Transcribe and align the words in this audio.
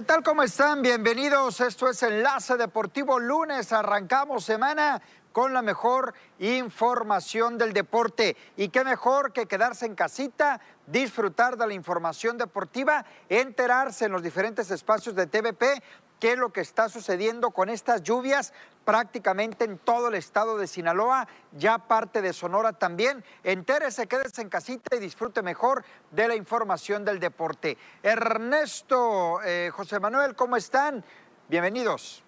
¿Qué 0.00 0.06
tal? 0.06 0.22
¿Cómo 0.22 0.42
están? 0.42 0.80
Bienvenidos. 0.80 1.60
Esto 1.60 1.86
es 1.86 2.02
Enlace 2.02 2.56
Deportivo 2.56 3.20
Lunes. 3.20 3.70
Arrancamos 3.70 4.44
semana 4.46 5.02
con 5.30 5.52
la 5.52 5.60
mejor 5.60 6.14
información 6.38 7.58
del 7.58 7.74
deporte. 7.74 8.34
Y 8.56 8.70
qué 8.70 8.82
mejor 8.82 9.34
que 9.34 9.44
quedarse 9.44 9.84
en 9.84 9.94
casita, 9.94 10.58
disfrutar 10.86 11.58
de 11.58 11.66
la 11.66 11.74
información 11.74 12.38
deportiva, 12.38 13.04
enterarse 13.28 14.06
en 14.06 14.12
los 14.12 14.22
diferentes 14.22 14.70
espacios 14.70 15.14
de 15.14 15.26
TVP 15.26 15.82
qué 16.20 16.32
es 16.32 16.38
lo 16.38 16.52
que 16.52 16.60
está 16.60 16.88
sucediendo 16.88 17.50
con 17.50 17.68
estas 17.68 18.02
lluvias 18.02 18.52
prácticamente 18.84 19.64
en 19.64 19.78
todo 19.78 20.08
el 20.08 20.14
estado 20.14 20.58
de 20.58 20.66
Sinaloa, 20.66 21.26
ya 21.52 21.78
parte 21.78 22.22
de 22.22 22.32
Sonora 22.32 22.72
también. 22.72 23.24
Entérese, 23.42 24.06
quédese 24.06 24.42
en 24.42 24.48
casita 24.48 24.96
y 24.96 25.00
disfrute 25.00 25.42
mejor 25.42 25.84
de 26.10 26.28
la 26.28 26.36
información 26.36 27.04
del 27.04 27.18
deporte. 27.18 27.76
Ernesto, 28.02 29.40
eh, 29.42 29.70
José 29.72 29.98
Manuel, 29.98 30.36
¿cómo 30.36 30.56
están? 30.56 31.04
Bienvenidos. 31.48 32.22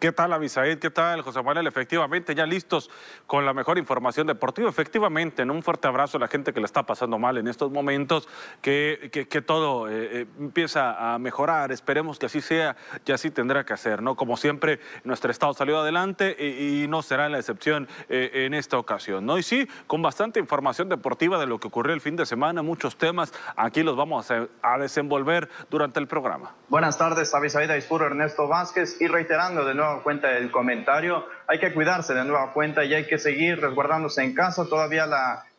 ¿Qué 0.00 0.12
tal, 0.12 0.32
Abisaid? 0.32 0.78
¿Qué 0.78 0.88
tal, 0.88 1.20
José 1.20 1.42
Manuel? 1.42 1.66
Efectivamente, 1.66 2.34
ya 2.34 2.46
listos 2.46 2.88
con 3.26 3.44
la 3.44 3.52
mejor 3.52 3.76
información 3.76 4.26
deportiva. 4.26 4.70
Efectivamente, 4.70 5.42
en 5.42 5.50
un 5.50 5.62
fuerte 5.62 5.88
abrazo 5.88 6.16
a 6.16 6.20
la 6.20 6.28
gente 6.28 6.54
que 6.54 6.60
le 6.60 6.64
está 6.64 6.84
pasando 6.84 7.18
mal 7.18 7.36
en 7.36 7.46
estos 7.46 7.70
momentos, 7.70 8.26
que, 8.62 9.10
que, 9.12 9.42
todo 9.42 9.90
eh, 9.90 10.22
eh, 10.22 10.26
empieza 10.38 11.12
a 11.12 11.18
mejorar. 11.18 11.70
Esperemos 11.70 12.18
que 12.18 12.24
así 12.24 12.40
sea 12.40 12.76
y 13.04 13.12
así 13.12 13.30
tendrá 13.30 13.66
que 13.66 13.74
hacer, 13.74 14.00
¿no? 14.00 14.16
Como 14.16 14.38
siempre, 14.38 14.80
nuestro 15.04 15.30
estado 15.30 15.52
salió 15.52 15.78
adelante 15.80 16.34
y, 16.38 16.88
no 16.88 17.02
será 17.02 17.28
la 17.28 17.38
excepción 17.38 17.86
eh, 18.08 18.46
en 18.46 18.54
esta 18.54 18.78
ocasión, 18.78 19.26
¿no? 19.26 19.36
Y 19.36 19.42
sí, 19.42 19.68
con 19.86 20.00
bastante 20.00 20.40
información 20.40 20.88
deportiva 20.88 21.38
de 21.38 21.46
lo 21.46 21.60
que 21.60 21.68
ocurrió 21.68 21.92
el 21.92 22.00
fin 22.00 22.16
de 22.16 22.24
semana, 22.24 22.62
muchos 22.62 22.96
temas, 22.96 23.34
aquí 23.54 23.82
los 23.82 23.96
vamos 23.96 24.30
a, 24.30 24.78
desenvolver 24.78 25.50
durante 25.68 26.00
el 26.00 26.06
programa. 26.06 26.54
Buenas 26.68 26.96
tardes, 26.96 27.34
Abisaid 27.34 27.70
Aispuro, 27.70 28.06
Ernesto 28.06 28.48
Vázquez, 28.48 28.98
y 29.00 29.06
reiterando 29.06 29.64
de 29.64 29.74
nuevo 29.74 29.89
cuenta 29.98 30.28
del 30.28 30.50
comentario. 30.50 31.26
Hay 31.50 31.58
que 31.58 31.74
cuidarse 31.74 32.14
de 32.14 32.24
nueva 32.24 32.52
cuenta 32.52 32.84
y 32.84 32.94
hay 32.94 33.08
que 33.08 33.18
seguir 33.18 33.60
resguardándose 33.60 34.22
en 34.22 34.34
casa. 34.36 34.66
Todavía 34.66 35.08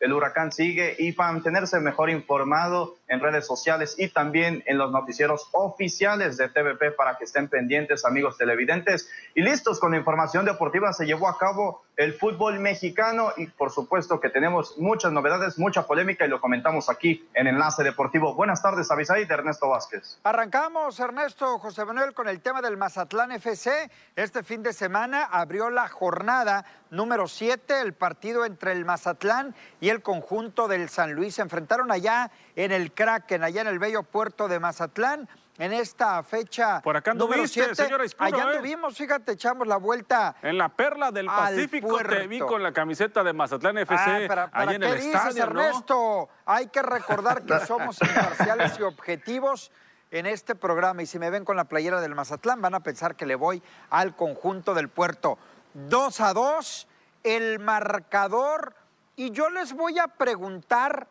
el 0.00 0.12
huracán 0.14 0.50
sigue 0.50 0.96
y 0.98 1.12
para 1.12 1.32
mantenerse 1.32 1.78
mejor 1.80 2.08
informado 2.08 2.96
en 3.08 3.20
redes 3.20 3.46
sociales 3.46 3.96
y 3.98 4.08
también 4.08 4.64
en 4.64 4.78
los 4.78 4.90
noticieros 4.90 5.50
oficiales 5.52 6.38
de 6.38 6.48
TVP 6.48 6.92
para 6.92 7.18
que 7.18 7.24
estén 7.24 7.46
pendientes, 7.48 8.06
amigos 8.06 8.38
televidentes. 8.38 9.10
Y 9.34 9.42
listos 9.42 9.78
con 9.78 9.90
la 9.90 9.98
información 9.98 10.46
deportiva, 10.46 10.94
se 10.94 11.04
llevó 11.04 11.28
a 11.28 11.36
cabo 11.36 11.82
el 11.98 12.14
fútbol 12.14 12.58
mexicano 12.58 13.32
y 13.36 13.46
por 13.48 13.70
supuesto 13.70 14.18
que 14.18 14.30
tenemos 14.30 14.78
muchas 14.78 15.12
novedades, 15.12 15.58
mucha 15.58 15.86
polémica 15.86 16.24
y 16.24 16.28
lo 16.28 16.40
comentamos 16.40 16.88
aquí 16.88 17.28
en 17.34 17.48
Enlace 17.48 17.84
Deportivo. 17.84 18.34
Buenas 18.34 18.62
tardes, 18.62 18.90
Avisaí 18.90 19.26
Ernesto 19.28 19.68
Vázquez. 19.68 20.18
Arrancamos, 20.24 20.98
Ernesto 20.98 21.58
José 21.58 21.84
Manuel, 21.84 22.14
con 22.14 22.28
el 22.28 22.40
tema 22.40 22.62
del 22.62 22.78
Mazatlán 22.78 23.32
FC. 23.32 23.90
Este 24.16 24.42
fin 24.42 24.62
de 24.62 24.72
semana 24.72 25.24
abrió 25.24 25.68
la 25.68 25.81
jornada 25.88 26.64
número 26.90 27.28
7, 27.28 27.80
el 27.80 27.94
partido 27.94 28.44
entre 28.44 28.72
el 28.72 28.84
Mazatlán 28.84 29.54
y 29.80 29.88
el 29.88 30.02
conjunto 30.02 30.68
del 30.68 30.88
San 30.88 31.12
Luis. 31.14 31.36
Se 31.36 31.42
enfrentaron 31.42 31.90
allá 31.90 32.30
en 32.56 32.72
el 32.72 32.92
Kraken, 32.92 33.44
allá 33.44 33.62
en 33.62 33.68
el 33.68 33.78
bello 33.78 34.02
puerto 34.02 34.48
de 34.48 34.60
Mazatlán 34.60 35.28
en 35.58 35.72
esta 35.72 36.22
fecha. 36.22 36.80
Por 36.82 36.96
acá 36.96 37.12
anduviste, 37.12 37.74
señora 37.74 38.04
Allá 38.18 38.36
¿eh? 38.36 38.40
anduvimos, 38.56 38.96
fíjate, 38.96 39.32
echamos 39.32 39.66
la 39.66 39.76
vuelta. 39.76 40.34
En 40.42 40.58
la 40.58 40.68
perla 40.68 41.10
del 41.10 41.26
Pacífico 41.26 41.98
te 41.98 42.26
vi 42.26 42.40
con 42.40 42.62
la 42.62 42.72
camiseta 42.72 43.22
de 43.22 43.32
Mazatlán 43.32 43.78
FC. 43.78 44.24
Ah, 44.24 44.28
para, 44.28 44.50
allá 44.52 44.74
en 44.74 44.82
el 44.82 45.00
dices, 45.00 45.36
Ernesto? 45.36 46.28
Hay 46.46 46.68
que 46.68 46.82
recordar 46.82 47.42
que 47.44 47.58
somos 47.66 48.00
imparciales 48.00 48.78
y 48.78 48.82
objetivos 48.82 49.70
en 50.10 50.26
este 50.26 50.54
programa. 50.54 51.02
Y 51.02 51.06
si 51.06 51.18
me 51.18 51.30
ven 51.30 51.44
con 51.44 51.56
la 51.56 51.64
playera 51.64 52.00
del 52.00 52.14
Mazatlán, 52.14 52.60
van 52.60 52.74
a 52.74 52.80
pensar 52.80 53.16
que 53.16 53.26
le 53.26 53.34
voy 53.34 53.62
al 53.90 54.14
conjunto 54.16 54.74
del 54.74 54.88
puerto. 54.88 55.38
2 55.74 56.20
a 56.20 56.32
2, 56.32 56.88
el 57.22 57.58
marcador. 57.58 58.74
Y 59.16 59.30
yo 59.30 59.50
les 59.50 59.72
voy 59.72 59.98
a 59.98 60.08
preguntar 60.08 61.06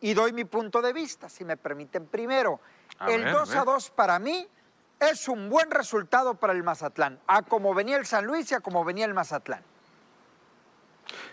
y 0.00 0.14
doy 0.14 0.32
mi 0.32 0.44
punto 0.44 0.82
de 0.82 0.92
vista, 0.92 1.28
si 1.28 1.44
me 1.44 1.56
permiten 1.56 2.06
primero. 2.06 2.60
el 3.06 3.30
2 3.30 3.54
a 3.54 3.64
2 3.64 3.90
para 3.90 4.18
mí 4.18 4.46
es 5.00 5.28
un 5.28 5.48
buen 5.48 5.70
resultado 5.70 6.34
para 6.34 6.52
el 6.52 6.62
Mazatlán, 6.62 7.20
a 7.26 7.42
como 7.42 7.74
venía 7.74 7.96
el 7.96 8.06
San 8.06 8.26
Luis 8.26 8.50
y 8.50 8.54
a 8.54 8.60
como 8.60 8.84
venía 8.84 9.04
el 9.04 9.14
Mazatlán. 9.14 9.62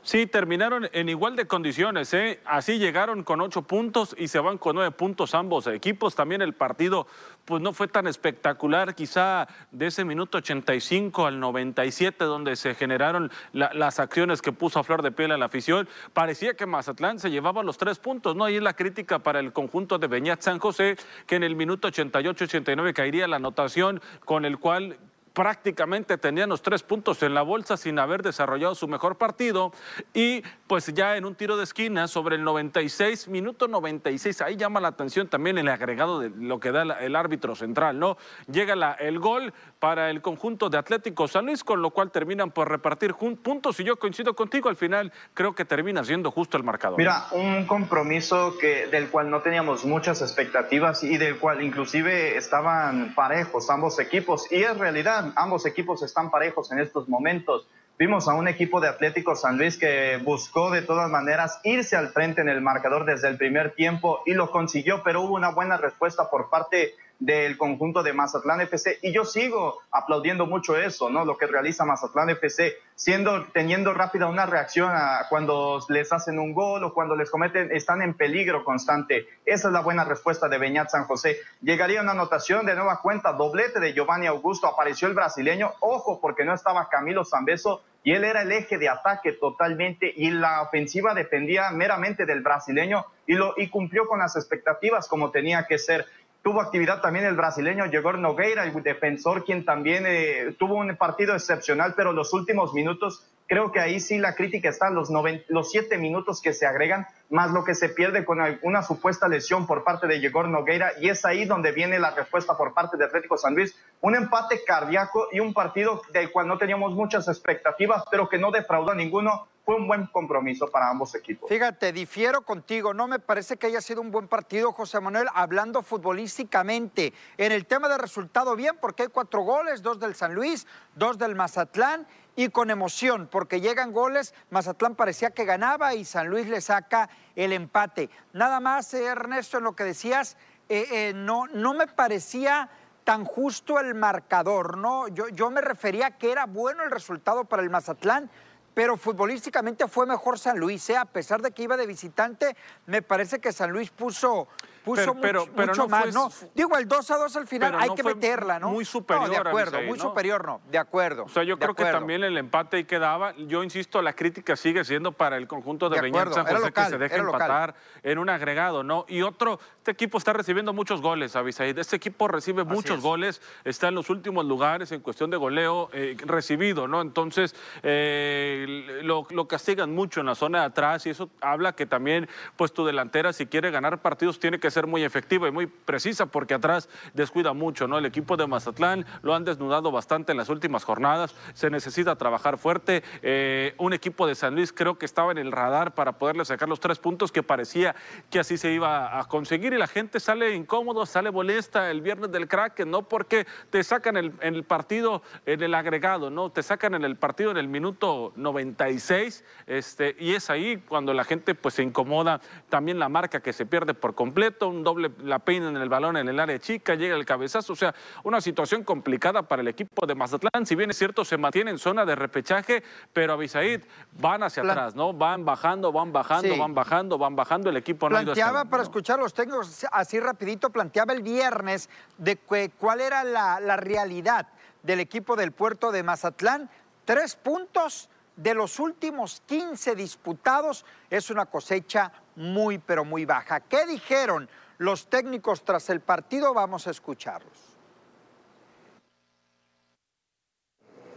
Sí, 0.04 0.28
terminaron 0.28 0.90
en 0.94 1.10
igual 1.10 1.36
de 1.36 1.48
condiciones. 1.48 2.14
¿eh? 2.14 2.40
Así 2.46 2.78
llegaron 2.80 3.24
con 3.24 3.42
ocho 3.42 3.62
puntos 3.62 4.16
y 4.18 4.28
se 4.28 4.40
van 4.40 4.58
con 4.58 4.76
nueve 4.76 4.92
puntos 4.92 5.36
ambos 5.36 5.68
equipos. 5.68 6.16
También 6.16 6.42
el 6.42 6.54
partido 6.54 7.08
pues 7.46 7.62
no 7.62 7.74
fue 7.74 7.88
tan 7.88 8.08
espectacular, 8.08 8.96
quizá 8.96 9.48
de 9.72 9.88
ese 9.88 10.06
minuto 10.06 10.38
85 10.40 11.26
al 11.26 11.40
97, 11.40 12.24
donde 12.26 12.56
se 12.56 12.76
generaron 12.76 13.32
las 13.54 14.00
acciones 14.00 14.42
que 14.42 14.52
puso 14.52 14.80
a 14.80 14.84
flor 14.84 15.02
de 15.02 15.12
piel 15.12 15.32
a 15.32 15.38
la 15.38 15.46
afición. 15.46 15.88
Parecía 16.14 16.54
que 16.56 16.66
Mazatlán 16.66 17.20
se 17.20 17.32
llevaba 17.32 17.64
los 17.64 17.78
tres 17.78 18.00
puntos, 18.00 18.36
¿no? 18.36 18.46
Ahí 18.46 18.56
es 18.56 18.64
la 18.64 18.74
crítica 18.74 19.20
para 19.20 19.40
el 19.40 19.54
conjunto 19.54 19.98
de 19.98 20.08
Beñat 20.08 20.42
San 20.42 20.60
José, 20.60 20.98
que 21.26 21.36
en 21.36 21.44
el 21.44 21.56
minuto 21.56 21.88
88-89 21.88 22.94
caería 22.94 23.28
la 23.28 23.38
anotación 23.38 24.02
con 24.26 24.46
el 24.46 24.60
cual 24.60 24.98
prácticamente 25.34 26.18
tenían 26.18 26.50
los 26.50 26.62
tres 26.62 26.84
puntos 26.84 27.24
en 27.24 27.34
la 27.34 27.42
bolsa 27.42 27.78
sin 27.78 28.00
haber 28.00 28.22
desarrollado 28.22 28.76
su 28.76 28.88
mejor 28.88 29.18
partido 29.18 29.72
y 30.14 30.44
pues 30.68 30.94
ya 30.94 31.16
en 31.18 31.26
un 31.26 31.36
tiro 31.36 31.58
de 31.58 31.64
esquina 31.64 32.08
sobre 32.08 32.36
el 32.36 32.44
96, 32.44 33.28
minuto 33.28 33.68
96, 33.68 34.42
ahí 34.42 34.58
llama 34.58 34.82
la 34.82 34.90
atención 34.90 35.28
también 35.28 35.58
el 35.58 35.68
agregado 35.68 36.20
de 36.20 36.30
lo 36.30 36.60
que 36.60 36.72
da 36.72 36.84
el 37.00 37.16
árbitro 37.16 37.56
central, 37.56 38.00
¿no? 38.00 38.18
Llega 38.52 38.94
el 38.94 39.20
gol 39.20 39.54
para 39.82 40.12
el 40.12 40.22
conjunto 40.22 40.70
de 40.70 40.78
Atlético 40.78 41.28
San 41.28 41.48
Luis, 41.48 41.64
con 41.64 41.82
lo 41.82 41.90
cual 41.90 42.12
terminan 42.12 42.52
por 42.52 42.70
repartir 42.70 43.16
puntos 43.16 43.80
y 43.80 43.84
yo 43.84 43.98
coincido 43.98 44.36
contigo, 44.36 44.70
al 44.70 44.76
final 44.76 45.12
creo 45.34 45.56
que 45.56 45.66
termina 45.66 46.04
siendo 46.04 46.30
justo 46.30 46.56
el 46.56 46.64
marcador. 46.64 47.00
Mira, 47.00 47.26
un 47.32 47.66
compromiso 47.66 48.54
que, 48.62 48.86
del 48.86 49.10
cual 49.10 49.32
no 49.32 49.42
teníamos 49.42 49.84
muchas 49.84 50.22
expectativas 50.22 51.04
y 51.04 51.18
del 51.18 51.40
cual 51.40 51.64
inclusive 51.64 52.38
estaban 52.38 53.16
parejos 53.16 53.72
ambos 53.72 53.98
equipos 53.98 54.52
y 54.52 54.62
es 54.62 54.78
realidad 54.78 55.34
ambos 55.36 55.66
equipos 55.66 56.04
están 56.04 56.30
parejos 56.30 56.72
en 56.72 56.78
estos 56.78 57.10
momentos. 57.10 57.68
Vimos 57.98 58.28
a 58.28 58.36
un 58.36 58.48
equipo 58.48 58.82
de 58.82 58.88
Atlético 58.88 59.36
San 59.36 59.58
Luis 59.58 59.80
que 59.80 60.20
buscó 60.24 60.70
de 60.70 60.84
todas 60.84 61.10
maneras 61.10 61.60
irse 61.64 61.96
al 61.96 62.10
frente 62.10 62.42
en 62.42 62.50
el 62.50 62.62
marcador 62.62 63.06
desde 63.06 63.30
el 63.30 63.38
primer 63.38 63.74
tiempo 63.74 64.22
y 64.28 64.36
lo 64.36 64.52
consiguió, 64.52 65.02
pero 65.04 65.22
hubo 65.22 65.34
una 65.34 65.50
buena 65.50 65.78
respuesta 65.78 66.30
por 66.30 66.52
parte 66.52 66.94
del 67.22 67.56
conjunto 67.56 68.02
de 68.02 68.14
Mazatlán 68.14 68.62
FC 68.62 68.98
y 69.04 69.14
yo 69.14 69.26
sigo 69.26 69.78
aplaudiendo 69.92 70.48
mucho 70.48 70.76
eso, 70.76 71.12
¿no? 71.12 71.24
Lo 71.24 71.38
que 71.38 71.46
realiza 71.46 71.86
Mazatlán 71.86 72.32
FC, 72.32 72.74
siendo 72.96 73.46
teniendo 73.54 73.94
rápida 73.94 74.26
una 74.26 74.48
reacción 74.48 74.92
cuando 75.30 75.80
les 75.90 76.12
hacen 76.12 76.40
un 76.40 76.54
gol 76.54 76.84
o 76.84 76.94
cuando 76.96 77.16
les 77.16 77.30
cometen 77.30 77.72
están 77.72 78.02
en 78.02 78.16
peligro 78.16 78.64
constante. 78.64 79.28
Esa 79.46 79.68
es 79.68 79.74
la 79.74 79.82
buena 79.82 80.04
respuesta 80.04 80.50
de 80.50 80.58
Beñat 80.58 80.90
San 80.90 81.06
José. 81.06 81.38
Llegaría 81.62 82.02
una 82.02 82.14
anotación 82.14 82.66
de 82.66 82.74
nueva 82.74 83.02
cuenta, 83.02 83.34
doblete 83.34 83.80
de 83.80 83.94
Giovanni 83.94 84.26
Augusto, 84.26 84.66
apareció 84.66 85.08
el 85.08 85.14
brasileño, 85.14 85.74
ojo 85.80 86.20
porque 86.20 86.44
no 86.44 86.56
estaba 86.56 86.90
Camilo 86.90 87.24
Zambeso 87.24 87.84
y 88.04 88.14
él 88.14 88.24
era 88.24 88.42
el 88.42 88.52
eje 88.52 88.78
de 88.78 88.90
ataque 88.90 89.34
totalmente 89.34 90.12
y 90.16 90.32
la 90.32 90.64
ofensiva 90.64 91.14
dependía 91.14 91.70
meramente 91.72 92.26
del 92.26 92.42
brasileño 92.42 93.06
y 93.28 93.36
lo 93.36 93.54
y 93.58 93.70
cumplió 93.70 94.08
con 94.08 94.20
las 94.20 94.36
expectativas 94.36 95.08
como 95.08 95.32
tenía 95.32 95.68
que 95.68 95.78
ser. 95.78 96.06
Tuvo 96.44 96.60
actividad 96.60 97.02
también 97.02 97.26
el 97.26 97.36
brasileño 97.36 97.86
Yegor 97.86 98.18
Nogueira, 98.18 98.64
el 98.64 98.82
defensor, 98.82 99.46
quien 99.46 99.64
también 99.64 100.06
eh, 100.08 100.56
tuvo 100.58 100.76
un 100.76 100.96
partido 100.98 101.36
excepcional, 101.36 101.94
pero 101.96 102.14
los 102.14 102.34
últimos 102.34 102.74
minutos, 102.74 103.24
creo 103.46 103.72
que 103.72 103.80
ahí 103.80 104.00
sí 104.00 104.18
la 104.18 104.34
crítica 104.34 104.68
está, 104.68 104.90
los, 104.90 105.12
los 105.50 105.70
siete 105.70 106.00
minutos 106.00 106.42
que 106.42 106.54
se 106.54 106.66
agregan, 106.66 107.06
más 107.30 107.52
lo 107.52 107.64
que 107.64 107.76
se 107.76 107.90
pierde 107.90 108.26
con 108.26 108.40
una 108.64 108.82
supuesta 108.82 109.28
lesión 109.28 109.68
por 109.68 109.84
parte 109.84 110.08
de 110.08 110.20
Yegor 110.20 110.48
Nogueira, 110.48 110.94
y 111.00 111.10
es 111.10 111.26
ahí 111.26 111.46
donde 111.46 111.74
viene 111.74 112.00
la 112.00 112.10
respuesta 112.10 112.58
por 112.58 112.74
parte 112.74 112.98
de 112.98 113.06
Atlético 113.06 113.38
San 113.38 113.54
Luis. 113.54 113.76
Un 114.02 114.16
empate 114.16 114.64
cardíaco 114.66 115.28
y 115.32 115.40
un 115.40 115.54
partido 115.54 116.02
del 116.12 116.32
cual 116.32 116.48
no 116.48 116.58
teníamos 116.58 116.94
muchas 116.94 117.28
expectativas, 117.28 118.04
pero 118.10 118.28
que 118.28 118.40
no 118.40 118.50
defraudó 118.50 118.92
a 118.92 118.96
ninguno 118.96 119.48
fue 119.64 119.76
un 119.76 119.88
buen 119.88 120.08
compromiso 120.08 120.68
para 120.68 120.90
ambos 120.90 121.14
equipos. 121.16 121.50
Fíjate, 121.50 121.92
difiero 121.92 122.42
contigo, 122.44 122.94
no 122.94 123.08
me 123.08 123.20
parece 123.20 123.58
que 123.58 123.68
haya 123.68 123.82
sido 123.82 124.02
un 124.02 124.12
buen 124.12 124.28
partido, 124.28 124.72
José 124.72 125.00
Manuel, 125.00 125.28
hablando 125.34 125.84
futbolísticamente. 125.84 127.14
En 127.38 127.52
el 127.52 127.66
tema 127.66 127.88
de 127.88 127.98
resultado, 127.98 128.56
bien, 128.56 128.78
porque 128.82 129.04
hay 129.04 129.10
cuatro 129.10 129.42
goles, 129.42 129.82
dos 129.82 130.00
del 130.00 130.16
San 130.16 130.34
Luis, 130.34 130.66
dos 130.96 131.18
del 131.18 131.36
Mazatlán, 131.36 132.08
y 132.36 132.50
con 132.50 132.70
emoción, 132.70 133.28
porque 133.30 133.60
llegan 133.60 133.92
goles, 133.92 134.34
Mazatlán 134.50 134.96
parecía 134.96 135.32
que 135.32 135.46
ganaba 135.46 135.94
y 135.94 136.06
San 136.06 136.28
Luis 136.30 136.48
le 136.48 136.62
saca 136.62 137.10
el 137.36 137.52
empate. 137.52 138.10
Nada 138.34 138.60
más, 138.60 138.94
eh, 138.94 139.06
Ernesto, 139.06 139.58
en 139.58 139.66
lo 139.66 139.76
que 139.76 139.84
decías, 139.84 140.38
eh, 140.70 140.88
eh, 140.92 141.14
no, 141.14 141.48
no 141.48 141.74
me 141.74 141.88
parecía 141.88 142.70
tan 143.04 143.26
justo 143.26 143.80
el 143.80 143.96
marcador, 143.96 144.78
¿no? 144.78 145.08
Yo, 145.10 145.28
yo 145.30 145.50
me 145.50 145.60
refería 145.60 146.08
a 146.08 146.18
que 146.18 146.32
era 146.32 146.46
bueno 146.46 146.84
el 146.84 146.92
resultado 146.92 147.46
para 147.46 147.64
el 147.64 147.70
Mazatlán, 147.70 148.30
pero 148.74 148.98
futbolísticamente 148.98 149.88
fue 149.88 150.06
mejor 150.06 150.40
San 150.40 150.58
Luis, 150.60 150.90
¿eh? 150.90 150.98
a 150.98 151.06
pesar 151.06 151.42
de 151.42 151.52
que 151.52 151.64
iba 151.64 151.78
de 151.78 151.86
visitante, 151.86 152.56
me 152.86 153.02
parece 153.02 153.40
que 153.40 153.52
San 153.52 153.72
Luis 153.72 153.90
puso 153.90 154.48
puso 154.84 155.16
pero, 155.22 155.46
mucho, 155.48 155.88
más, 155.88 156.14
¿no? 156.14 156.30
Digo, 156.54 156.78
el 156.78 156.88
2 156.88 157.12
a 157.12 157.18
2 157.18 157.36
al 157.36 157.48
final 157.48 157.76
hay 157.80 157.90
que 157.96 158.04
meterla, 158.04 158.60
¿no? 158.60 158.72
Muy 158.72 158.86
superior. 158.86 159.30
de 159.30 159.38
acuerdo, 159.38 159.82
muy 159.84 160.00
superior, 160.00 160.46
no, 160.46 160.62
de 160.70 160.78
acuerdo. 160.78 161.24
O 161.26 161.30
sea, 161.30 161.44
yo 161.44 161.58
creo 161.58 161.76
que 161.76 161.86
también 161.86 162.24
el 162.24 162.38
empate 162.38 162.78
ahí 162.78 162.84
quedaba. 162.86 163.34
Yo 163.38 163.64
insisto, 163.64 164.02
la 164.02 164.14
crítica 164.14 164.56
sigue 164.56 164.84
siendo 164.84 165.12
para 165.12 165.38
el 165.38 165.48
conjunto 165.48 165.90
de, 165.90 166.02
de 166.02 166.12
San 166.32 166.46
José 166.46 166.72
que 166.72 166.86
se 166.86 166.98
deja 166.98 167.18
empatar 167.18 167.76
en 168.04 168.18
un 168.18 168.30
agregado, 168.30 168.84
¿no? 168.84 169.06
Y 169.08 169.22
otro, 169.22 169.60
este 169.78 169.92
equipo 169.92 170.18
está 170.18 170.34
recibiendo 170.34 170.74
muchos 170.74 171.02
goles, 171.02 171.36
Abisaid. 171.36 171.78
Este 171.78 171.96
equipo 171.96 172.28
recibe 172.28 172.64
muchos 172.64 173.02
goles, 173.02 173.42
está 173.64 173.88
en 173.88 173.96
los 173.96 174.10
últimos 174.10 174.46
lugares 174.46 174.92
en 174.92 175.02
cuestión 175.02 175.30
de 175.30 175.38
goleo 175.38 175.90
eh, 175.94 176.16
recibido, 176.26 176.88
¿no? 176.88 177.02
Entonces, 177.02 177.56
eh, 177.84 179.00
lo, 179.04 179.28
lo 179.30 179.48
castigan 179.48 179.94
mucho 179.94 180.20
en 180.20 180.26
la 180.26 180.36
zona 180.36 180.62
de 180.62 180.66
atrás 180.66 181.06
y 181.06 181.10
eso 181.10 181.30
habla 181.42 181.74
que 181.74 181.86
también, 181.86 182.28
pues 182.56 182.74
tu 182.74 182.86
delantera, 182.86 183.34
si 183.34 183.46
quiere 183.46 183.72
ganar 183.72 184.02
partidos, 184.02 184.40
tiene 184.40 184.60
que 184.60 184.71
ser 184.72 184.88
muy 184.88 185.04
efectiva 185.04 185.48
y 185.48 185.52
muy 185.52 185.68
precisa 185.68 186.26
porque 186.26 186.54
atrás 186.54 186.90
descuida 187.14 187.54
mucho, 187.54 187.88
¿no? 187.88 187.98
El 187.98 188.06
equipo 188.06 188.38
de 188.38 188.48
Mazatlán 188.48 189.06
lo 189.22 189.36
han 189.36 189.46
desnudado 189.46 189.92
bastante 189.92 190.32
en 190.32 190.38
las 190.38 190.50
últimas 190.50 190.84
jornadas, 190.84 191.36
se 191.54 191.70
necesita 191.70 192.16
trabajar 192.16 192.58
fuerte. 192.58 193.04
Eh, 193.22 193.76
un 193.78 193.94
equipo 193.94 194.28
de 194.28 194.36
San 194.36 194.56
Luis 194.56 194.74
creo 194.74 194.98
que 194.98 195.06
estaba 195.06 195.32
en 195.32 195.38
el 195.38 195.52
radar 195.52 195.94
para 195.94 196.14
poderle 196.14 196.46
sacar 196.46 196.70
los 196.70 196.80
tres 196.80 197.00
puntos 197.00 197.32
que 197.32 197.44
parecía 197.44 197.96
que 198.30 198.40
así 198.40 198.58
se 198.58 198.72
iba 198.72 199.20
a 199.20 199.26
conseguir 199.26 199.74
y 199.74 199.78
la 199.78 199.88
gente 199.88 200.20
sale 200.20 200.56
incómodo, 200.56 201.06
sale 201.06 201.32
molesta 201.32 201.92
el 201.92 202.02
viernes 202.02 202.32
del 202.32 202.48
crack, 202.48 202.86
no 202.86 203.04
porque 203.04 203.46
te 203.70 203.84
sacan 203.84 204.18
el, 204.18 204.34
en 204.42 204.56
el 204.56 204.64
partido 204.64 205.22
en 205.46 205.62
el 205.62 205.74
agregado, 205.74 206.30
¿no? 206.30 206.50
Te 206.50 206.64
sacan 206.64 206.96
en 206.96 207.04
el 207.04 207.16
partido 207.16 207.52
en 207.52 207.58
el 207.58 207.68
minuto 207.68 208.34
96 208.36 209.44
este, 209.68 210.16
y 210.20 210.34
es 210.34 210.50
ahí 210.50 210.78
cuando 210.78 211.14
la 211.14 211.24
gente 211.24 211.56
pues 211.56 211.76
se 211.76 211.84
incomoda. 211.84 212.42
También 212.70 213.00
la 213.00 213.10
marca 213.10 213.42
que 213.42 213.54
se 213.54 213.66
pierde 213.66 213.94
por 213.94 214.16
completo, 214.16 214.61
un 214.68 214.84
doble, 214.84 215.12
la 215.24 215.40
peina 215.40 215.70
en 215.70 215.78
el 215.78 215.90
balón 215.90 216.18
en 216.18 216.28
el 216.28 216.40
área 216.40 216.60
chica, 216.60 216.96
llega 216.96 217.16
el 217.16 217.26
cabezazo, 217.26 217.74
o 217.74 217.76
sea, 217.76 217.94
una 218.24 218.42
situación 218.42 218.84
complicada 218.84 219.44
para 219.44 219.62
el 219.62 219.68
equipo 219.68 220.06
de 220.06 220.16
Mazatlán. 220.16 220.66
Si 220.66 220.76
bien 220.76 220.90
es 220.90 220.98
cierto, 220.98 221.26
se 221.26 221.38
mantiene 221.38 221.72
en 221.72 221.78
zona 221.78 222.06
de 222.06 222.16
repechaje, 222.16 222.84
pero 223.14 223.34
Abisaid 223.34 223.82
van 224.20 224.44
hacia 224.44 224.64
atrás, 224.64 224.96
¿no? 224.96 225.14
Van 225.14 225.46
bajando, 225.46 225.92
van 225.92 226.12
bajando, 226.12 226.58
van 226.58 226.74
bajando, 226.74 227.18
van 227.18 227.36
bajando. 227.36 227.70
El 227.70 227.78
equipo 227.78 228.10
no 228.10 228.22
Planteaba, 228.22 228.66
para 228.66 228.84
escuchar 228.84 229.20
los 229.20 229.34
técnicos 229.34 229.86
así 229.92 230.20
rapidito, 230.20 230.70
planteaba 230.70 231.14
el 231.14 231.22
viernes 231.22 231.90
de 232.18 232.38
cuál 232.38 233.02
era 233.02 233.24
la, 233.24 233.60
la 233.60 233.78
realidad 233.78 234.48
del 234.84 235.00
equipo 235.00 235.36
del 235.36 235.52
puerto 235.52 235.92
de 235.92 236.04
Mazatlán. 236.04 236.70
Tres 237.06 237.36
puntos 237.36 238.10
de 238.42 238.56
los 238.56 238.80
últimos 238.80 239.44
15 239.46 239.96
disputados 239.96 240.86
es 241.10 241.30
una 241.30 241.46
cosecha 241.46 242.12
muy, 242.36 242.80
pero 242.80 243.06
muy 243.06 243.26
baja. 243.26 243.60
¿Qué 243.60 243.86
dijeron 243.86 244.50
los 244.80 245.08
técnicos 245.08 245.64
tras 245.64 245.90
el 245.90 246.00
partido? 246.00 246.54
Vamos 246.54 246.88
a 246.88 246.92
escucharlos. 246.92 247.72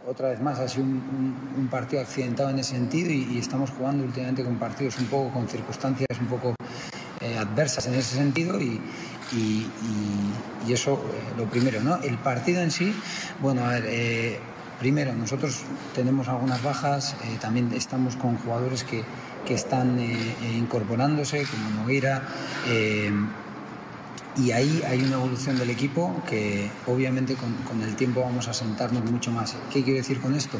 Otra 0.07 0.29
vez 0.29 0.39
más, 0.39 0.59
ha 0.59 0.67
sido 0.67 0.83
un, 0.83 1.67
partido 1.71 2.03
accidentado 2.03 2.51
en 2.51 2.59
ese 2.59 2.75
sentido 2.75 3.09
y, 3.09 3.39
estamos 3.39 3.71
jugando 3.71 4.03
últimamente 4.03 4.43
con 4.43 4.59
partidos 4.59 4.99
un 4.99 5.07
poco 5.07 5.33
con 5.33 5.47
circunstancias 5.47 6.07
un 6.19 6.27
poco 6.27 6.53
eh, 7.21 7.37
adversas 7.39 7.87
en 7.87 7.95
ese 7.95 8.15
sentido 8.15 8.61
y, 8.61 8.79
eso 10.69 10.93
eh, 10.93 11.33
lo 11.37 11.45
primero, 11.45 11.81
¿no? 11.81 11.97
El 11.97 12.17
partido 12.17 12.61
en 12.61 12.71
sí, 12.71 12.95
bueno, 13.41 13.65
a 13.65 13.71
ver, 13.71 13.85
eh, 13.87 14.39
Primero, 14.79 15.15
nosotros 15.15 15.61
tenemos 15.93 16.27
algunas 16.27 16.61
bajas, 16.61 17.15
eh, 17.23 17.37
también 17.39 17.71
estamos 17.73 18.15
con 18.17 18.37
jugadores 18.37 18.83
que, 18.83 19.03
están 19.47 19.99
eh, 19.99 20.11
eh, 20.11 20.57
incorporándose, 20.57 21.45
como 21.45 21.69
Noguera, 21.69 22.23
y 24.37 24.51
ahí 24.51 24.81
hay 24.85 25.01
una 25.01 25.15
evolución 25.15 25.57
del 25.57 25.69
equipo 25.69 26.21
que 26.27 26.69
obviamente 26.87 27.35
con, 27.35 27.81
el 27.81 27.95
tiempo 27.95 28.21
vamos 28.21 28.49
a 28.49 28.53
sentarnos 28.53 29.09
mucho 29.09 29.31
más. 29.31 29.55
¿Qué 29.71 29.83
quiero 29.83 29.97
decir 29.97 30.19
con 30.19 30.33
esto? 30.33 30.57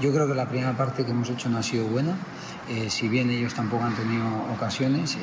Yo 0.00 0.10
creo 0.12 0.26
que 0.26 0.34
la 0.34 0.48
primera 0.48 0.74
parte 0.74 1.04
que 1.04 1.10
hemos 1.10 1.28
hecho 1.28 1.50
no 1.50 1.58
ha 1.58 1.62
sido 1.62 1.86
buena, 1.86 2.16
si 2.88 3.08
bien 3.08 3.28
ellos 3.30 3.52
tampoco 3.52 3.84
han 3.84 3.94
tenido 3.94 4.26
ocasiones. 4.54 5.18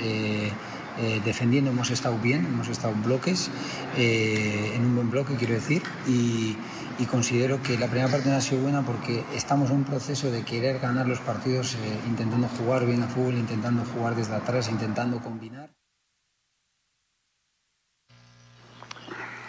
defendiendo 1.26 1.72
hemos 1.72 1.90
estado 1.90 2.20
bien, 2.20 2.46
hemos 2.46 2.68
estado 2.68 2.94
bloques, 3.04 3.50
en 3.96 4.86
un 4.86 4.96
buen 4.96 5.10
bloque 5.10 5.36
quiero 5.36 5.56
decir, 5.56 5.82
y, 6.08 6.56
y 7.00 7.06
considero 7.06 7.62
que 7.62 7.78
la 7.78 7.88
primera 7.88 8.10
parte 8.10 8.30
no 8.30 8.36
ha 8.36 8.42
sido 8.42 8.62
buena 8.62 8.82
porque 8.82 9.24
estamos 9.34 9.70
en 9.70 9.78
un 9.78 9.84
proceso 9.84 10.32
de 10.32 10.44
querer 10.44 10.80
ganar 10.80 11.08
los 11.08 11.20
partidos 11.20 11.76
eh, 11.76 12.00
intentando 12.08 12.48
jugar 12.48 12.86
bien 12.86 13.04
a 13.04 13.08
fútbol, 13.08 13.36
intentando 13.36 13.84
jugar 13.86 14.16
desde 14.16 14.36
atrás, 14.36 14.70
intentando 14.70 15.20
combinar. 15.20 15.70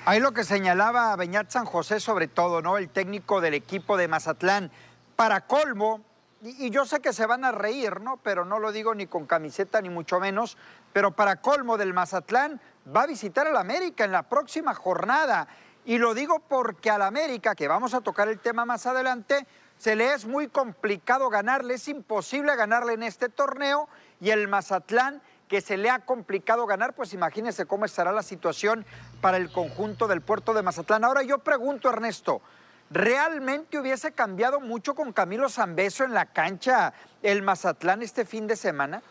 Ahí 0.05 0.21
lo 0.21 0.33
que 0.33 0.45
señalaba 0.45 1.15
Beñat 1.17 1.51
San 1.51 1.67
José 1.67 2.01
sobre 2.01 2.29
todo, 2.29 2.63
¿no? 2.63 2.79
El 2.79 2.89
técnico 2.89 3.43
del 3.43 3.53
equipo 3.53 3.99
de 3.99 4.09
Mazatlán. 4.09 4.71
Para 5.17 5.43
colmo, 5.43 6.03
y, 6.41 6.71
yo 6.71 6.87
sé 6.87 7.01
que 7.01 7.13
se 7.13 7.27
van 7.27 7.45
a 7.45 7.53
reír, 7.53 8.01
¿no? 8.01 8.17
Pero 8.23 8.45
no 8.45 8.59
lo 8.59 8.73
digo 8.73 8.95
ni 8.95 9.07
con 9.07 9.27
camiseta 9.27 9.83
ni 9.83 9.91
mucho 9.91 10.21
menos, 10.21 10.57
pero 10.93 11.11
para 11.11 11.43
colmo 11.43 11.77
del 11.77 11.93
Mazatlán 11.93 12.61
va 12.95 13.03
a 13.03 13.07
visitar 13.07 13.47
al 13.49 13.57
América 13.57 14.05
en 14.05 14.13
la 14.13 14.23
próxima 14.23 14.75
jornada. 14.75 15.49
Y 15.89 15.97
lo 15.97 16.13
digo 16.13 16.41
porque 16.41 16.91
al 16.91 17.01
América, 17.01 17.55
que 17.55 17.67
vamos 17.67 17.95
a 17.95 18.03
tocar 18.03 18.29
el 18.29 18.41
tema 18.41 18.67
más 18.67 18.85
adelante, 18.85 19.47
se 19.79 19.97
le 19.97 20.13
es 20.13 20.27
muy 20.27 20.49
complicado 20.49 21.31
ganarle, 21.31 21.77
es 21.77 21.89
imposible 21.89 22.55
ganarle 22.57 22.93
en 22.93 23.03
este 23.03 23.31
torneo 23.31 23.89
y 24.21 24.29
el 24.29 24.49
Mazatlán 24.49 25.23
que 25.49 25.63
se 25.63 25.79
le 25.79 25.89
ha 25.89 26.01
complicado 26.01 26.67
ganar, 26.67 26.95
pues 26.95 27.15
imagínense 27.15 27.65
cómo 27.65 27.87
estará 27.87 28.13
la 28.13 28.23
situación 28.23 28.85
para 29.23 29.39
el 29.39 29.51
conjunto 29.51 30.09
del 30.09 30.21
puerto 30.21 30.53
de 30.53 30.63
Mazatlán. 30.63 31.05
Ahora 31.05 31.23
yo 31.23 31.39
pregunto, 31.39 31.89
Ernesto, 31.89 32.43
¿realmente 32.91 33.79
hubiese 33.79 34.13
cambiado 34.13 34.61
mucho 34.61 34.95
con 34.95 35.15
Camilo 35.15 35.49
Zambeso 35.49 36.05
en 36.05 36.13
la 36.13 36.27
cancha 36.27 36.93
el 37.23 37.41
Mazatlán 37.41 38.03
este 38.03 38.27
fin 38.27 38.47
de 38.47 38.57
semana? 38.57 39.03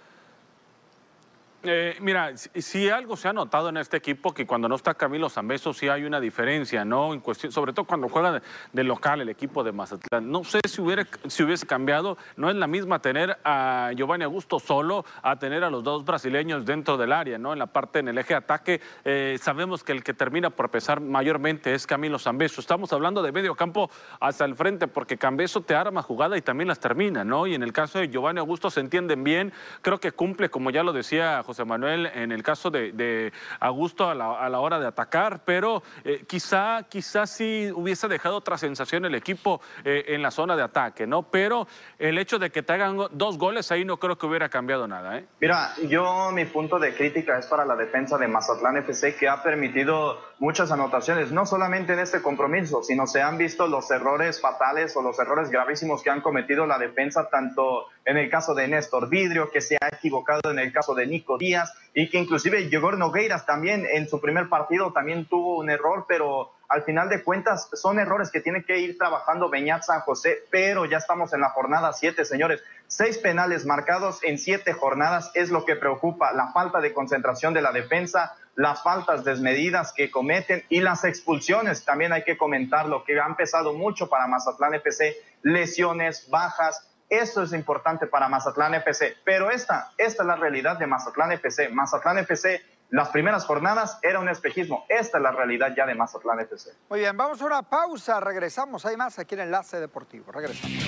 Eh, 1.63 1.97
mira, 2.01 2.37
si, 2.37 2.87
algo 2.87 3.17
se 3.17 3.27
ha 3.27 3.33
notado 3.33 3.69
en 3.69 3.77
este 3.77 3.97
equipo, 3.97 4.31
que 4.31 4.45
cuando 4.45 4.69
no 4.69 4.75
está 4.75 4.93
Camilo 4.93 5.27
Zambeso 5.27 5.73
sí 5.73 5.89
hay 5.89 6.03
una 6.03 6.19
diferencia, 6.19 6.85
¿no? 6.85 7.13
En 7.13 7.19
cuestión, 7.19 7.51
sobre 7.51 7.73
todo 7.73 7.85
cuando 7.85 8.07
juega 8.09 8.41
de, 8.71 8.83
local 8.83 9.21
el 9.21 9.29
equipo 9.29 9.63
de 9.63 9.71
Mazatlán. 9.71 10.29
No 10.29 10.43
sé 10.43 10.59
si, 10.67 10.81
hubiera, 10.81 11.07
si 11.27 11.41
hubiese 11.43 11.65
cambiado, 11.65 12.15
no 12.35 12.51
es 12.51 12.55
la 12.55 12.67
misma 12.67 12.99
tener 12.99 13.39
a 13.43 13.91
Giovanni 13.95 14.23
Augusto 14.23 14.59
solo 14.59 15.03
a 15.23 15.39
tener 15.39 15.63
a 15.63 15.71
los 15.71 15.83
dos 15.83 16.05
brasileños 16.05 16.63
dentro 16.63 16.95
del 16.95 17.11
área, 17.11 17.39
¿no? 17.39 17.53
En 17.53 17.59
la 17.59 17.65
parte, 17.65 17.99
en 17.99 18.07
el 18.07 18.19
eje 18.19 18.35
de 18.35 18.37
ataque, 18.37 18.81
eh, 19.03 19.37
sabemos 19.41 19.83
que 19.83 19.93
el 19.93 20.03
que 20.03 20.13
termina 20.13 20.51
por 20.51 20.69
pesar 20.69 21.01
mayormente 21.01 21.73
es 21.73 21.87
Camilo 21.87 22.19
Zambeso. 22.19 22.61
Estamos 22.61 22.93
hablando 22.93 23.23
de 23.23 23.31
medio 23.31 23.55
campo 23.55 23.89
hasta 24.19 24.45
el 24.45 24.55
frente, 24.55 24.87
porque 24.87 25.17
Zambeso 25.17 25.61
te 25.61 25.73
arma 25.73 26.03
jugada 26.03 26.37
y 26.37 26.41
también 26.41 26.67
las 26.67 26.79
termina, 26.79 27.23
¿no? 27.23 27.47
Y 27.47 27.55
en 27.55 27.63
el 27.63 27.73
caso 27.73 27.97
de 27.97 28.09
Giovanni 28.09 28.39
Augusto 28.39 28.69
se 28.69 28.79
entienden 28.79 29.23
bien, 29.23 29.51
creo 29.81 29.99
que 29.99 30.11
cumple, 30.11 30.49
como 30.49 30.69
ya 30.69 30.83
lo 30.83 30.93
decía 30.93 31.43
José 31.47 31.63
Manuel, 31.63 32.07
en 32.07 32.33
el 32.33 32.43
caso 32.43 32.69
de, 32.69 33.31
Augusto 33.61 34.09
a 34.09 34.13
la, 34.13 34.59
hora 34.59 34.79
de 34.79 34.87
atacar, 34.87 35.45
pero 35.45 35.81
eh, 36.03 36.25
quizá, 36.27 36.83
quizá 36.89 37.25
sí 37.25 37.71
hubiese 37.73 38.09
dejado 38.09 38.35
otra 38.35 38.57
sensación 38.57 39.05
el 39.05 39.15
equipo 39.15 39.61
eh, 39.85 40.03
en 40.09 40.21
la 40.21 40.29
zona 40.29 40.57
de 40.57 40.63
ataque, 40.63 41.07
¿no? 41.07 41.23
Pero 41.23 41.65
el 41.97 42.17
hecho 42.17 42.37
de 42.37 42.49
que 42.49 42.63
te 42.63 42.73
hagan 42.73 42.97
dos 43.11 43.37
goles 43.37 43.71
ahí 43.71 43.85
no 43.85 43.95
creo 43.97 44.17
que 44.17 44.25
hubiera 44.25 44.49
cambiado 44.49 44.89
nada, 44.89 45.19
¿eh? 45.19 45.25
Mira, 45.39 45.73
yo 45.87 46.31
mi 46.33 46.43
punto 46.43 46.79
de 46.79 46.93
crítica 46.93 47.39
es 47.39 47.45
para 47.45 47.63
la 47.63 47.77
defensa 47.77 48.17
de 48.17 48.27
Mazatlán 48.27 48.75
FC 48.77 49.15
que 49.15 49.29
ha 49.29 49.41
permitido 49.41 50.19
muchas 50.39 50.69
anotaciones, 50.71 51.31
no 51.31 51.45
solamente 51.45 51.93
en 51.93 51.99
este 51.99 52.21
compromiso, 52.21 52.83
sino 52.83 53.07
se 53.07 53.21
han 53.21 53.37
visto 53.37 53.67
los 53.67 53.89
errores 53.89 54.41
fatales 54.41 54.97
o 54.97 55.01
los 55.01 55.17
errores 55.17 55.49
gravísimos 55.49 56.03
que 56.03 56.09
han 56.09 56.19
cometido 56.19 56.65
la 56.65 56.77
defensa, 56.77 57.29
tanto 57.29 57.87
en 58.03 58.17
el 58.17 58.29
caso 58.29 58.53
de 58.53 58.67
Néstor 58.67 59.09
Vidrio, 59.09 59.49
que 59.49 59.61
se 59.61 59.77
ha 59.79 59.87
equivocado 59.87 60.51
en 60.51 60.59
el 60.59 60.71
caso 60.71 60.93
de 60.93 61.07
Nico 61.07 61.36
Díaz, 61.37 61.73
y 61.93 62.09
que 62.09 62.19
inclusive 62.19 62.69
Yegor 62.69 62.97
Nogueiras 62.97 63.45
también 63.45 63.87
en 63.91 64.07
su 64.07 64.21
primer 64.21 64.49
partido 64.49 64.93
también 64.93 65.25
tuvo 65.25 65.57
un 65.57 65.69
error, 65.69 66.05
pero 66.07 66.51
al 66.69 66.83
final 66.83 67.09
de 67.09 67.23
cuentas 67.23 67.69
son 67.73 67.97
errores 67.97 68.29
que 68.29 68.41
tiene 68.41 68.63
que 68.63 68.77
ir 68.79 68.97
trabajando 68.97 69.49
Beñat 69.49 69.83
San 69.83 70.01
José, 70.01 70.43
pero 70.51 70.85
ya 70.85 70.97
estamos 70.97 71.33
en 71.33 71.41
la 71.41 71.49
jornada 71.49 71.93
7, 71.93 72.25
señores. 72.25 72.61
Seis 72.87 73.17
penales 73.17 73.65
marcados 73.65 74.23
en 74.23 74.37
siete 74.37 74.73
jornadas 74.73 75.31
es 75.33 75.49
lo 75.49 75.65
que 75.65 75.75
preocupa, 75.75 76.33
la 76.33 76.51
falta 76.51 76.81
de 76.81 76.93
concentración 76.93 77.53
de 77.53 77.61
la 77.61 77.71
defensa, 77.71 78.35
las 78.55 78.81
faltas 78.81 79.23
desmedidas 79.23 79.93
que 79.93 80.09
cometen 80.09 80.63
y 80.69 80.81
las 80.81 81.03
expulsiones, 81.03 81.85
también 81.85 82.11
hay 82.13 82.23
que 82.23 82.37
comentarlo, 82.37 83.03
que 83.03 83.19
han 83.19 83.35
pesado 83.35 83.73
mucho 83.73 84.09
para 84.09 84.27
Mazatlán 84.27 84.73
FC, 84.73 85.15
lesiones, 85.43 86.29
bajas, 86.29 86.86
eso 87.09 87.43
es 87.43 87.53
importante 87.53 88.07
para 88.07 88.27
Mazatlán 88.27 88.73
FC, 88.75 89.15
pero 89.23 89.49
esta, 89.49 89.91
esta 89.97 90.23
es 90.23 90.27
la 90.27 90.35
realidad 90.35 90.77
de 90.77 90.87
Mazatlán 90.87 91.31
FC. 91.31 91.69
Mazatlán 91.69 92.17
FC, 92.17 92.61
las 92.89 93.09
primeras 93.09 93.45
jornadas 93.45 93.97
era 94.01 94.19
un 94.19 94.27
espejismo, 94.27 94.85
esta 94.89 95.17
es 95.17 95.23
la 95.23 95.31
realidad 95.31 95.73
ya 95.75 95.85
de 95.85 95.95
Mazatlán 95.95 96.41
FC. 96.41 96.71
Muy 96.89 96.99
bien, 96.99 97.15
vamos 97.15 97.41
a 97.41 97.45
una 97.45 97.61
pausa, 97.63 98.19
regresamos, 98.19 98.85
hay 98.85 98.97
más 98.97 99.17
aquí 99.19 99.35
en 99.35 99.41
Enlace 99.41 99.79
Deportivo, 99.79 100.31
regresamos. 100.33 100.83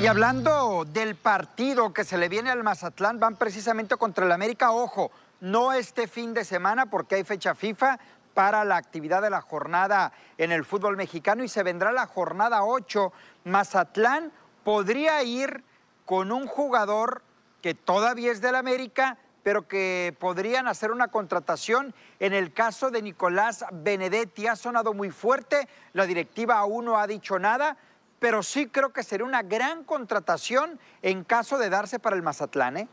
Y 0.00 0.06
hablando 0.06 0.86
del 0.86 1.14
partido 1.14 1.92
que 1.92 2.04
se 2.04 2.16
le 2.16 2.30
viene 2.30 2.50
al 2.50 2.62
Mazatlán, 2.62 3.20
van 3.20 3.36
precisamente 3.36 3.96
contra 3.96 4.24
el 4.24 4.32
América. 4.32 4.72
Ojo, 4.72 5.10
no 5.40 5.74
este 5.74 6.08
fin 6.08 6.32
de 6.32 6.46
semana 6.46 6.86
porque 6.86 7.16
hay 7.16 7.24
fecha 7.24 7.54
FIFA 7.54 7.98
para 8.34 8.64
la 8.64 8.76
actividad 8.76 9.22
de 9.22 9.30
la 9.30 9.40
jornada 9.40 10.12
en 10.38 10.52
el 10.52 10.64
fútbol 10.64 10.96
mexicano 10.96 11.44
y 11.44 11.48
se 11.48 11.62
vendrá 11.62 11.92
la 11.92 12.06
jornada 12.06 12.64
8. 12.64 13.12
Mazatlán 13.44 14.32
podría 14.64 15.22
ir 15.22 15.64
con 16.04 16.32
un 16.32 16.46
jugador 16.46 17.22
que 17.62 17.74
todavía 17.74 18.32
es 18.32 18.40
del 18.40 18.54
América, 18.54 19.18
pero 19.42 19.66
que 19.68 20.16
podrían 20.18 20.68
hacer 20.68 20.90
una 20.90 21.08
contratación. 21.08 21.94
En 22.18 22.32
el 22.32 22.52
caso 22.52 22.90
de 22.90 23.02
Nicolás 23.02 23.64
Benedetti 23.72 24.46
ha 24.46 24.56
sonado 24.56 24.94
muy 24.94 25.10
fuerte, 25.10 25.68
la 25.92 26.06
directiva 26.06 26.58
aún 26.58 26.86
no 26.86 26.98
ha 26.98 27.06
dicho 27.06 27.38
nada, 27.38 27.76
pero 28.18 28.42
sí 28.42 28.66
creo 28.66 28.92
que 28.92 29.02
sería 29.02 29.26
una 29.26 29.42
gran 29.42 29.84
contratación 29.84 30.78
en 31.02 31.24
caso 31.24 31.58
de 31.58 31.70
darse 31.70 31.98
para 31.98 32.16
el 32.16 32.22
Mazatlán. 32.22 32.76
¿eh? 32.76 32.88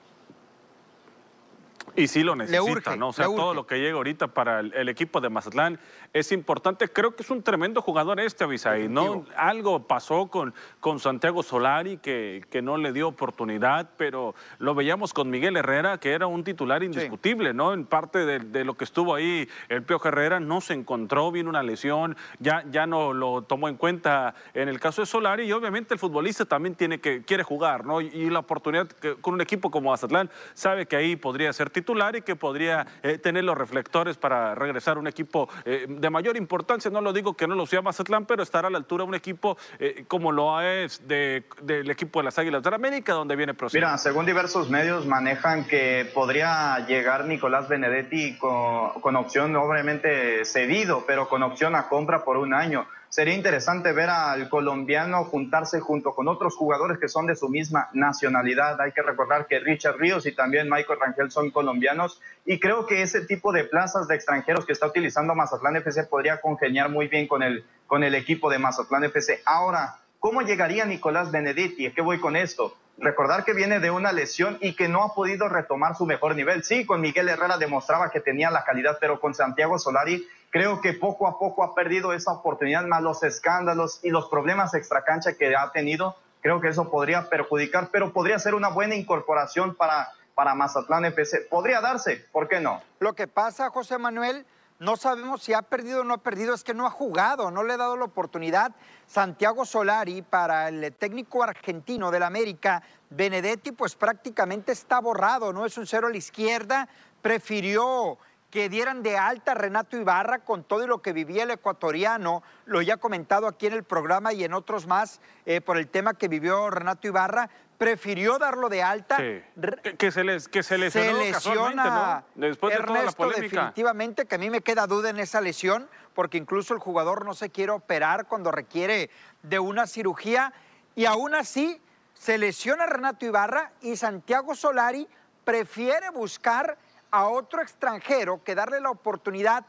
Y 1.95 2.07
sí 2.07 2.23
lo 2.23 2.35
necesita, 2.35 2.95
¿no? 2.95 3.09
O 3.09 3.13
sea, 3.13 3.25
todo 3.25 3.53
lo 3.53 3.65
que 3.65 3.79
llega 3.79 3.95
ahorita 3.95 4.27
para 4.27 4.59
el, 4.59 4.89
equipo 4.89 5.21
de 5.21 5.29
Mazatlán 5.29 5.79
es 6.13 6.31
importante. 6.31 6.87
Creo 6.87 7.15
que 7.15 7.23
es 7.23 7.29
un 7.29 7.43
tremendo 7.43 7.81
jugador 7.81 8.19
este 8.19 8.43
Avisaí, 8.43 8.87
¿no? 8.87 9.25
Algo 9.35 9.87
pasó 9.87 10.27
con, 10.27 10.53
con 10.79 10.99
Santiago 10.99 11.43
Solari 11.43 11.97
que, 11.97 12.45
que, 12.49 12.61
no 12.61 12.77
le 12.77 12.91
dio 12.91 13.07
oportunidad, 13.07 13.89
pero 13.97 14.35
lo 14.59 14.75
veíamos 14.75 15.13
con 15.13 15.29
Miguel 15.29 15.57
Herrera, 15.57 15.99
que 15.99 16.11
era 16.11 16.27
un 16.27 16.43
titular 16.43 16.83
indiscutible, 16.83 17.53
¿no? 17.53 17.73
En 17.73 17.85
parte 17.85 18.25
de, 18.25 18.65
lo 18.65 18.75
que 18.75 18.83
estuvo 18.83 19.15
ahí 19.15 19.47
el 19.69 19.83
Pio 19.83 20.01
Herrera 20.03 20.39
no 20.39 20.61
se 20.61 20.73
encontró, 20.73 21.31
vino 21.31 21.49
una 21.49 21.63
lesión, 21.63 22.17
ya, 22.39 22.63
ya 22.69 22.87
no 22.87 23.13
lo 23.13 23.43
tomó 23.43 23.69
en 23.69 23.75
cuenta 23.75 24.35
en 24.53 24.67
el 24.67 24.79
caso 24.79 25.01
de 25.01 25.05
Solari 25.05 25.43
y 25.43 25.51
obviamente 25.51 25.93
el 25.93 25.99
futbolista 25.99 26.45
también 26.45 26.75
tiene 26.75 26.99
que, 26.99 27.23
quiere 27.23 27.43
jugar, 27.43 27.85
¿no? 27.85 28.01
Y, 28.01 28.27
la 28.27 28.39
oportunidad 28.39 28.89
con 29.21 29.35
un 29.35 29.41
equipo 29.41 29.71
como 29.71 29.89
Mazatlán 29.91 30.29
sabe 30.53 30.85
que 30.85 30.97
ahí 30.97 31.15
podría 31.15 31.53
ser 31.53 31.69
titular 31.69 32.17
y 32.17 32.21
que 32.21 32.35
podría 32.35 32.85
eh, 33.01 33.17
tener 33.17 33.45
los 33.45 33.57
reflectores 33.57 34.17
para 34.17 34.53
regresar 34.53 34.97
a 34.97 34.99
un 34.99 35.07
equipo 35.07 35.47
eh, 35.63 35.85
de 35.87 36.06
mayor 36.09 36.37
importancia. 36.37 36.91
No 36.91 37.01
lo 37.01 37.13
digo 37.13 37.35
que 37.35 37.47
no 37.47 37.55
lo 37.55 37.65
sea 37.65 37.81
Mazatlán, 37.81 38.25
pero 38.25 38.43
estará 38.43 38.67
a 38.67 38.71
la 38.71 38.77
altura 38.77 39.03
de 39.03 39.09
un 39.09 39.15
equipo 39.15 39.57
eh, 39.79 40.05
como 40.07 40.31
lo 40.31 40.61
es 40.61 41.07
del 41.07 41.89
equipo 41.89 42.19
de 42.19 42.25
las 42.25 42.37
Águilas 42.39 42.63
de 42.63 42.73
América, 42.73 43.13
donde 43.13 43.35
viene 43.35 43.53
Procedimiento. 43.53 43.91
Mira, 43.91 43.97
según 43.97 44.25
diversos 44.25 44.69
medios 44.69 45.05
manejan 45.05 45.65
que 45.65 46.09
podría 46.13 46.85
llegar 46.87 47.25
Nicolás 47.25 47.67
Benedetti 47.67 48.37
con, 48.37 49.01
con 49.01 49.15
opción, 49.15 49.55
obviamente 49.55 50.45
cedido, 50.45 51.03
pero 51.07 51.27
con 51.27 51.43
opción 51.43 51.75
a 51.75 51.87
compra 51.87 52.23
por 52.23 52.37
un 52.37 52.53
año 52.53 52.85
sería 53.09 53.33
interesante 53.33 53.93
ver 53.93 54.09
al 54.09 54.49
colombiano 54.49 55.23
juntarse 55.25 55.79
junto 55.79 56.13
con 56.13 56.27
otros 56.27 56.55
jugadores 56.55 56.99
que 56.99 57.07
son 57.07 57.25
de 57.25 57.35
su 57.35 57.49
misma 57.49 57.89
nacionalidad. 57.93 58.79
Hay 58.81 58.91
que 58.91 59.01
recordar 59.01 59.47
que 59.47 59.59
Richard 59.59 59.97
Ríos 59.97 60.25
y 60.25 60.33
también 60.33 60.69
Michael 60.69 60.99
Rangel 60.99 61.31
son 61.31 61.51
colombianos 61.51 62.21
y 62.45 62.59
creo 62.59 62.85
que 62.85 63.01
ese 63.01 63.21
tipo 63.21 63.51
de 63.51 63.63
plazas 63.63 64.07
de 64.07 64.15
extranjeros 64.15 64.65
que 64.65 64.73
está 64.73 64.87
utilizando 64.87 65.35
Mazatlán 65.35 65.77
FC 65.77 66.03
podría 66.03 66.41
congeniar 66.41 66.89
muy 66.89 67.07
bien 67.07 67.27
con 67.27 67.43
el, 67.43 67.65
con 67.85 68.03
el 68.03 68.15
equipo 68.15 68.49
de 68.49 68.59
Mazatlán 68.59 69.05
FC. 69.05 69.41
Ahora, 69.45 69.99
¿cómo 70.19 70.41
llegaría 70.41 70.85
Nicolás 70.85 71.31
Benedetti? 71.31 71.91
¿Qué 71.91 72.01
voy 72.01 72.19
con 72.19 72.35
esto? 72.35 72.75
Recordar 72.99 73.45
que 73.45 73.53
viene 73.53 73.79
de 73.79 73.91
una 73.91 74.11
lesión 74.11 74.57
y 74.59 74.75
que 74.75 74.87
no 74.87 75.03
ha 75.03 75.13
podido 75.13 75.47
retomar 75.49 75.95
su 75.95 76.07
mejor 76.07 76.35
nivel. 76.35 76.63
Sí, 76.63 76.83
con 76.83 76.99
Miguel 76.99 77.29
Herrera 77.29 77.59
demostraba 77.59 78.09
que 78.09 78.21
tenía 78.21 78.49
la 78.49 78.63
calidad, 78.63 78.97
pero 78.99 79.19
con 79.19 79.35
Santiago 79.35 79.77
Solari 79.77 80.27
creo 80.57 80.81
que 80.81 80.93
poco 80.93 81.27
a 81.27 81.37
poco 81.37 81.63
ha 81.63 81.75
perdido 81.75 82.13
esa 82.13 82.31
oportunidad, 82.31 82.83
más 82.87 83.03
los 83.03 83.21
escándalos 83.21 83.99
y 84.01 84.09
los 84.09 84.27
problemas 84.27 84.73
extracancha 84.73 85.33
que 85.33 85.55
ha 85.55 85.71
tenido. 85.71 86.15
Creo 86.41 86.59
que 86.59 86.69
eso 86.69 86.89
podría 86.89 87.29
perjudicar, 87.29 87.89
pero 87.91 88.11
podría 88.11 88.39
ser 88.39 88.55
una 88.55 88.69
buena 88.69 88.95
incorporación 88.95 89.75
para, 89.75 90.09
para 90.33 90.55
Mazatlán 90.55 91.05
FC. 91.05 91.41
Podría 91.41 91.79
darse, 91.79 92.25
¿por 92.31 92.47
qué 92.47 92.59
no? 92.59 92.81
Lo 92.99 93.13
que 93.13 93.27
pasa, 93.27 93.69
José 93.69 93.99
Manuel, 93.99 94.47
no 94.79 94.97
sabemos 94.97 95.43
si 95.43 95.53
ha 95.53 95.61
perdido 95.61 96.01
o 96.01 96.03
no 96.03 96.15
ha 96.15 96.23
perdido, 96.23 96.55
es 96.55 96.63
que 96.63 96.73
no 96.73 96.87
ha 96.87 96.91
jugado, 96.91 97.51
no 97.51 97.61
le 97.61 97.73
ha 97.73 97.77
dado 97.77 97.95
la 97.95 98.05
oportunidad. 98.05 98.71
Santiago 99.05 99.63
Solari, 99.63 100.23
para 100.23 100.69
el 100.69 100.91
técnico 100.93 101.43
argentino 101.43 102.09
del 102.09 102.23
América, 102.23 102.81
Benedetti, 103.11 103.73
pues 103.73 103.93
prácticamente 103.93 104.71
está 104.71 104.99
borrado, 105.01 105.53
no 105.53 105.67
es 105.67 105.77
un 105.77 105.85
cero 105.85 106.07
a 106.07 106.09
la 106.09 106.17
izquierda, 106.17 106.89
prefirió 107.21 108.17
que 108.57 108.69
dieran 108.69 109.03
de 109.03 109.19
alta 109.19 109.51
a 109.51 109.53
Renato 109.53 109.97
Ibarra 109.97 110.39
con 110.39 110.63
todo 110.63 110.87
lo 110.87 111.03
que 111.03 111.13
vivía 111.13 111.43
el 111.43 111.51
ecuatoriano, 111.51 112.41
lo 112.65 112.81
ya 112.81 112.97
comentado 112.97 113.45
aquí 113.45 113.67
en 113.67 113.73
el 113.73 113.83
programa 113.83 114.33
y 114.33 114.43
en 114.43 114.55
otros 114.55 114.87
más 114.87 115.21
eh, 115.45 115.61
por 115.61 115.77
el 115.77 115.87
tema 115.87 116.15
que 116.15 116.27
vivió 116.27 116.71
Renato 116.71 117.07
Ibarra, 117.07 117.51
prefirió 117.77 118.39
darlo 118.39 118.67
de 118.69 118.81
alta. 118.81 119.17
Que, 119.17 120.11
se 120.11 120.23
les 120.23 120.47
que 120.47 120.63
se 120.63 120.79
lesiona 120.79 122.23
Después 122.33 122.73
de 122.73 122.79
Ernesto, 122.79 122.93
toda 122.95 123.05
la 123.05 123.11
polémica. 123.11 123.55
definitivamente 123.61 124.25
que 124.25 124.33
a 124.33 124.39
mí 124.39 124.49
me 124.49 124.61
queda 124.61 124.87
duda 124.87 125.11
en 125.11 125.19
esa 125.19 125.39
lesión, 125.39 125.87
porque 126.15 126.39
incluso 126.39 126.73
el 126.73 126.79
jugador 126.79 127.25
no 127.25 127.35
se 127.35 127.51
quiere 127.51 127.73
operar 127.73 128.25
cuando 128.25 128.51
requiere 128.51 129.11
de 129.43 129.59
una 129.59 129.85
cirugía 129.85 130.51
y 130.95 131.05
aún 131.05 131.35
así 131.35 131.79
se 132.15 132.39
lesiona 132.39 132.87
Renato 132.87 133.23
Ibarra 133.23 133.73
y 133.81 133.97
Santiago 133.97 134.55
Solari 134.55 135.07
prefiere 135.45 136.09
buscar 136.09 136.79
a 137.11 137.27
otro 137.27 137.61
extranjero 137.61 138.43
que 138.43 138.55
darle 138.55 138.79
la 138.79 138.89
oportunidad 138.89 139.65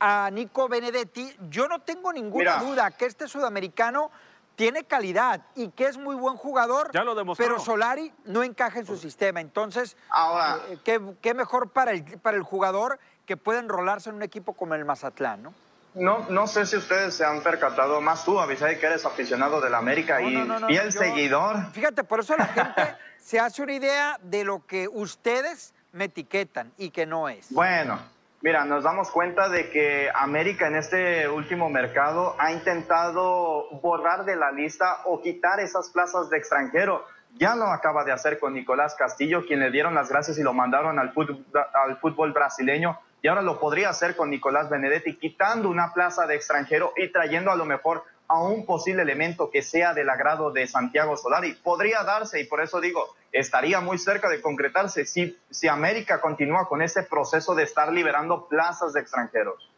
a 0.00 0.30
Nico 0.32 0.68
Benedetti, 0.68 1.32
yo 1.48 1.68
no 1.68 1.80
tengo 1.80 2.12
ninguna 2.12 2.56
duda 2.56 2.90
que 2.90 3.06
este 3.06 3.28
sudamericano 3.28 4.10
tiene 4.56 4.84
calidad 4.84 5.40
y 5.54 5.68
que 5.68 5.86
es 5.86 5.96
muy 5.96 6.14
buen 6.16 6.36
jugador, 6.36 6.90
ya 6.92 7.04
lo 7.04 7.14
demostró. 7.14 7.46
pero 7.46 7.60
Solari 7.60 8.12
no 8.24 8.42
encaja 8.42 8.80
en 8.80 8.86
su 8.86 8.96
sistema. 8.96 9.40
Entonces, 9.40 9.96
Ahora, 10.10 10.58
eh, 10.68 10.78
¿qué, 11.20 11.34
mejor 11.34 11.70
para 11.70 11.92
el, 11.92 12.04
para 12.18 12.36
el 12.36 12.42
jugador 12.42 12.98
que 13.26 13.36
pueda 13.36 13.60
enrolarse 13.60 14.10
en 14.10 14.16
un 14.16 14.22
equipo 14.22 14.52
como 14.52 14.74
el 14.74 14.84
Mazatlán, 14.84 15.42
¿no? 15.42 15.54
No, 15.94 16.26
no 16.30 16.46
sé 16.46 16.64
si 16.64 16.76
ustedes 16.76 17.14
se 17.14 17.24
han 17.24 17.42
percatado, 17.42 18.00
más 18.00 18.24
tú, 18.24 18.40
Avisay, 18.40 18.78
que 18.78 18.86
eres 18.86 19.04
aficionado 19.04 19.60
del 19.60 19.74
América 19.74 20.22
y, 20.22 20.34
y, 20.68 20.76
el 20.76 20.90
seguidor. 20.90 21.70
Fíjate, 21.72 22.02
por 22.02 22.20
eso 22.20 22.34
la 22.34 22.46
gente 22.46 22.96
se 23.18 23.38
hace 23.38 23.62
una 23.62 23.74
idea 23.74 24.18
de 24.22 24.42
lo 24.42 24.66
que 24.66 24.88
ustedes 24.88 25.74
me 25.92 26.04
etiquetan 26.04 26.72
y 26.76 26.90
que 26.90 27.06
no 27.06 27.28
es? 27.28 27.52
Bueno, 27.52 27.98
mira, 28.40 28.64
nos 28.64 28.84
damos 28.84 29.10
cuenta 29.10 29.48
de 29.48 29.70
que 29.70 30.10
América 30.14 30.66
en 30.66 30.76
este 30.76 31.28
último 31.28 31.68
mercado 31.68 32.34
ha 32.38 32.52
intentado 32.52 33.68
borrar 33.82 34.24
de 34.24 34.36
la 34.36 34.50
lista 34.50 35.02
o 35.04 35.20
quitar 35.20 35.60
esas 35.60 35.90
plazas 35.90 36.30
de 36.30 36.38
extranjero. 36.38 37.04
Ya 37.38 37.54
lo 37.54 37.66
acaba 37.66 38.04
de 38.04 38.12
hacer 38.12 38.38
con 38.38 38.54
Nicolás 38.54 38.94
Castillo, 38.94 39.46
quien 39.46 39.60
le 39.60 39.70
dieron 39.70 39.94
las 39.94 40.10
gracias 40.10 40.38
y 40.38 40.42
lo 40.42 40.52
mandaron 40.52 40.98
al 40.98 41.12
fútbol, 41.12 41.44
al 41.72 41.96
fútbol 41.98 42.32
brasileño. 42.32 42.98
Y 43.22 43.28
ahora 43.28 43.42
lo 43.42 43.60
podría 43.60 43.88
hacer 43.88 44.16
con 44.16 44.30
Nicolás 44.30 44.68
Benedetti, 44.68 45.16
quitando 45.16 45.70
una 45.70 45.94
plaza 45.94 46.26
de 46.26 46.34
extranjero 46.34 46.92
y 46.96 47.10
trayendo 47.12 47.52
a 47.52 47.56
lo 47.56 47.64
mejor 47.64 48.04
a 48.32 48.40
un 48.40 48.64
posible 48.64 49.02
elemento 49.02 49.50
que 49.50 49.60
sea 49.60 49.92
del 49.92 50.08
agrado 50.08 50.50
de 50.52 50.66
Santiago 50.66 51.18
Solari. 51.18 51.52
Podría 51.52 52.02
darse 52.02 52.40
y 52.40 52.44
por 52.44 52.62
eso 52.62 52.80
digo, 52.80 53.14
estaría 53.30 53.80
muy 53.80 53.98
cerca 53.98 54.30
de 54.30 54.40
concretarse 54.40 55.04
si, 55.04 55.38
si 55.50 55.68
América 55.68 56.18
continúa 56.22 56.66
con 56.66 56.80
ese 56.80 57.02
proceso 57.02 57.54
de 57.54 57.64
estar 57.64 57.92
liberando 57.92 58.48
plazas 58.48 58.94
de 58.94 59.00
extranjeros. 59.00 59.70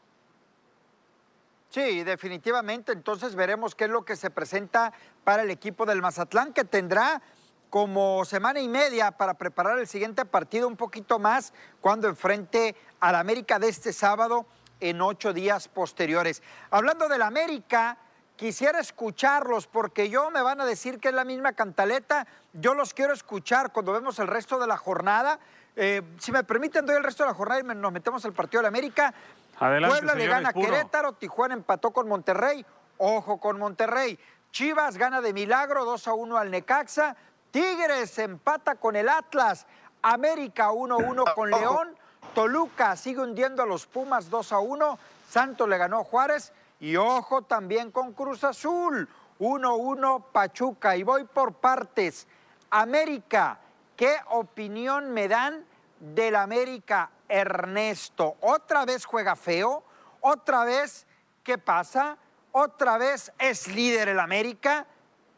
Sí, 1.71 2.05
definitivamente. 2.05 2.93
Entonces 2.93 3.35
veremos 3.35 3.75
qué 3.75 3.87
es 3.87 3.91
lo 3.91 4.05
que 4.05 4.15
se 4.15 4.31
presenta 4.31 4.93
para 5.25 5.43
el 5.43 5.51
equipo 5.51 5.85
del 5.85 6.01
Mazatlán, 6.01 6.53
que 6.53 6.63
tendrá 6.63 7.23
como 7.71 8.25
semana 8.25 8.61
y 8.61 8.69
media 8.69 9.11
para 9.11 9.35
preparar 9.35 9.81
el 9.81 9.89
siguiente 9.89 10.25
partido, 10.25 10.69
un 10.69 10.77
poquito 10.77 11.19
más, 11.19 11.53
cuando 11.81 12.07
enfrente 12.07 12.77
al 13.01 13.17
América 13.17 13.59
de 13.59 13.69
este 13.69 13.93
sábado 13.93 14.47
en 14.79 15.03
ocho 15.03 15.33
días 15.33 15.67
posteriores. 15.67 16.41
Hablando 16.71 17.09
del 17.09 17.23
América, 17.23 17.99
quisiera 18.37 18.81
escucharlos 18.81 19.67
porque 19.67 20.09
yo 20.11 20.31
me 20.31 20.43
van 20.43 20.61
a 20.61 20.65
decir 20.65 20.99
que 20.99 21.09
es 21.09 21.15
la 21.15 21.25
misma 21.25 21.53
cantaleta. 21.53 22.27
Yo 22.53 22.75
los 22.75 22.95
quiero 22.95 23.13
escuchar 23.13 23.73
cuando 23.73 23.93
vemos 23.93 24.19
el 24.19 24.27
resto 24.27 24.59
de 24.59 24.67
la 24.67 24.77
jornada. 24.77 25.39
Eh, 25.77 26.03
si 26.19 26.33
me 26.33 26.45
permiten, 26.45 26.87
doy 26.87 26.97
el 26.97 27.05
resto 27.05 27.25
de 27.25 27.31
la 27.31 27.35
jornada 27.35 27.61
y 27.61 27.65
nos 27.65 27.93
metemos 27.93 28.25
al 28.25 28.33
partido 28.33 28.61
de 28.61 28.65
la 28.65 28.69
América. 28.69 29.13
Puebla 29.59 30.15
le 30.15 30.27
gana 30.27 30.49
a 30.51 30.53
Querétaro, 30.53 31.13
Tijuana 31.13 31.55
empató 31.55 31.91
con 31.91 32.09
Monterrey. 32.09 32.65
Ojo 32.99 33.39
con 33.39 33.59
Monterrey. 33.59 34.19
Chivas 34.51 34.99
gana 34.99 35.21
de 35.21 35.33
milagro 35.33 35.85
2 35.85 36.09
a 36.09 36.15
1 36.15 36.37
al 36.37 36.51
Necaxa. 36.51 37.17
Tigres 37.51 38.19
empata 38.19 38.77
con 38.77 38.97
el 38.97 39.09
Atlas. 39.09 39.67
América 40.03 40.71
1-1 40.71 41.35
con 41.35 41.51
León. 41.51 41.97
Toluca 42.35 42.97
sigue 42.97 43.21
hundiendo 43.21 43.63
a 43.63 43.67
los 43.67 43.87
Pumas 43.87 44.29
2 44.31 44.53
a 44.53 44.59
1. 44.59 44.99
Santos 45.29 45.69
le 45.69 45.79
ganó 45.79 46.01
a 46.01 46.05
Juárez. 46.05 46.53
Y 46.85 46.97
ojo 46.97 47.41
también 47.41 47.91
con 47.91 48.13
Cruz 48.13 48.45
Azul, 48.45 49.09
1-1 49.39 50.23
Pachuca. 50.31 50.95
Y 50.95 51.03
voy 51.03 51.25
por 51.25 51.55
partes. 51.55 52.27
América, 52.69 53.59
¿qué 53.97 54.15
opinión 54.29 55.11
me 55.11 55.27
dan 55.27 55.65
del 55.99 56.37
América 56.37 57.11
Ernesto? 57.27 58.37
¿Otra 58.43 58.85
vez 58.85 59.07
juega 59.07 59.35
feo? 59.35 59.83
¿Otra 60.21 60.67
vez 60.67 61.07
qué 61.43 61.57
pasa? 61.57 62.19
¿Otra 62.53 62.99
vez 62.99 63.33
es 63.39 63.67
líder 63.67 64.11
el 64.11 64.21
América? 64.21 64.87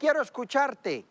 Quiero 0.01 0.23
escucharte. 0.23 1.05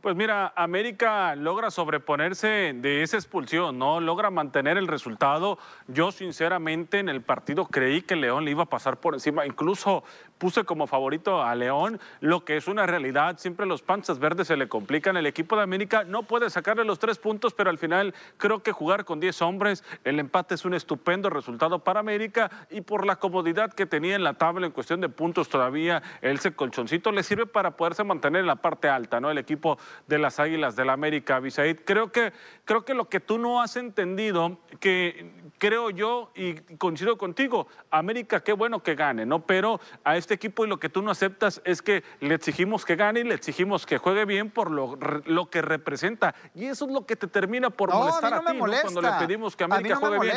Pues 0.00 0.16
mira, 0.16 0.52
América 0.56 1.34
logra 1.34 1.70
sobreponerse 1.70 2.72
de 2.74 3.02
esa 3.02 3.16
expulsión, 3.16 3.78
¿no? 3.78 4.00
Logra 4.00 4.30
mantener 4.30 4.76
el 4.76 4.88
resultado. 4.88 5.58
Yo 5.88 6.12
sinceramente 6.12 6.98
en 6.98 7.08
el 7.08 7.22
partido 7.22 7.66
creí 7.66 8.02
que 8.02 8.16
León 8.16 8.44
le 8.44 8.50
iba 8.50 8.64
a 8.64 8.66
pasar 8.66 8.98
por 8.98 9.14
encima. 9.14 9.46
Incluso 9.46 10.04
puse 10.38 10.64
como 10.64 10.86
favorito 10.86 11.42
a 11.42 11.54
León, 11.54 12.00
lo 12.20 12.44
que 12.44 12.56
es 12.56 12.68
una 12.68 12.86
realidad. 12.86 13.38
Siempre 13.38 13.66
los 13.66 13.82
panzas 13.82 14.18
verdes 14.18 14.46
se 14.46 14.56
le 14.56 14.68
complican. 14.68 15.16
El 15.16 15.26
equipo 15.26 15.56
de 15.56 15.62
América 15.62 16.04
no 16.04 16.22
puede 16.22 16.50
sacarle 16.50 16.84
los 16.84 16.98
tres 16.98 17.18
puntos, 17.18 17.54
pero 17.54 17.70
al 17.70 17.78
final 17.78 18.14
creo 18.36 18.62
que 18.62 18.72
jugar 18.72 19.04
con 19.04 19.18
10 19.18 19.42
hombres, 19.42 19.82
el 20.04 20.20
empate 20.20 20.54
es 20.54 20.64
un 20.64 20.74
estupendo 20.74 21.30
resultado 21.30 21.80
para 21.80 22.00
América 22.00 22.50
y 22.70 22.82
por 22.82 23.04
la 23.04 23.16
comodidad 23.16 23.72
que 23.72 23.86
tenía 23.86 24.14
en 24.14 24.22
la 24.22 24.34
tabla 24.34 24.66
en 24.66 24.72
cuestión 24.72 25.00
de 25.00 25.08
puntos 25.08 25.48
todavía, 25.48 26.02
ese 26.22 26.54
colchoncito 26.54 27.10
le 27.10 27.22
sirve 27.22 27.46
para 27.46 27.72
poderse 27.72 28.04
mantener 28.04 28.40
en 28.42 28.46
la 28.46 28.56
parte 28.56 28.88
alta, 28.88 29.20
¿no? 29.20 29.30
El 29.30 29.38
equipo 29.38 29.78
de 30.06 30.18
las 30.18 30.38
Águilas 30.38 30.76
del 30.76 30.84
la 30.84 30.92
América, 30.92 31.40
Bisaid. 31.40 31.80
Creo 31.84 32.12
que, 32.12 32.32
creo 32.64 32.84
que 32.84 32.94
lo 32.94 33.08
que 33.08 33.20
tú 33.20 33.38
no 33.38 33.60
has 33.60 33.76
entendido, 33.76 34.58
que 34.80 35.32
creo 35.58 35.90
yo 35.90 36.30
y 36.34 36.54
coincido 36.76 37.16
contigo, 37.16 37.66
América 37.90 38.40
qué 38.40 38.52
bueno 38.52 38.82
que 38.82 38.94
gane, 38.94 39.26
¿no? 39.26 39.46
Pero 39.46 39.80
a 40.04 40.16
este 40.24 40.34
equipo 40.34 40.64
y 40.64 40.68
lo 40.68 40.80
que 40.80 40.88
tú 40.88 41.02
no 41.02 41.10
aceptas 41.10 41.60
es 41.64 41.82
que 41.82 42.02
le 42.20 42.34
exigimos 42.34 42.84
que 42.84 42.96
gane 42.96 43.20
y 43.20 43.24
le 43.24 43.34
exigimos 43.34 43.86
que 43.86 43.98
juegue 43.98 44.24
bien 44.24 44.50
por 44.50 44.70
lo, 44.70 44.96
lo 45.24 45.50
que 45.50 45.62
representa. 45.62 46.34
Y 46.54 46.66
eso 46.66 46.86
es 46.86 46.92
lo 46.92 47.06
que 47.06 47.14
te 47.16 47.26
termina 47.26 47.70
por 47.70 47.92
molestar 47.92 48.34
a, 48.34 48.40
ti, 48.40 48.56
¿no? 48.56 48.64
Cuando 48.82 49.02
le 49.02 49.10
pedimos 49.18 49.54
que 49.54 49.64
América 49.64 49.96
juegue 49.96 50.18
bien. 50.20 50.36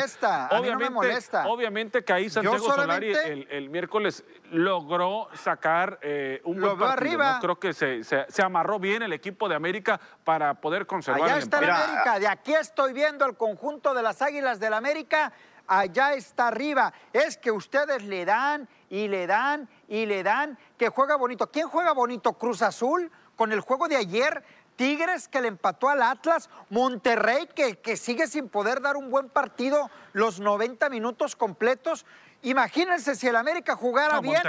Obviamente, 0.50 0.90
molesta. 0.90 1.46
obviamente 1.48 2.04
que 2.04 2.12
ahí 2.12 2.30
Santiago 2.30 2.58
Solari 2.58 3.12
el, 3.12 3.70
miércoles 3.70 4.24
logró 4.50 5.28
sacar 5.34 5.98
eh, 6.02 6.40
un 6.44 6.60
buen 6.60 6.78
partido, 6.78 6.92
arriba. 6.92 7.38
Creo 7.40 7.58
que 7.58 7.72
se, 7.72 8.04
se 8.04 8.42
amarró 8.42 8.78
bien 8.78 9.02
el 9.02 9.12
equipo 9.12 9.48
de 9.48 9.54
América 9.54 10.00
para 10.24 10.54
poder 10.54 10.86
conservar 10.86 11.22
Allá 11.22 11.38
está 11.38 11.58
el 11.58 11.70
América, 11.70 12.18
de 12.18 12.28
aquí 12.28 12.54
estoy 12.54 12.92
viendo 12.92 13.24
el 13.24 13.36
conjunto 13.36 13.94
de 13.94 14.02
las 14.02 14.22
Águilas 14.22 14.60
del 14.60 14.74
América, 14.74 15.32
allá 15.66 16.14
está 16.14 16.48
arriba. 16.48 16.92
Es 17.12 17.36
que 17.36 17.50
ustedes 17.50 18.02
le 18.02 18.24
dan 18.24 18.68
y 18.90 19.08
le 19.08 19.26
dan 19.26 19.68
y 19.88 20.06
le 20.06 20.22
dan 20.22 20.58
que 20.76 20.88
juega 20.88 21.16
bonito. 21.16 21.50
¿Quién 21.50 21.68
juega 21.68 21.92
bonito? 21.92 22.34
Cruz 22.34 22.62
Azul 22.62 23.10
con 23.36 23.52
el 23.52 23.60
juego 23.60 23.88
de 23.88 23.96
ayer. 23.96 24.44
Tigres 24.76 25.26
que 25.26 25.40
le 25.40 25.48
empató 25.48 25.88
al 25.88 26.02
Atlas, 26.02 26.48
Monterrey 26.70 27.48
que, 27.52 27.80
que 27.80 27.96
sigue 27.96 28.28
sin 28.28 28.48
poder 28.48 28.80
dar 28.80 28.96
un 28.96 29.10
buen 29.10 29.28
partido 29.28 29.90
los 30.12 30.38
90 30.38 30.88
minutos 30.88 31.34
completos. 31.34 32.06
Imagínense 32.42 33.16
si 33.16 33.26
el 33.26 33.34
América 33.34 33.74
jugara 33.74 34.20
bien. 34.20 34.40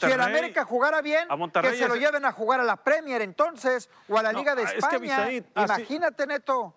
si 0.00 0.06
el 0.06 0.20
América 0.20 0.64
jugara 0.64 1.00
bien, 1.00 1.28
que 1.62 1.76
se 1.76 1.86
lo 1.86 1.94
lleven 1.94 2.24
a 2.24 2.32
jugar 2.32 2.58
a 2.58 2.64
la 2.64 2.76
Premier 2.76 3.22
entonces, 3.22 3.88
o 4.08 4.18
a 4.18 4.22
la 4.22 4.32
Liga 4.32 4.56
de 4.56 4.64
España. 4.64 5.30
Imagínate, 5.54 6.26
Neto. 6.26 6.74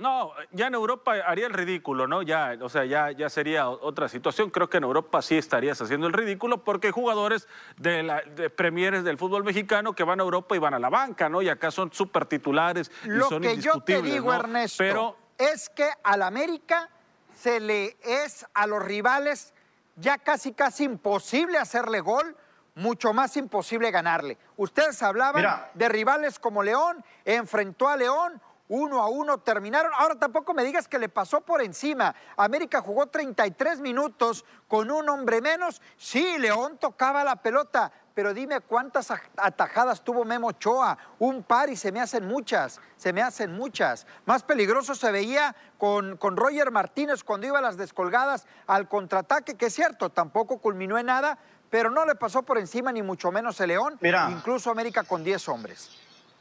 No, 0.00 0.32
ya 0.50 0.68
en 0.68 0.74
Europa 0.74 1.12
haría 1.26 1.46
el 1.46 1.52
ridículo, 1.52 2.06
¿no? 2.06 2.22
Ya, 2.22 2.56
o 2.62 2.70
sea, 2.70 2.86
ya, 2.86 3.10
ya 3.10 3.28
sería 3.28 3.68
otra 3.68 4.08
situación. 4.08 4.48
Creo 4.48 4.70
que 4.70 4.78
en 4.78 4.84
Europa 4.84 5.20
sí 5.20 5.36
estarías 5.36 5.80
haciendo 5.82 6.06
el 6.06 6.14
ridículo 6.14 6.64
porque 6.64 6.86
hay 6.86 6.92
jugadores 6.92 7.46
de, 7.76 8.02
la, 8.02 8.22
de 8.22 8.48
premieres 8.48 9.04
del 9.04 9.18
fútbol 9.18 9.44
mexicano 9.44 9.92
que 9.92 10.02
van 10.02 10.18
a 10.18 10.22
Europa 10.22 10.56
y 10.56 10.58
van 10.58 10.72
a 10.72 10.78
la 10.78 10.88
banca, 10.88 11.28
¿no? 11.28 11.42
Y 11.42 11.50
acá 11.50 11.70
son 11.70 11.92
súper 11.92 12.24
titulares 12.24 12.90
Lo 13.04 13.28
son 13.28 13.42
que 13.42 13.58
yo 13.58 13.82
te 13.82 14.00
digo, 14.00 14.32
Ernesto, 14.32 14.78
Pero... 14.78 15.16
es 15.36 15.68
que 15.68 15.90
al 16.02 16.22
América 16.22 16.88
se 17.36 17.60
le 17.60 17.98
es 18.02 18.46
a 18.54 18.66
los 18.66 18.82
rivales 18.82 19.52
ya 19.96 20.16
casi, 20.16 20.54
casi 20.54 20.84
imposible 20.84 21.58
hacerle 21.58 22.00
gol, 22.00 22.34
mucho 22.74 23.12
más 23.12 23.36
imposible 23.36 23.90
ganarle. 23.90 24.38
Ustedes 24.56 25.02
hablaban 25.02 25.44
de 25.74 25.88
rivales 25.90 26.38
como 26.38 26.62
León, 26.62 27.04
enfrentó 27.26 27.86
a 27.88 27.98
León, 27.98 28.40
uno 28.70 29.02
a 29.02 29.08
uno 29.08 29.38
terminaron. 29.38 29.92
Ahora 29.96 30.14
tampoco 30.14 30.54
me 30.54 30.64
digas 30.64 30.86
que 30.86 30.98
le 30.98 31.08
pasó 31.08 31.40
por 31.40 31.60
encima. 31.60 32.14
América 32.36 32.80
jugó 32.80 33.08
33 33.08 33.80
minutos 33.80 34.44
con 34.68 34.90
un 34.90 35.08
hombre 35.08 35.40
menos. 35.40 35.82
Sí, 35.96 36.38
León 36.38 36.78
tocaba 36.78 37.24
la 37.24 37.36
pelota, 37.36 37.90
pero 38.14 38.32
dime 38.32 38.60
cuántas 38.60 39.10
atajadas 39.36 40.02
tuvo 40.02 40.24
Memo 40.24 40.48
Ochoa. 40.48 40.96
Un 41.18 41.42
par 41.42 41.68
y 41.68 41.74
se 41.74 41.90
me 41.90 42.00
hacen 42.00 42.26
muchas, 42.26 42.80
se 42.96 43.12
me 43.12 43.22
hacen 43.22 43.52
muchas. 43.52 44.06
Más 44.24 44.44
peligroso 44.44 44.94
se 44.94 45.10
veía 45.10 45.56
con, 45.76 46.16
con 46.16 46.36
Roger 46.36 46.70
Martínez 46.70 47.24
cuando 47.24 47.48
iba 47.48 47.58
a 47.58 47.62
las 47.62 47.76
descolgadas 47.76 48.46
al 48.68 48.88
contraataque, 48.88 49.56
que 49.56 49.66
es 49.66 49.74
cierto, 49.74 50.10
tampoco 50.10 50.58
culminó 50.58 50.96
en 50.96 51.06
nada, 51.06 51.38
pero 51.70 51.90
no 51.90 52.06
le 52.06 52.14
pasó 52.14 52.44
por 52.44 52.56
encima 52.56 52.92
ni 52.92 53.02
mucho 53.02 53.32
menos 53.32 53.60
el 53.60 53.68
León, 53.68 53.98
incluso 54.30 54.70
América 54.70 55.02
con 55.02 55.24
10 55.24 55.48
hombres. 55.48 55.90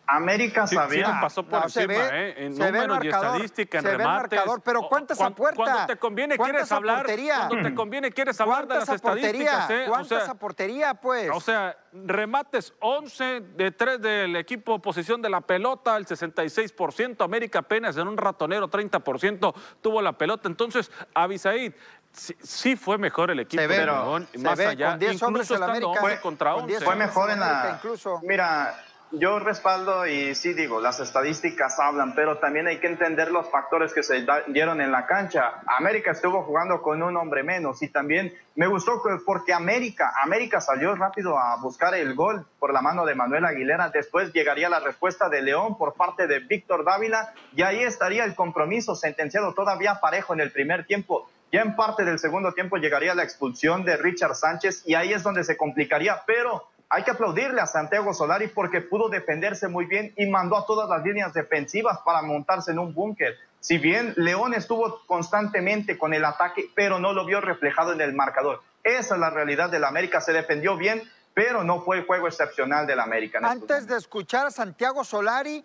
América 0.10 0.66
sabía. 0.66 1.06
Sí, 1.06 1.12
pasó 1.22 1.44
por 1.44 1.64
encima, 1.64 1.94
¿eh? 1.94 2.46
En 2.46 2.58
números 2.58 3.00
y 3.04 3.08
estadística, 3.08 3.78
en 3.80 3.84
remates. 3.84 4.42
pero 4.64 4.82
¿cuántas 4.90 5.22
a 5.22 5.30
puerta? 5.30 5.56
Cuando 5.56 5.86
te 5.86 5.98
conviene 5.98 6.38
quieres 6.38 6.72
hablar, 6.72 7.06
cuando 7.06 7.70
te 7.70 7.76
conviene 7.76 8.12
quieres 8.12 8.40
hablar 8.42 8.68
de 8.68 8.76
las 8.76 8.90
estadísticas, 8.90 9.70
¿eh? 9.70 9.86
¿Cuántas 9.88 10.28
a 10.28 10.36
portería, 10.36 10.94
pues? 10.96 11.30
O 11.34 11.40
sea, 11.40 11.78
remates 11.92 12.74
11 12.80 13.42
de 13.56 13.72
3 13.72 14.02
del 14.02 14.36
equipo 14.36 14.80
posición 14.80 15.22
de 15.22 15.30
la 15.30 15.42
pelota, 15.42 15.96
el 15.98 16.06
66%, 16.06 17.24
América 17.24 17.60
apenas 17.60 17.98
en 17.98 18.08
un 18.08 18.18
ratonero 18.18 18.70
30% 18.70 19.54
tuvo 19.82 20.02
la 20.02 20.14
pelota. 20.14 20.48
Entonces, 20.48 20.92
Abisaid, 21.14 21.74
Sí, 22.12 22.76
fue 22.76 22.98
mejor 22.98 23.30
el 23.30 23.40
equipo 23.42 23.62
de 23.62 23.86
León, 23.86 24.28
más 24.40 24.60
allá, 24.60 24.98
incluso 25.00 25.54
estando 25.54 25.92
11 25.92 26.22
contra 26.22 26.56
11. 26.56 26.82
Fue 26.82 26.96
mejor 26.96 27.30
en 27.30 27.40
la... 27.40 27.74
Incluso. 27.76 28.20
Mira, 28.24 28.84
yo 29.12 29.40
respaldo 29.40 30.06
y 30.06 30.36
sí 30.36 30.54
digo, 30.54 30.80
las 30.80 31.00
estadísticas 31.00 31.80
hablan, 31.80 32.14
pero 32.14 32.38
también 32.38 32.68
hay 32.68 32.78
que 32.78 32.88
entender 32.88 33.32
los 33.32 33.50
factores 33.50 33.94
que 33.94 34.04
se 34.04 34.26
dieron 34.48 34.82
en 34.82 34.92
la 34.92 35.08
cancha. 35.08 35.62
América 35.66 36.12
estuvo 36.12 36.44
jugando 36.44 36.82
con 36.82 37.02
un 37.02 37.18
hombre 37.18 37.44
menos 37.44 37.82
y 37.82 37.90
también 37.90 38.34
me 38.56 38.68
gustó 38.68 39.02
porque 39.26 39.54
América, 39.54 40.14
América 40.24 40.62
salió 40.62 40.96
rápido 40.96 41.40
a 41.40 41.56
buscar 41.62 41.96
el 41.96 42.14
gol 42.14 42.46
por 42.60 42.72
la 42.72 42.82
mano 42.82 43.06
de 43.06 43.16
Manuel 43.16 43.46
Aguilera. 43.46 43.90
Después 43.90 44.32
llegaría 44.32 44.70
la 44.70 44.80
respuesta 44.80 45.28
de 45.28 45.42
León 45.42 45.78
por 45.78 45.96
parte 45.96 46.28
de 46.28 46.40
Víctor 46.40 46.86
Dávila 46.86 47.34
y 47.56 47.64
ahí 47.64 47.80
estaría 47.80 48.26
el 48.26 48.36
compromiso 48.36 48.96
sentenciado 48.96 49.54
todavía 49.54 50.00
parejo 50.00 50.34
en 50.34 50.42
el 50.42 50.52
primer 50.52 50.86
tiempo. 50.86 51.30
Ya 51.52 51.62
en 51.62 51.76
parte 51.76 52.06
del 52.06 52.20
segundo 52.20 52.54
tiempo 52.54 52.78
llegaría 52.78 53.16
la 53.16 53.24
expulsión 53.24 53.84
de 53.84 53.98
Richard 53.98 54.36
Sánchez 54.36 54.84
y 54.86 54.94
ahí 54.94 55.14
es 55.14 55.24
donde 55.24 55.44
se 55.44 55.58
complicaría, 55.58 56.22
pero 56.28 56.70
hay 56.90 57.04
que 57.04 57.12
aplaudirle 57.12 57.62
a 57.62 57.68
Santiago 57.68 58.14
Solari 58.14 58.48
porque 58.48 58.82
pudo 58.82 59.10
defenderse 59.10 59.68
muy 59.68 59.86
bien 59.86 60.12
y 60.18 60.26
mandó 60.26 60.58
a 60.58 60.66
todas 60.66 60.90
las 60.90 61.04
líneas 61.04 61.34
defensivas 61.34 62.00
para 62.04 62.24
montarse 62.24 62.72
en 62.72 62.80
un 62.80 62.96
búnker. 62.96 63.38
Si 63.60 63.78
bien 63.78 64.14
León 64.18 64.56
estuvo 64.56 65.02
constantemente 65.06 66.00
con 66.00 66.16
el 66.16 66.26
ataque, 66.26 66.72
pero 66.76 66.98
no 66.98 67.14
lo 67.14 67.26
vio 67.26 67.42
reflejado 67.42 67.94
en 67.94 68.02
el 68.02 68.14
marcador. 68.14 68.64
Esa 68.84 69.14
es 69.14 69.20
la 69.20 69.30
realidad 69.30 69.70
del 69.70 69.84
América. 69.84 70.20
Se 70.20 70.34
defendió 70.34 70.78
bien, 70.78 71.04
pero 71.36 71.64
no 71.64 71.82
fue 71.82 71.98
el 71.98 72.06
juego 72.08 72.28
excepcional 72.28 72.88
del 72.88 73.00
América. 73.00 73.40
Antes 73.44 73.86
de 73.86 73.96
escuchar 73.96 74.48
a 74.48 74.52
Santiago 74.52 75.04
Solari, 75.04 75.64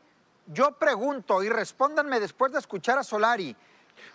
yo 0.48 0.72
pregunto 0.72 1.42
y 1.42 1.48
respóndanme 1.48 2.20
después 2.20 2.52
de 2.52 2.58
escuchar 2.58 2.98
a 2.98 3.04
Solari. 3.04 3.56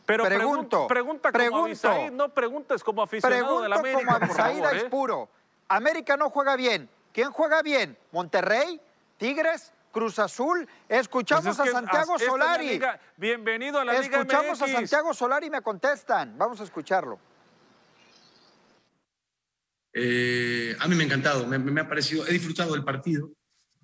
Pero 0.05 0.25
pregunto, 0.25 0.87
pregunta, 0.87 1.31
como 1.31 1.39
pregunto, 1.39 2.11
no 2.11 2.29
preguntes 2.29 2.83
como 2.83 3.01
aficionado 3.01 3.61
del 3.61 3.73
América. 3.73 3.99
como 4.05 4.11
Abisaíd 4.15 4.63
es 4.73 4.83
¿eh? 4.83 4.89
puro. 4.89 5.29
América 5.69 6.17
no 6.17 6.29
juega 6.29 6.55
bien. 6.55 6.89
¿Quién 7.13 7.31
juega 7.31 7.61
bien? 7.61 7.97
¿Monterrey? 8.11 8.79
¿Tigres? 9.17 9.73
Cruz 9.91 10.19
Azul. 10.19 10.67
Escuchamos 10.87 11.57
pues 11.57 11.69
a 11.69 11.71
Santiago 11.71 12.19
Solari. 12.19 12.79
bienvenido 13.17 13.79
a 13.79 13.85
la 13.85 13.99
Liga 13.99 14.19
Escuchamos 14.19 14.61
a 14.61 14.67
Santiago 14.67 15.13
Solari 15.13 15.47
y 15.47 15.49
me 15.49 15.61
contestan. 15.61 16.37
Vamos 16.37 16.61
a 16.61 16.63
escucharlo. 16.63 17.19
Eh, 19.91 20.75
a 20.79 20.87
mí 20.87 20.95
me 20.95 21.03
ha 21.03 21.05
encantado, 21.07 21.47
me, 21.47 21.81
ha 21.81 21.89
parecido, 21.89 22.27
he 22.27 22.33
disfrutado 22.33 22.73
del 22.73 22.83
partido. 22.83 23.31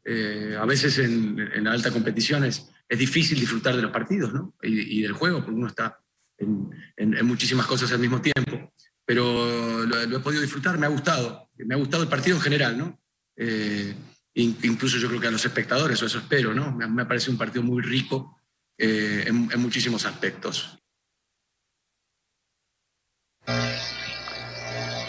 Eh, 0.04 0.56
a 0.60 0.66
veces 0.66 1.00
en, 1.00 1.64
la 1.64 1.72
alta 1.72 1.92
competición 1.92 2.44
es, 2.44 2.70
difícil 2.88 3.40
disfrutar 3.40 3.76
de 3.76 3.82
los 3.82 3.92
partidos 3.92 4.32
¿no? 4.32 4.54
y, 4.62 5.02
del 5.02 5.14
juego, 5.14 5.40
porque 5.40 5.60
uno 5.60 5.68
está 5.68 6.00
en, 6.38 7.26
muchísimas 7.26 7.66
cosas 7.66 7.92
al 7.92 8.00
mismo 8.00 8.22
tiempo. 8.22 8.72
Pero 9.04 9.86
lo, 9.86 10.06
lo 10.06 10.18
he 10.18 10.20
podido 10.20 10.44
disfrutar, 10.44 10.78
me 10.78 10.86
ha 10.86 10.90
gustado. 10.90 11.50
Me 11.56 11.74
ha 11.74 11.78
gustado 11.78 12.04
el 12.04 12.10
partido 12.10 12.38
en 12.38 12.44
general, 12.44 12.78
¿no? 12.78 13.00
Eh, 13.38 13.96
incluso 14.34 14.98
yo 14.98 15.08
creo 15.08 15.22
que 15.22 15.28
a 15.28 15.32
los 15.32 15.46
espectadores, 15.46 16.02
o 16.02 16.06
eso 16.06 16.20
espero, 16.20 16.54
¿no? 16.54 16.72
Me, 16.72 17.02
ha 17.02 17.08
parecido 17.08 17.34
un 17.34 17.38
partido 17.38 17.64
muy 17.64 17.82
rico 17.82 18.40
eh, 18.78 19.24
en, 19.28 19.50
en 19.52 19.60
muchísimos 19.60 20.06
aspectos. 20.06 20.78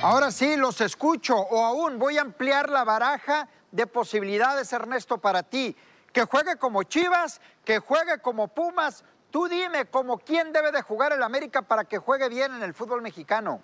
Ahora 0.02 0.30
sí, 0.30 0.56
los 0.56 0.80
escucho 0.80 1.36
o 1.36 1.64
aún 1.64 1.98
voy 1.98 2.18
a 2.18 2.22
ampliar 2.22 2.70
la 2.70 2.84
baraja 2.84 3.48
de 3.72 3.86
posibilidades, 3.86 4.72
Ernesto, 4.72 5.18
para 5.18 5.42
ti. 5.42 5.74
Que 6.12 6.24
juegue 6.24 6.56
como 6.56 6.82
Chivas, 6.84 7.40
que 7.64 7.78
juegue 7.78 8.18
como 8.20 8.48
Pumas. 8.48 9.04
Tú 9.30 9.48
dime 9.48 9.86
como 9.86 10.18
quién 10.18 10.52
debe 10.52 10.70
de 10.70 10.82
jugar 10.82 11.12
el 11.12 11.22
América 11.22 11.62
para 11.62 11.84
que 11.84 11.98
juegue 11.98 12.28
bien 12.28 12.54
en 12.54 12.62
el 12.62 12.72
fútbol 12.72 13.02
mexicano. 13.02 13.60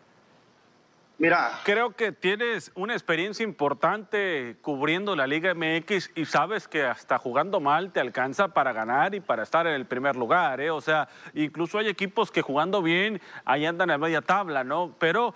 Mira. 1.18 1.61
Creo 1.64 1.94
que 1.94 2.11
tienes 2.11 2.72
una 2.75 2.94
experiencia 2.94 3.44
importante 3.44 4.57
cubriendo 4.61 5.14
la 5.14 5.27
Liga 5.27 5.55
MX 5.55 6.11
y 6.14 6.25
sabes 6.25 6.66
que 6.66 6.85
hasta 6.85 7.18
jugando 7.18 7.61
mal 7.61 7.92
te 7.92 8.01
alcanza 8.01 8.48
para 8.48 8.72
ganar 8.72 9.14
y 9.14 9.20
para 9.20 9.42
estar 9.42 9.66
en 9.66 9.75
el 9.75 9.87
primer 9.87 10.16
lugar, 10.16 10.61
¿eh? 10.61 10.70
O 10.70 10.81
sea, 10.81 11.09
incluso 11.35 11.79
hay 11.79 11.88
equipos 11.88 12.31
que 12.31 12.42
jugando 12.42 12.83
bien 12.83 13.20
ahí 13.44 13.66
andan 13.66 13.90
en 13.90 14.01
media 14.01 14.20
tabla, 14.20 14.64
¿no? 14.64 14.96
Pero 14.98 15.35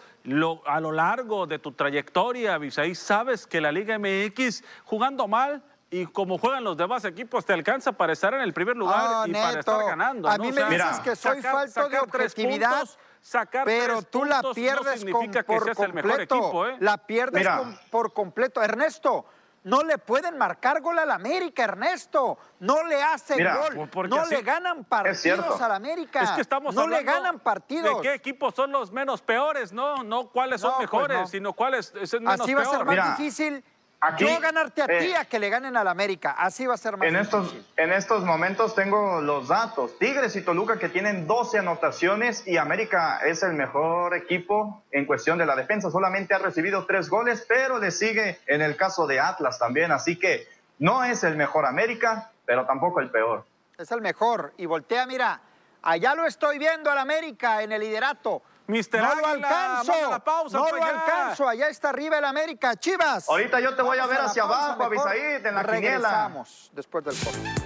a 0.66 0.80
lo 0.80 0.92
largo 0.92 1.46
de 1.46 1.58
tu 1.58 1.72
trayectoria, 1.72 2.58
Visaí, 2.58 2.94
sabes 2.94 3.46
que 3.46 3.60
la 3.60 3.70
Liga 3.70 3.98
MX 3.98 4.64
jugando 4.84 5.28
mal 5.28 5.62
y 5.88 6.06
como 6.06 6.36
juegan 6.36 6.64
los 6.64 6.76
demás 6.76 7.04
equipos, 7.04 7.44
te 7.44 7.52
alcanza 7.52 7.92
para 7.92 8.12
estar 8.12 8.34
en 8.34 8.40
el 8.40 8.52
primer 8.52 8.76
lugar 8.76 9.28
y 9.28 9.32
para 9.32 9.60
estar 9.60 9.84
ganando. 9.84 10.28
A 10.28 10.36
mí 10.36 10.50
me 10.50 10.64
dices 10.64 10.98
que 11.00 11.14
soy 11.14 11.40
falto 11.42 11.88
de 11.88 11.98
objetividad 12.00 12.88
pero 13.64 14.02
tú 14.02 14.24
la 14.24 14.42
pierdes 14.54 15.04
por 15.04 15.74
completo. 15.74 16.68
¿eh? 16.68 16.76
La 16.80 16.98
pierdes 16.98 17.46
por 17.90 18.12
completo. 18.12 18.62
Ernesto, 18.62 19.26
no 19.64 19.82
le 19.82 19.98
pueden 19.98 20.38
marcar 20.38 20.80
gol 20.80 20.98
al 20.98 21.10
América, 21.10 21.64
Ernesto. 21.64 22.38
No 22.60 22.84
le 22.84 23.02
hacen 23.02 23.38
gol. 23.44 24.08
No 24.08 24.24
le 24.26 24.42
ganan 24.42 24.84
partidos 24.84 25.60
al 25.60 25.72
América. 25.72 26.22
Es 26.22 26.30
que 26.30 26.40
estamos 26.40 26.74
no 26.74 26.86
le 26.86 27.02
ganan 27.02 27.40
partidos. 27.40 27.96
¿De 27.96 28.02
qué 28.02 28.14
equipos 28.14 28.54
son 28.54 28.70
los 28.70 28.92
menos 28.92 29.22
peores? 29.22 29.72
No, 29.72 30.04
no 30.04 30.28
cuáles 30.28 30.60
son 30.60 30.74
pues 30.76 30.92
mejores, 30.92 31.30
sino 31.30 31.52
cuáles 31.52 31.92
es 32.00 32.14
el 32.14 32.20
menos 32.20 32.40
Así 32.40 32.54
va 32.54 32.62
a 32.62 32.66
ser 32.66 32.84
más 32.84 33.18
difícil 33.18 33.64
yo 34.18 34.40
ganarte 34.40 34.82
a 34.82 34.86
ti 34.86 35.06
eh, 35.06 35.16
a 35.16 35.24
que 35.24 35.38
le 35.38 35.48
ganen 35.48 35.76
al 35.76 35.88
América. 35.88 36.32
Así 36.38 36.66
va 36.66 36.74
a 36.74 36.76
ser 36.76 36.96
más 36.96 37.08
en 37.08 37.16
estos, 37.16 37.54
en 37.76 37.92
estos 37.92 38.24
momentos 38.24 38.74
tengo 38.74 39.20
los 39.20 39.48
datos. 39.48 39.98
Tigres 39.98 40.36
y 40.36 40.42
Toluca 40.42 40.78
que 40.78 40.88
tienen 40.88 41.26
12 41.26 41.58
anotaciones 41.58 42.46
y 42.46 42.56
América 42.56 43.20
es 43.24 43.42
el 43.42 43.54
mejor 43.54 44.14
equipo 44.14 44.82
en 44.90 45.06
cuestión 45.06 45.38
de 45.38 45.46
la 45.46 45.56
defensa. 45.56 45.90
Solamente 45.90 46.34
ha 46.34 46.38
recibido 46.38 46.86
tres 46.86 47.08
goles, 47.08 47.44
pero 47.48 47.78
le 47.78 47.90
sigue 47.90 48.38
en 48.46 48.62
el 48.62 48.76
caso 48.76 49.06
de 49.06 49.20
Atlas 49.20 49.58
también. 49.58 49.92
Así 49.92 50.18
que 50.18 50.46
no 50.78 51.04
es 51.04 51.24
el 51.24 51.36
mejor 51.36 51.66
América, 51.66 52.30
pero 52.44 52.66
tampoco 52.66 53.00
el 53.00 53.10
peor. 53.10 53.44
Es 53.78 53.90
el 53.90 54.00
mejor. 54.00 54.52
Y 54.56 54.66
voltea, 54.66 55.06
mira, 55.06 55.40
allá 55.82 56.14
lo 56.14 56.26
estoy 56.26 56.58
viendo 56.58 56.90
al 56.90 56.98
América 56.98 57.62
en 57.62 57.72
el 57.72 57.80
liderato. 57.80 58.42
Mister 58.66 59.00
no 59.00 59.14
lo 59.14 59.26
alcanzo. 59.26 59.92
no 60.52 60.70
lo 60.70 60.84
alcanzo. 60.84 61.48
Allá 61.48 61.68
está 61.68 61.90
arriba 61.90 62.18
el 62.18 62.24
América. 62.24 62.74
Chivas. 62.76 63.28
Ahorita 63.28 63.60
yo 63.60 63.74
te 63.74 63.82
voy 63.82 63.98
a 63.98 64.06
ver 64.06 64.20
hacia 64.20 64.42
abajo, 64.42 64.82
Abisaíd, 64.82 65.44
en 65.44 65.54
la 65.54 65.62
Regresamos 65.62 66.70
después 66.72 67.04
del 67.04 67.16
corte. 67.16 67.65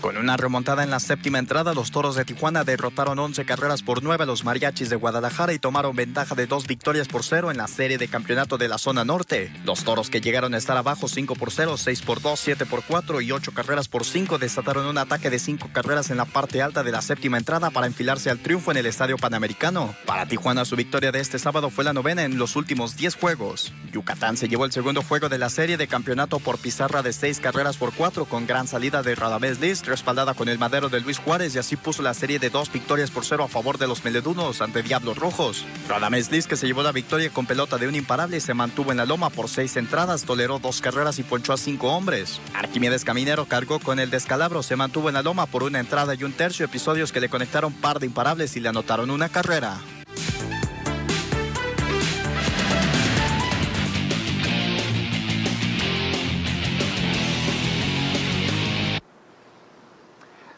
Con 0.00 0.16
una 0.16 0.38
remontada 0.38 0.82
en 0.82 0.88
la 0.88 0.98
séptima 0.98 1.38
entrada, 1.38 1.74
los 1.74 1.90
Toros 1.90 2.16
de 2.16 2.24
Tijuana 2.24 2.64
derrotaron 2.64 3.18
11 3.18 3.44
carreras 3.44 3.82
por 3.82 4.02
9 4.02 4.24
a 4.24 4.26
los 4.26 4.44
Mariachis 4.44 4.88
de 4.88 4.96
Guadalajara 4.96 5.52
y 5.52 5.58
tomaron 5.58 5.94
ventaja 5.94 6.34
de 6.34 6.46
dos 6.46 6.66
victorias 6.66 7.06
por 7.06 7.22
cero 7.22 7.50
en 7.50 7.58
la 7.58 7.68
serie 7.68 7.98
de 7.98 8.08
campeonato 8.08 8.56
de 8.56 8.68
la 8.68 8.78
zona 8.78 9.04
norte. 9.04 9.52
Los 9.66 9.84
Toros 9.84 10.08
que 10.08 10.22
llegaron 10.22 10.54
a 10.54 10.56
estar 10.56 10.78
abajo 10.78 11.06
5 11.06 11.34
por 11.34 11.50
0, 11.50 11.76
6 11.76 12.00
por 12.00 12.22
2, 12.22 12.40
7 12.40 12.64
por 12.64 12.82
4 12.82 13.20
y 13.20 13.30
8 13.30 13.52
carreras 13.52 13.88
por 13.88 14.06
5 14.06 14.38
desataron 14.38 14.86
un 14.86 14.96
ataque 14.96 15.28
de 15.28 15.38
5 15.38 15.68
carreras 15.70 16.08
en 16.08 16.16
la 16.16 16.24
parte 16.24 16.62
alta 16.62 16.82
de 16.82 16.92
la 16.92 17.02
séptima 17.02 17.36
entrada 17.36 17.68
para 17.68 17.86
enfilarse 17.86 18.30
al 18.30 18.38
triunfo 18.38 18.70
en 18.70 18.78
el 18.78 18.86
Estadio 18.86 19.18
Panamericano. 19.18 19.94
Para 20.06 20.24
Tijuana 20.24 20.64
su 20.64 20.76
victoria 20.76 21.12
de 21.12 21.20
este 21.20 21.38
sábado 21.38 21.68
fue 21.68 21.84
la 21.84 21.92
novena 21.92 22.24
en 22.24 22.38
los 22.38 22.56
últimos 22.56 22.96
10 22.96 23.16
juegos. 23.16 23.74
Yucatán 23.92 24.38
se 24.38 24.48
llevó 24.48 24.64
el 24.64 24.72
segundo 24.72 25.02
juego 25.02 25.28
de 25.28 25.36
la 25.36 25.50
serie 25.50 25.76
de 25.76 25.88
campeonato 25.88 26.38
por 26.38 26.58
pizarra 26.58 27.02
de 27.02 27.12
6 27.12 27.40
carreras 27.40 27.76
por 27.76 27.92
4 27.92 28.24
con 28.24 28.46
gran 28.46 28.66
salida 28.66 29.02
de 29.02 29.14
Radamés 29.14 29.60
Liz 29.60 29.82
respaldada 29.90 30.32
con 30.32 30.48
el 30.48 30.58
madero 30.58 30.88
de 30.88 31.00
Luis 31.00 31.18
Juárez 31.18 31.54
y 31.54 31.58
así 31.58 31.76
puso 31.76 32.00
la 32.00 32.14
serie 32.14 32.38
de 32.38 32.48
dos 32.48 32.72
victorias 32.72 33.10
por 33.10 33.26
cero 33.26 33.44
a 33.44 33.48
favor 33.48 33.76
de 33.76 33.86
los 33.86 34.04
Meledunos 34.04 34.62
ante 34.62 34.82
Diablos 34.82 35.18
Rojos. 35.18 35.66
Radames 35.88 36.30
Liz, 36.30 36.46
que 36.46 36.56
se 36.56 36.66
llevó 36.66 36.82
la 36.82 36.92
victoria 36.92 37.28
con 37.30 37.44
pelota 37.44 37.76
de 37.76 37.88
un 37.88 37.94
imparable, 37.94 38.40
se 38.40 38.54
mantuvo 38.54 38.92
en 38.92 38.96
la 38.96 39.04
loma 39.04 39.28
por 39.28 39.48
seis 39.48 39.76
entradas, 39.76 40.24
toleró 40.24 40.58
dos 40.58 40.80
carreras 40.80 41.18
y 41.18 41.22
ponchó 41.22 41.52
a 41.52 41.58
cinco 41.58 41.88
hombres. 41.88 42.40
Arquímedes 42.54 43.04
Caminero 43.04 43.46
cargó 43.46 43.80
con 43.80 43.98
el 43.98 44.10
descalabro, 44.10 44.62
se 44.62 44.76
mantuvo 44.76 45.08
en 45.08 45.14
la 45.14 45.22
loma 45.22 45.46
por 45.46 45.62
una 45.62 45.80
entrada 45.80 46.14
y 46.14 46.24
un 46.24 46.32
tercio, 46.32 46.64
episodios 46.64 47.12
que 47.12 47.20
le 47.20 47.28
conectaron 47.28 47.72
par 47.72 48.00
de 48.00 48.06
imparables 48.06 48.56
y 48.56 48.60
le 48.60 48.68
anotaron 48.68 49.10
una 49.10 49.28
carrera. 49.28 49.78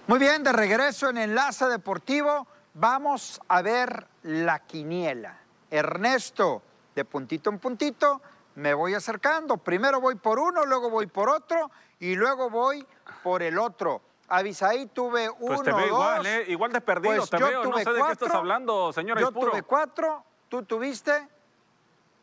Muy 0.09 0.19
bien, 0.19 0.43
de 0.43 0.53
regreso 0.53 1.09
en 1.11 1.17
Enlace 1.17 1.67
Deportivo, 1.67 2.49
vamos 2.75 3.41
a 3.47 3.62
ver 3.62 4.09
la 4.25 4.59
quiniela. 4.59 5.38
Ernesto, 5.71 6.61
de 6.97 7.05
puntito 7.05 7.51
en 7.51 7.61
puntito, 7.61 8.21
me 8.57 8.75
voy 8.75 8.95
acercando. 8.95 9.59
Primero 9.59 10.01
voy 10.01 10.17
por 10.17 10.41
uno, 10.41 10.67
luego 10.67 10.91
voy 10.91 11.07
por 11.07 11.31
otro 11.31 11.71
y 12.01 12.17
luego 12.17 12.51
voy 12.51 12.85
por 13.23 13.45
el 13.45 13.57
otro. 13.59 14.03
Avisaí 14.27 14.87
tuve 14.87 15.31
uno, 15.31 15.47
pues 15.47 15.62
te 15.62 15.73
veo 15.73 15.87
igual, 15.87 16.27
¿eh? 16.27 16.47
igual 16.49 16.73
de 16.73 16.81
perdido 16.81 17.17
pues 17.19 17.31
te 17.31 17.37
veo. 17.37 17.65
No 17.65 17.79
sé 17.79 17.93
de 17.93 18.03
qué 18.03 18.12
estás 18.12 18.35
hablando, 18.35 18.93
señora 18.93 19.21
Yo 19.21 19.31
tuve 19.31 19.62
cuatro, 19.62 20.25
tú 20.49 20.65
tuviste 20.65 21.29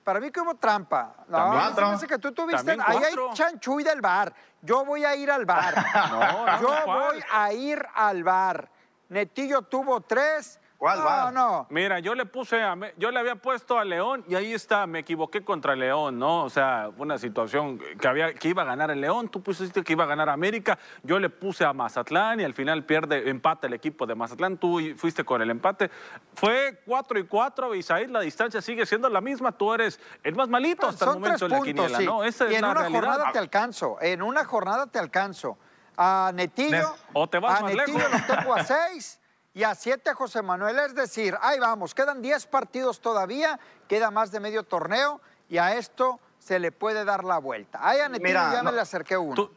para 0.09 0.19
mí 0.19 0.31
que 0.31 0.41
hubo 0.41 0.55
trampa. 0.55 1.13
No, 1.27 1.71
parece 1.75 2.07
que 2.07 2.17
tú 2.17 2.31
tuviste. 2.31 2.71
Ahí 2.83 2.97
hay 2.97 3.13
chanchuy 3.31 3.83
del 3.83 4.01
bar. 4.01 4.33
Yo 4.59 4.83
voy 4.83 5.05
a 5.05 5.15
ir 5.15 5.29
al 5.29 5.45
bar. 5.45 5.75
no, 6.09 6.59
Yo 6.59 6.85
voy 6.87 7.23
a 7.31 7.53
ir 7.53 7.85
al 7.93 8.23
bar. 8.23 8.71
Netillo 9.09 9.61
tuvo 9.61 10.01
tres 10.01 10.58
¿Cuál 10.79 10.99
no, 10.99 11.31
No, 11.31 11.67
Mira, 11.71 11.99
yo 11.99 12.15
le 12.15 12.25
puse, 12.25 12.63
a, 12.63 12.73
yo 12.95 13.11
le 13.11 13.19
había 13.19 13.35
puesto 13.35 13.77
a 13.77 13.83
León 13.83 14.23
y 14.29 14.35
ahí 14.35 14.53
está, 14.53 14.87
me 14.87 14.99
equivoqué 14.99 15.43
contra 15.43 15.75
León, 15.75 16.17
¿no? 16.17 16.45
O 16.45 16.49
sea, 16.49 16.89
una 16.97 17.17
situación 17.17 17.77
que, 17.99 18.07
había, 18.07 18.33
que 18.33 18.47
iba 18.47 18.61
a 18.61 18.65
ganar 18.65 18.89
el 18.89 19.01
León, 19.01 19.27
tú 19.27 19.43
pusiste 19.43 19.83
que 19.83 19.91
iba 19.91 20.05
a 20.05 20.07
ganar 20.07 20.29
América, 20.29 20.79
yo 21.03 21.19
le 21.19 21.29
puse 21.29 21.65
a 21.65 21.73
Mazatlán 21.73 22.39
y 22.39 22.45
al 22.45 22.53
final 22.53 22.85
pierde, 22.85 23.29
empate 23.29 23.67
el 23.67 23.73
equipo 23.73 24.05
de 24.07 24.15
Mazatlán, 24.15 24.57
tú 24.57 24.79
fuiste 24.95 25.25
con 25.25 25.41
el 25.41 25.49
empate. 25.49 25.91
Fue 26.33 26.81
4 26.85 27.19
y 27.19 27.23
4, 27.25 27.75
Isaí, 27.75 28.07
la 28.07 28.21
distancia 28.21 28.61
sigue 28.61 28.85
siendo 28.85 29.09
la 29.09 29.19
misma, 29.19 29.51
tú 29.51 29.73
eres 29.73 29.99
el 30.23 30.33
más 30.33 30.47
malito 30.47 30.87
hasta 30.87 31.03
el 31.03 31.11
momento 31.11 31.45
en 31.47 31.51
la 31.51 31.59
quiniela, 31.59 31.99
¿no? 31.99 32.23
Esa 32.23 32.49
y 32.49 32.55
en 32.55 32.63
una 32.63 32.89
jornada 32.89 33.31
te 33.33 33.39
alcanzo, 33.39 33.97
en 33.99 34.21
una 34.21 34.45
jornada 34.45 34.87
te 34.87 34.97
alcanzo. 34.97 35.57
A 36.01 36.31
Netillo, 36.33 36.95
o 37.11 37.27
te 37.27 37.39
vas 37.39 37.61
a 37.61 37.65
Netillo 37.65 37.99
lo 37.99 38.37
tengo 38.37 38.55
a 38.55 38.63
6 38.63 39.19
y 39.53 39.63
a 39.63 39.75
siete 39.75 40.13
José 40.13 40.41
Manuel, 40.41 40.77
es 40.79 40.95
decir, 40.95 41.35
ahí 41.41 41.59
vamos, 41.59 41.95
quedan 41.95 42.21
10 42.21 42.45
partidos 42.47 43.01
todavía, 43.01 43.59
queda 43.87 44.11
más 44.11 44.31
de 44.31 44.39
medio 44.39 44.63
torneo 44.63 45.21
y 45.49 45.57
a 45.57 45.75
esto 45.75 46.19
se 46.37 46.59
le 46.59 46.71
puede 46.71 47.03
dar 47.03 47.23
la 47.23 47.39
vuelta. 47.39 47.79
Ahí 47.81 47.99
a 47.99 48.09
ya 48.09 48.63
me 48.63 48.71
le 48.71 48.81
acerqué 48.81 49.17
uno. 49.17 49.49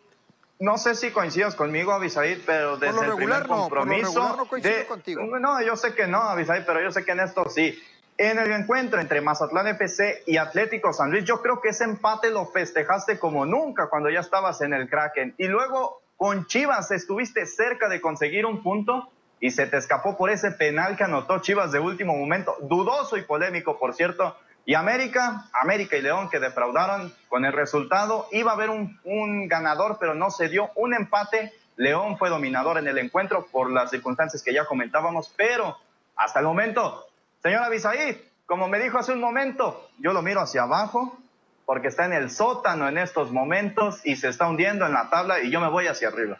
no 0.59 0.78
sé 0.78 0.94
si 0.94 1.11
coincidas 1.11 1.55
conmigo, 1.55 1.92
Avisaid, 1.92 2.40
pero 2.46 2.78
desde 2.78 3.05
el 3.05 3.14
primer 3.16 3.46
compromiso... 3.46 4.37
No, 4.37 4.46
coincido 4.46 4.87
contigo. 4.88 5.22
No, 5.38 5.62
yo 5.62 5.76
sé 5.76 5.94
que 5.94 6.07
no, 6.07 6.22
Avisaid, 6.22 6.64
pero 6.64 6.81
yo 6.83 6.90
sé 6.90 7.05
que 7.05 7.12
en 7.12 7.20
esto 7.20 7.48
sí. 7.48 7.78
En 8.18 8.38
el 8.38 8.52
encuentro 8.52 9.00
entre 9.00 9.20
Mazatlán 9.20 9.66
FC 9.68 10.24
y 10.26 10.37
Atlético 10.37 10.92
San 10.92 11.11
Luis, 11.11 11.24
yo 11.24 11.42
creo 11.42 11.61
que 11.61 11.70
ese 11.70 11.85
empate 11.85 12.31
lo 12.31 12.46
festejaste 12.46 13.18
como 13.18 13.46
nunca 13.46 13.88
cuando 13.88 14.11
ya 14.11 14.20
estabas 14.20 14.61
en 14.61 14.72
el 14.72 14.88
Kraken. 14.88 15.35
Y 15.38 15.48
luego 15.48 16.02
con 16.16 16.46
Chivas 16.46 16.90
estuviste 16.90 17.46
cerca 17.46 17.88
de 17.88 18.00
conseguir 18.00 18.46
un 18.46 18.62
punto 18.62 19.11
y 19.42 19.50
se 19.50 19.66
te 19.66 19.76
escapó 19.76 20.16
por 20.16 20.31
ese 20.31 20.52
penal 20.52 20.96
que 20.96 21.02
anotó 21.02 21.40
Chivas 21.40 21.72
de 21.72 21.81
último 21.81 22.16
momento, 22.16 22.57
dudoso 22.62 23.16
y 23.16 23.22
polémico, 23.22 23.76
por 23.76 23.92
cierto. 23.92 24.37
Y 24.64 24.74
América, 24.74 25.46
América 25.52 25.96
y 25.96 26.00
León 26.00 26.31
que 26.31 26.38
defraudaron 26.38 27.12
con 27.28 27.44
el 27.44 27.52
resultado, 27.52 28.28
iba 28.31 28.52
a 28.52 28.55
haber 28.55 28.70
un, 28.70 29.48
ganador, 29.48 29.96
pero 29.98 30.14
no 30.14 30.31
se 30.31 30.48
dio 30.48 30.70
un 30.76 30.94
empate. 30.94 31.52
León 31.74 32.18
fue 32.18 32.31
dominador 32.31 32.78
en 32.78 32.87
el 32.87 32.98
encuentro 32.98 33.44
por 33.50 33.68
las 33.72 33.90
circunstancias 33.90 34.44
que 34.44 34.55
ya 34.55 34.64
comentábamos, 34.64 35.35
pero 35.37 35.76
hasta 36.14 36.38
el 36.38 36.46
momento, 36.46 37.05
señora 37.42 37.68
Bisaid, 37.68 38.18
como 38.46 38.68
me 38.68 38.78
dijo 38.78 38.98
hace 38.98 39.11
un 39.11 39.20
momento, 39.20 39.88
yo 39.98 40.12
lo 40.12 40.22
miro 40.22 40.40
hacia 40.40 40.62
abajo 40.62 41.18
porque 41.66 41.88
está 41.88 42.05
en 42.05 42.12
el 42.12 42.31
sótano 42.31 42.88
en 42.88 42.96
estos 42.96 43.33
momentos 43.33 44.07
y 44.07 44.14
se 44.14 44.28
está 44.28 44.46
hundiendo 44.46 44.87
en 44.87 44.92
la 44.92 45.11
tabla 45.11 45.40
y 45.40 45.50
yo 45.50 45.61
me 45.61 45.68
voy 45.68 45.88
hacia 45.88 46.09
arriba. 46.09 46.38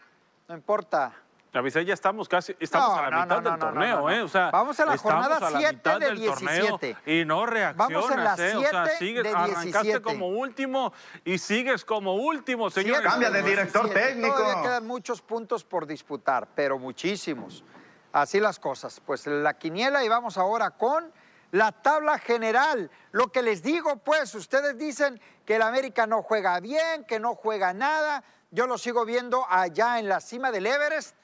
No 0.49 0.55
importa, 0.55 1.13
Avisé, 1.55 1.85
ya 1.85 1.93
estamos 1.93 2.31
casi, 2.31 2.57
estamos 2.59 2.99
a 2.99 3.11
la 3.11 3.23
mitad 3.23 3.43
del 3.43 3.59
torneo, 3.59 4.11
¿eh? 4.11 4.23
O 4.23 4.29
sea, 4.29 4.51
vamos 4.51 4.81
a 4.81 4.87
la 4.87 4.97
jornada 4.97 5.51
7 5.55 5.99
de 5.99 6.13
17. 6.13 6.97
y 7.05 7.25
no 7.27 7.45
reaccionas, 7.45 7.77
vamos 7.77 8.11
en 8.11 8.25
la 8.25 8.35
¿eh? 8.39 8.57
O 8.57 8.61
sea, 8.63 8.87
sigues, 8.97 9.35
arrancaste 9.35 10.01
como 10.01 10.29
último 10.29 10.95
y 11.25 11.37
sigues 11.37 11.85
como 11.85 12.15
último, 12.15 12.71
señor. 12.71 13.03
Cambia 13.03 13.31
de 13.31 13.43
director 13.43 13.91
técnico. 13.91 14.35
Todavía 14.35 14.63
quedan 14.63 14.87
muchos 14.87 15.21
puntos 15.21 15.63
por 15.63 15.87
disputar, 15.87 16.49
pero 16.55 16.79
muchísimos. 16.79 17.63
Así 18.13 18.41
las 18.41 18.59
cosas. 18.59 19.01
Pues 19.01 19.27
la 19.27 19.53
quiniela 19.55 20.03
y 20.03 20.09
vamos 20.09 20.39
ahora 20.39 20.71
con 20.71 21.13
la 21.51 21.71
tabla 21.71 22.19
general. 22.19 22.91
Lo 23.11 23.31
que 23.31 23.43
les 23.43 23.63
digo, 23.63 23.99
pues, 23.99 24.35
ustedes 24.35 24.79
dicen 24.79 25.21
que 25.45 25.57
el 25.57 25.63
América 25.63 26.07
no 26.07 26.23
juega 26.23 26.59
bien, 26.61 27.05
que 27.05 27.21
no 27.21 27.35
juega 27.35 27.75
nada. 27.75 28.25
Yo 28.51 28.67
lo 28.67 28.79
sigo 28.79 29.05
viendo 29.05 29.47
allá 29.51 29.99
en 29.99 30.09
la 30.09 30.21
cima 30.21 30.51
del 30.51 30.67
Everest 30.67 31.15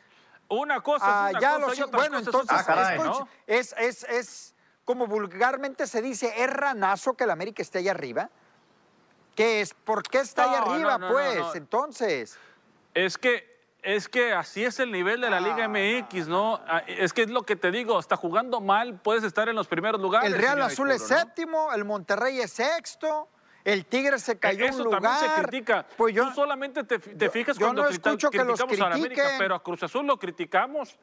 Una 0.49 0.81
cosa 0.81 1.05
es 1.07 1.13
Ah, 1.13 1.27
una 1.31 1.41
ya 1.41 1.55
cosa 1.55 1.67
lo 1.67 1.75
y 1.75 1.83
otra 1.83 1.99
Bueno, 1.99 2.19
cosa 2.19 2.21
es 2.21 2.27
entonces, 2.27 2.51
otra 2.51 2.61
Ah, 2.61 2.65
caray, 2.65 2.99
es, 2.99 3.05
¿no? 3.05 3.29
es, 3.47 3.75
es, 3.79 4.05
es, 4.05 4.55
como 4.85 5.07
vulgarmente 5.07 5.87
se 5.87 6.01
dice, 6.01 6.33
es 6.43 6.51
ranazo 6.51 7.15
que 7.15 7.25
el 7.25 7.31
América 7.31 7.61
esté 7.63 7.79
ahí 7.79 7.89
arriba. 7.89 8.31
¿Qué 9.37 9.61
es? 9.61 9.75
¿Por 9.75 10.03
qué 10.03 10.21
está 10.21 10.45
ahí 10.45 10.51
No, 10.61 10.73
arriba, 10.73 10.99
no, 10.99 11.09
no, 11.09 11.13
pues? 11.13 11.37
no, 11.39 11.49
no. 11.49 11.55
Entonces, 11.55 12.39
Es 12.95 13.19
que, 13.19 13.59
es 13.83 14.09
que 14.09 14.33
así 14.33 14.65
es 14.65 14.81
el 14.81 14.91
nivel 14.91 15.21
de 15.21 15.31
la 15.31 15.39
Liga 15.41 15.69
MX, 15.69 16.27
¿no? 16.29 16.61
Ah, 16.67 16.83
Es 16.87 17.13
que 17.13 17.23
es 17.23 17.31
lo 17.31 17.43
que 17.43 17.55
te 17.55 17.71
digo, 17.71 17.99
hasta 17.99 18.17
jugando 18.17 18.61
mal 18.61 18.95
puedes 19.01 19.23
estar 19.25 19.49
en 19.49 19.55
los 19.57 19.69
primeros 19.69 20.01
lugares. 20.01 20.33
el 20.33 20.39
Real 20.39 20.61
Azul 20.63 20.91
es 20.91 21.03
¿no? 21.03 21.07
séptimo, 21.19 21.73
el 21.75 21.85
Monterrey 21.85 22.41
es 22.41 22.53
sexto, 22.53 23.29
el 23.72 23.85
Tigre 23.87 24.18
se 24.18 24.38
cayó 24.38 24.64
Eso 24.64 24.78
un 24.78 24.85
lugar. 24.85 25.02
también 25.02 25.31
se 25.37 25.42
critica. 25.42 25.87
Pues 25.96 26.14
yo, 26.14 26.28
Tú 26.28 26.35
solamente 26.35 26.85
te, 26.85 26.98
te 26.98 27.26
yo- 27.26 27.31
fijas 27.31 27.59
yo 27.59 27.66
cuando 27.66 27.83
no 27.85 27.88
escucho 27.90 28.31
que 28.31 28.38
los 28.38 28.46
criticamos 28.61 28.81
a 28.81 28.88
la 28.88 28.94
América, 28.94 29.22
pero 29.38 29.54
a 29.54 29.62
Cruz 29.62 29.83
Azul 29.83 30.07
lo 30.07 30.18
criticamos. 30.18 30.98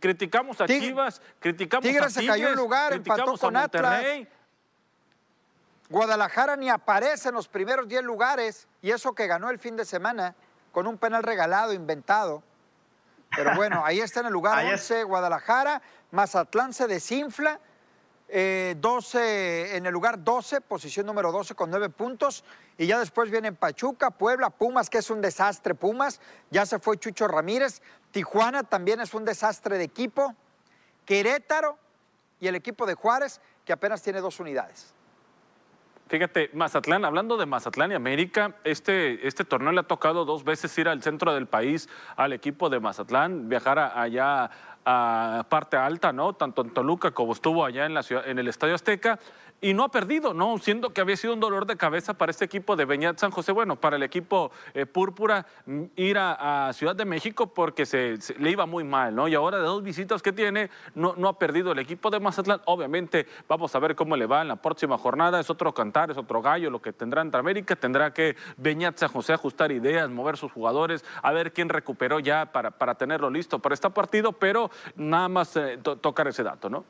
Criticamos 0.00 0.60
a 0.60 0.66
Tig- 0.66 0.80
Chivas, 0.80 1.22
criticamos 1.40 1.82
Tigre 1.84 2.04
a 2.04 2.10
se 2.10 2.20
Tigres, 2.20 2.36
cayó 2.36 2.50
un 2.50 2.56
lugar, 2.56 2.92
empató 2.92 3.36
con 3.38 3.56
a 3.56 3.62
Atlas. 3.62 4.04
Guadalajara 5.88 6.56
ni 6.56 6.68
aparece 6.68 7.30
en 7.30 7.34
los 7.34 7.48
primeros 7.48 7.88
10 7.88 8.02
lugares 8.02 8.68
y 8.82 8.90
eso 8.90 9.14
que 9.14 9.26
ganó 9.26 9.48
el 9.48 9.58
fin 9.58 9.76
de 9.76 9.84
semana 9.86 10.34
con 10.72 10.86
un 10.86 10.98
penal 10.98 11.22
regalado, 11.22 11.72
inventado. 11.72 12.42
Pero 13.34 13.54
bueno, 13.54 13.82
ahí 13.84 14.00
está 14.00 14.20
en 14.20 14.26
el 14.26 14.32
lugar 14.32 14.58
Ahí 14.58 14.66
es. 14.68 14.72
11 14.90 15.04
Guadalajara, 15.04 15.80
Mazatlán 16.10 16.72
se 16.74 16.86
desinfla, 16.86 17.60
eh, 18.28 18.74
12 18.78 19.76
en 19.76 19.86
el 19.86 19.92
lugar 19.92 20.22
12, 20.22 20.60
posición 20.60 21.06
número 21.06 21.32
12 21.32 21.54
con 21.54 21.70
9 21.70 21.88
puntos. 21.88 22.44
Y 22.76 22.86
ya 22.86 22.98
después 22.98 23.30
vienen 23.30 23.56
Pachuca, 23.56 24.10
Puebla, 24.10 24.50
Pumas, 24.50 24.90
que 24.90 24.98
es 24.98 25.10
un 25.10 25.20
desastre 25.20 25.74
Pumas, 25.74 26.20
ya 26.50 26.66
se 26.66 26.78
fue 26.78 26.98
Chucho 26.98 27.26
Ramírez, 27.26 27.82
Tijuana 28.10 28.62
también 28.62 29.00
es 29.00 29.14
un 29.14 29.24
desastre 29.24 29.78
de 29.78 29.84
equipo, 29.84 30.34
Querétaro 31.04 31.78
y 32.40 32.46
el 32.46 32.54
equipo 32.54 32.86
de 32.86 32.94
Juárez, 32.94 33.40
que 33.64 33.72
apenas 33.72 34.02
tiene 34.02 34.20
dos 34.20 34.38
unidades. 34.40 34.94
Fíjate, 36.08 36.48
Mazatlán, 36.54 37.04
hablando 37.04 37.36
de 37.36 37.44
Mazatlán 37.44 37.92
y 37.92 37.94
América, 37.94 38.56
este, 38.64 39.26
este 39.28 39.44
torneo 39.44 39.72
le 39.72 39.80
ha 39.80 39.86
tocado 39.86 40.24
dos 40.24 40.42
veces 40.42 40.76
ir 40.78 40.88
al 40.88 41.02
centro 41.02 41.34
del 41.34 41.46
país 41.46 41.86
al 42.16 42.32
equipo 42.32 42.70
de 42.70 42.80
Mazatlán, 42.80 43.50
viajar 43.50 43.78
allá 43.78 44.50
a 44.90 45.44
parte 45.50 45.76
alta, 45.76 46.14
¿no? 46.14 46.32
Tanto 46.32 46.62
en 46.62 46.70
Toluca 46.70 47.10
como 47.10 47.34
estuvo 47.34 47.62
allá 47.62 47.84
en, 47.84 47.92
la 47.92 48.02
ciudad, 48.02 48.26
en 48.26 48.38
el 48.38 48.48
Estadio 48.48 48.74
Azteca. 48.74 49.18
Y 49.60 49.74
no 49.74 49.82
ha 49.82 49.90
perdido, 49.90 50.34
¿no? 50.34 50.56
Siendo 50.58 50.90
que 50.90 51.00
había 51.00 51.16
sido 51.16 51.34
un 51.34 51.40
dolor 51.40 51.66
de 51.66 51.76
cabeza 51.76 52.14
para 52.14 52.30
este 52.30 52.44
equipo 52.44 52.76
de 52.76 52.84
Beñat 52.84 53.18
San 53.18 53.32
José, 53.32 53.50
bueno, 53.50 53.74
para 53.74 53.96
el 53.96 54.04
equipo 54.04 54.52
eh, 54.72 54.86
Púrpura, 54.86 55.46
mm, 55.66 55.82
ir 55.96 56.16
a, 56.16 56.70
Ciudad 56.72 56.94
de 56.94 57.04
México 57.04 57.52
porque 57.52 57.84
se, 57.84 58.18
le 58.38 58.50
iba 58.52 58.66
muy 58.66 58.84
mal, 58.84 59.16
¿no? 59.16 59.26
Y 59.26 59.34
ahora 59.34 59.56
de 59.56 59.64
dos 59.64 59.82
visitas 59.82 60.22
que 60.22 60.32
tiene, 60.32 60.70
no, 60.94 61.14
no 61.16 61.26
ha 61.26 61.38
perdido 61.40 61.72
el 61.72 61.80
equipo 61.80 62.08
de 62.08 62.20
Mazatlán. 62.20 62.60
Obviamente, 62.66 63.26
vamos 63.48 63.74
a 63.74 63.80
ver 63.80 63.96
cómo 63.96 64.16
le 64.16 64.26
va 64.26 64.42
en 64.42 64.48
la 64.48 64.56
próxima 64.56 64.96
jornada. 64.96 65.40
Es 65.40 65.50
otro 65.50 65.74
cantar, 65.74 66.12
es 66.12 66.16
otro 66.16 66.40
gallo 66.40 66.70
lo 66.70 66.80
que 66.80 66.92
tendrá 66.92 67.22
entre 67.22 67.40
América. 67.40 67.74
Tendrá 67.74 68.14
que 68.14 68.36
Beñat 68.58 68.96
San 68.98 69.08
José 69.08 69.32
ajustar 69.32 69.72
ideas, 69.72 70.08
mover 70.08 70.36
sus 70.36 70.52
jugadores, 70.52 71.04
a 71.20 71.32
ver 71.32 71.52
quién 71.52 71.68
recuperó 71.68 72.20
ya 72.20 72.52
para, 72.52 72.70
para 72.70 72.94
tenerlo 72.94 73.28
listo 73.28 73.58
para 73.58 73.74
este 73.74 73.90
partido, 73.90 74.32
pero 74.32 74.70
nada 74.94 75.28
más 75.28 75.56
eh, 75.56 75.78
to- 75.82 75.96
tocar 75.96 76.28
ese 76.28 76.44
dato, 76.44 76.70
¿no? 76.70 76.84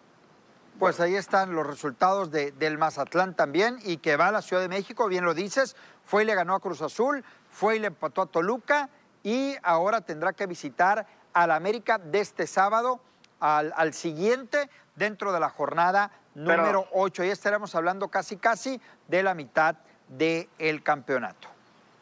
Pues 0.78 1.00
ahí 1.00 1.16
están 1.16 1.54
los 1.54 1.66
resultados 1.66 2.30
de- 2.30 2.52
del 2.52 2.78
Mazatlán 2.78 3.34
también 3.34 3.78
y 3.84 3.96
que 3.96 4.16
va 4.16 4.28
a 4.28 4.32
la 4.32 4.42
Ciudad 4.42 4.62
de 4.62 4.68
México, 4.68 5.08
bien 5.08 5.24
lo 5.24 5.34
dices, 5.34 5.74
fue 6.04 6.22
y 6.22 6.26
le 6.26 6.34
ganó 6.34 6.54
a 6.54 6.60
Cruz 6.60 6.82
Azul, 6.82 7.24
fue 7.50 7.76
y 7.76 7.78
le 7.80 7.88
empató 7.88 8.22
a 8.22 8.26
Toluca 8.26 8.88
y 9.24 9.56
ahora 9.64 10.00
tendrá 10.02 10.32
que 10.32 10.46
visitar 10.46 11.06
al 11.32 11.50
América 11.50 11.98
de 11.98 12.20
este 12.20 12.46
sábado 12.46 13.00
al, 13.40 13.72
al 13.76 13.92
siguiente 13.92 14.70
dentro 14.94 15.32
de 15.32 15.40
la 15.40 15.48
jornada 15.48 16.10
Pero- 16.34 16.56
número 16.62 16.86
8. 16.92 17.24
Y 17.24 17.30
estaremos 17.30 17.74
hablando 17.74 18.08
casi 18.08 18.36
casi 18.36 18.80
de 19.08 19.22
la 19.24 19.34
mitad 19.34 19.74
del 20.08 20.82
campeonato. 20.84 21.48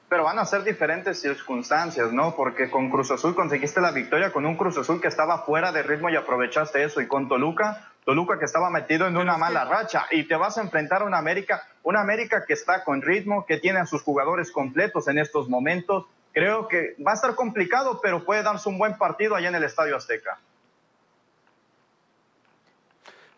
Pero 0.09 0.23
van 0.25 0.39
a 0.39 0.45
ser 0.45 0.63
diferentes 0.63 1.21
circunstancias, 1.21 2.13
¿no? 2.13 2.37
Porque 2.37 2.71
con 2.71 2.91
Cruz 2.91 3.11
Azul 3.11 3.35
conseguiste 3.35 3.81
la 3.81 3.91
victoria 3.91 4.33
con 4.33 4.47
un 4.47 4.57
Cruz 4.57 4.77
Azul 4.79 5.01
que 5.01 5.09
estaba 5.09 5.39
fuera 5.45 5.73
de 5.73 5.83
ritmo 5.83 6.11
y 6.11 6.17
aprovechaste 6.17 6.85
eso. 6.85 7.01
Y 7.01 7.09
con 7.09 7.27
Toluca, 7.29 7.91
Toluca 8.07 8.39
que 8.39 8.45
estaba 8.45 8.71
metido 8.71 9.07
en 9.09 9.15
Pero 9.15 9.23
una 9.25 9.35
que- 9.35 9.41
mala 9.41 9.65
racha. 9.65 10.07
Y 10.13 10.29
te 10.29 10.37
vas 10.37 10.57
a 10.57 10.63
enfrentar 10.63 11.03
a 11.03 11.05
una 11.07 11.19
América, 11.19 11.65
una 11.83 12.01
América 12.01 12.45
que 12.47 12.53
está 12.55 12.85
con 12.85 13.03
ritmo, 13.03 13.45
que 13.45 13.59
tiene 13.59 13.81
a 13.81 13.87
sus 13.87 14.01
jugadores 14.03 14.53
completos 14.53 15.09
en 15.09 15.19
estos 15.19 15.49
momentos. 15.49 16.07
Creo 16.33 16.69
que 16.69 16.95
va 17.05 17.11
a 17.11 17.15
estar 17.15 17.35
complicado, 17.35 18.01
pero 18.01 18.25
puede 18.25 18.45
darse 18.45 18.69
un 18.69 18.79
buen 18.79 18.97
partido 18.97 19.35
allá 19.35 19.49
en 19.49 19.57
el 19.57 19.65
Estadio 19.65 19.97
Azteca. 19.97 20.39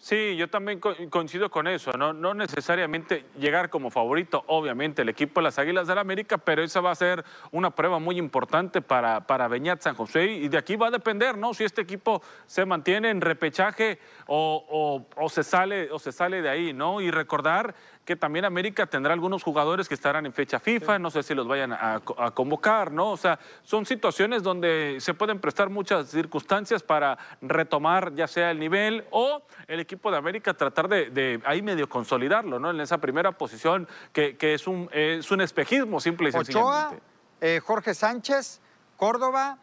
Sí, 0.01 0.37
yo 0.37 0.49
también 0.49 0.79
co- 0.79 0.95
coincido 1.11 1.51
con 1.51 1.67
eso, 1.67 1.91
¿no? 1.93 2.13
no 2.13 2.33
necesariamente 2.33 3.25
llegar 3.37 3.69
como 3.69 3.91
favorito, 3.91 4.45
obviamente, 4.47 5.03
el 5.03 5.09
equipo 5.09 5.41
de 5.41 5.45
las 5.45 5.59
Águilas 5.59 5.89
del 5.89 5.97
la 5.97 6.03
América, 6.03 6.39
pero 6.39 6.63
esa 6.63 6.81
va 6.81 6.93
a 6.93 6.95
ser 6.95 7.25
una 7.51 7.71
prueba 7.73 7.99
muy 7.99 8.17
importante 8.17 8.81
para, 8.81 9.27
para 9.27 9.49
Beñat 9.49 9.83
San 9.83 9.97
José 9.97 10.27
y 10.27 10.49
de 10.49 10.57
aquí 10.57 10.77
va 10.77 10.87
a 10.87 10.91
depender, 10.93 11.37
¿no? 11.37 11.53
Si 11.53 11.65
este 11.65 11.83
equipo 11.83 12.23
se 12.47 12.65
mantiene 12.65 13.11
en 13.11 13.21
repechaje 13.21 13.99
o- 14.29 15.05
o 15.17 15.29
se, 15.29 15.43
sale, 15.43 15.91
o 15.91 15.99
se 15.99 16.13
sale 16.13 16.43
de 16.43 16.49
ahí, 16.49 16.73
¿no? 16.73 17.01
Y 17.01 17.11
recordar 17.11 17.75
que 18.09 18.17
también 18.17 18.47
América 18.47 18.87
tendrá 18.87 19.13
algunos 19.13 19.43
jugadores 19.43 19.87
que 19.87 19.93
estarán 19.93 20.25
en 20.25 20.33
fecha 20.33 20.59
FIFA, 20.59 20.99
no 20.99 21.11
sé 21.11 21.23
si 21.23 21.35
los 21.35 21.47
vayan 21.47 21.75
a, 21.75 22.01
a 22.17 22.31
convocar, 22.31 22.91
¿no? 22.91 23.11
O 23.11 23.19
sea, 23.19 23.39
son 23.63 23.85
situaciones 23.85 24.43
donde 24.43 24.97
se 24.99 25.13
pueden 25.13 25.39
prestar 25.39 25.69
muchas 25.69 26.09
circunstancias 26.09 26.83
para 26.83 27.19
retomar 27.43 28.15
ya 28.15 28.27
sea 28.27 28.51
el 28.51 28.61
nivel 28.61 29.05
o 29.11 29.43
el 29.67 29.81
equipo 29.81 30.11
de 30.11 30.17
América 30.17 30.55
tratar 30.55 30.89
de, 30.89 31.11
de 31.11 31.43
ahí 31.45 31.61
medio 31.61 31.87
consolidarlo, 31.87 32.59
¿no? 32.59 32.71
En 32.71 32.81
esa 32.81 32.97
primera 32.97 33.33
posición 33.33 33.87
que, 34.15 34.39
que 34.39 34.55
es, 34.55 34.67
un, 34.67 34.89
es 34.91 35.31
un 35.31 35.43
espejismo 35.43 36.01
simple 36.01 36.31
y 36.31 36.33
Ochoa, 36.35 36.45
sencillamente. 36.45 37.03
eh, 37.43 37.61
Jorge 37.63 37.93
Sánchez, 37.93 38.63
Córdoba, 38.97 39.59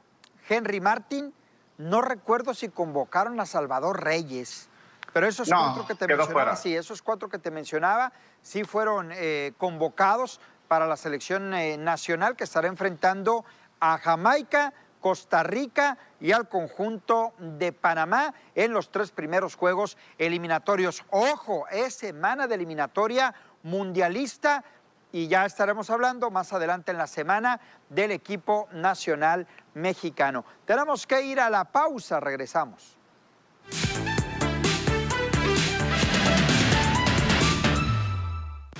Henry 0.48 0.80
Martín. 0.82 1.34
No 1.80 2.04
recuerdo 2.04 2.54
si 2.54 2.70
convocaron 2.70 3.40
a 3.40 3.48
Salvador 3.48 4.04
Reyes, 4.04 4.70
pero 5.16 5.28
esos 5.28 5.48
No, 5.48 5.62
cuatro 5.64 5.88
que 5.88 5.96
te 5.96 6.08
mencionaba, 6.08 6.34
fuera. 6.34 6.56
sí, 6.58 6.76
esos 6.76 7.02
cuatro 7.02 7.30
que 7.30 7.40
te 7.40 7.50
mencionaba, 7.50 8.12
sí 8.42 8.66
fueron 8.66 9.14
eh, 9.14 9.54
convocados 9.58 10.42
para 10.68 10.88
la 10.88 10.98
selección 10.98 11.54
eh, 11.54 11.78
nacional 11.78 12.36
que 12.36 12.44
estará 12.44 12.68
enfrentando 12.68 13.46
a 13.80 13.98
Jamaica, 13.98 14.74
Costa 15.00 15.42
Rica 15.42 15.98
y 16.20 16.34
al 16.34 16.50
conjunto 16.50 17.32
de 17.40 17.72
Panamá 17.72 18.34
en 18.56 18.74
los 18.74 18.92
tres 18.92 19.12
primeros 19.12 19.56
juegos 19.56 19.98
eliminatorios. 20.18 21.06
Ojo, 21.12 21.66
es 21.70 21.94
semana 21.94 22.46
de 22.46 22.56
eliminatoria 22.56 23.34
mundialista 23.64 24.66
y 25.14 25.30
ya 25.30 25.46
estaremos 25.46 25.90
hablando 25.92 26.30
más 26.30 26.52
adelante 26.52 26.92
en 26.92 26.98
la 26.98 27.08
semana 27.08 27.62
del 27.88 28.12
equipo 28.12 28.68
nacional 28.74 29.48
mexicano. 29.76 30.44
Tenemos 30.66 31.08
que 31.08 31.22
ir 31.22 31.40
a 31.40 31.50
la 31.50 31.64
pausa, 31.64 32.20
regresamos. 32.20 32.98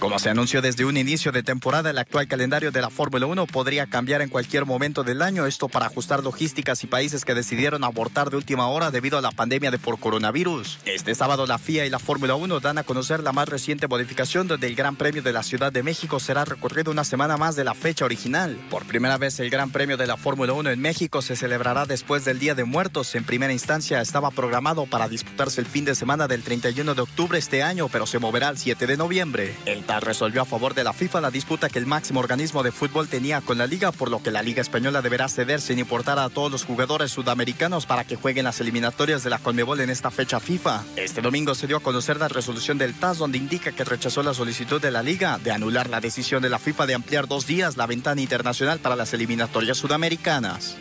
Como 0.06 0.20
se 0.20 0.30
anunció 0.30 0.62
desde 0.62 0.86
un 0.86 0.98
inicio 0.98 1.32
de 1.32 1.42
temporada, 1.42 1.90
el 1.90 1.98
actual 1.98 2.28
calendario 2.28 2.72
de 2.72 2.80
la 2.80 2.92
Fórmula 2.92 3.26
1 3.26 3.48
podría 3.48 3.88
cambiar 3.88 4.22
en 4.22 4.30
cualquier 4.30 4.64
momento 4.64 5.04
del 5.04 5.24
año, 5.24 5.48
esto 5.48 5.68
para 5.68 5.88
ajustar 5.88 6.24
logísticas 6.24 6.84
y 6.84 6.88
países 6.88 7.26
que 7.26 7.34
decidieron 7.34 7.84
abortar 7.84 8.30
de 8.30 8.38
última 8.38 8.68
hora 8.68 8.92
debido 8.92 9.18
a 9.18 9.22
la 9.22 9.32
pandemia 9.32 9.72
de 9.72 9.80
por 9.80 10.00
coronavirus. 10.00 10.78
Este 10.86 11.16
sábado 11.16 11.48
la 11.48 11.58
FIA 11.58 11.88
y 11.88 11.90
la 11.90 11.98
Fórmula 11.98 12.36
1 12.36 12.60
dan 12.60 12.78
a 12.78 12.84
conocer 12.84 13.24
la 13.24 13.32
más 13.32 13.50
reciente 13.50 13.88
modificación 13.88 14.48
donde 14.48 14.68
el 14.68 14.76
Gran 14.76 14.96
Premio 14.96 15.24
de 15.24 15.34
la 15.34 15.42
Ciudad 15.42 15.72
de 15.72 15.82
México 15.82 16.20
será 16.20 16.46
recorrido 16.46 16.92
una 16.92 17.04
semana 17.04 17.36
más 17.38 17.56
de 17.56 17.64
la 17.64 17.74
fecha 17.74 18.06
original. 18.06 18.60
Por 18.70 18.86
primera 18.86 19.18
vez 19.18 19.40
el 19.40 19.50
Gran 19.50 19.72
Premio 19.72 19.98
de 19.98 20.06
la 20.06 20.18
Fórmula 20.18 20.54
1 20.54 20.70
en 20.70 20.82
México 20.82 21.24
se 21.24 21.36
celebrará 21.36 21.88
después 21.88 22.26
del 22.26 22.38
Día 22.38 22.54
de 22.54 22.64
Muertos. 22.64 23.16
En 23.16 23.24
primera 23.24 23.54
instancia 23.54 24.02
estaba 24.02 24.30
programado 24.30 24.86
para 24.86 25.10
disputarse 25.10 25.62
el 25.62 25.66
fin 25.66 25.84
de 25.84 25.96
semana 25.96 26.28
del 26.28 26.44
31 26.44 26.94
de 26.94 27.02
octubre 27.02 27.40
este 27.40 27.64
año, 27.64 27.90
pero 27.90 28.06
se 28.06 28.20
moverá 28.20 28.50
al 28.50 28.60
7 28.60 28.86
de 28.86 28.98
noviembre. 28.98 29.56
El 29.66 29.84
Resolvió 30.00 30.42
a 30.42 30.46
favor 30.46 30.74
de 30.74 30.84
la 30.84 30.94
FIFA 30.94 31.22
la 31.22 31.32
disputa 31.32 31.70
que 31.70 31.80
el 31.80 31.86
máximo 31.86 32.20
organismo 32.20 32.64
de 32.64 32.72
fútbol 32.72 33.08
tenía 33.08 33.42
con 33.42 33.58
la 33.58 33.68
liga, 33.68 33.92
por 33.92 34.10
lo 34.10 34.22
que 34.22 34.32
la 34.32 34.42
Liga 34.42 34.62
Española 34.62 35.02
deberá 35.02 35.30
ceder 35.30 35.62
sin 35.62 35.80
importar 35.80 36.20
a 36.20 36.30
todos 36.30 36.52
los 36.52 36.66
jugadores 36.66 37.12
sudamericanos 37.12 37.86
para 37.86 38.04
que 38.04 38.16
jueguen 38.16 38.46
las 38.46 38.60
eliminatorias 38.60 39.24
de 39.24 39.30
la 39.30 39.40
Conmebol 39.40 39.80
en 39.80 39.90
esta 39.90 40.12
fecha 40.12 40.40
FIFA. 40.40 40.84
Este 40.96 41.22
domingo 41.22 41.56
se 41.56 41.68
dio 41.68 41.78
a 41.78 41.82
conocer 41.82 42.18
la 42.18 42.28
resolución 42.28 42.78
del 42.78 42.94
TAS 42.94 43.18
donde 43.18 43.38
indica 43.38 43.72
que 43.72 43.84
rechazó 43.84 44.24
la 44.24 44.34
solicitud 44.34 44.82
de 44.82 44.92
la 44.92 45.04
liga 45.04 45.38
de 45.38 45.52
anular 45.52 45.90
la 45.90 46.02
decisión 46.02 46.42
de 46.42 46.50
la 46.50 46.60
FIFA 46.60 46.86
de 46.86 46.94
ampliar 46.96 47.28
dos 47.28 47.48
días 47.48 47.78
la 47.78 47.86
ventana 47.86 48.22
internacional 48.22 48.80
para 48.80 48.96
las 48.96 49.14
eliminatorias 49.14 49.78
sudamericanas. 49.78 50.78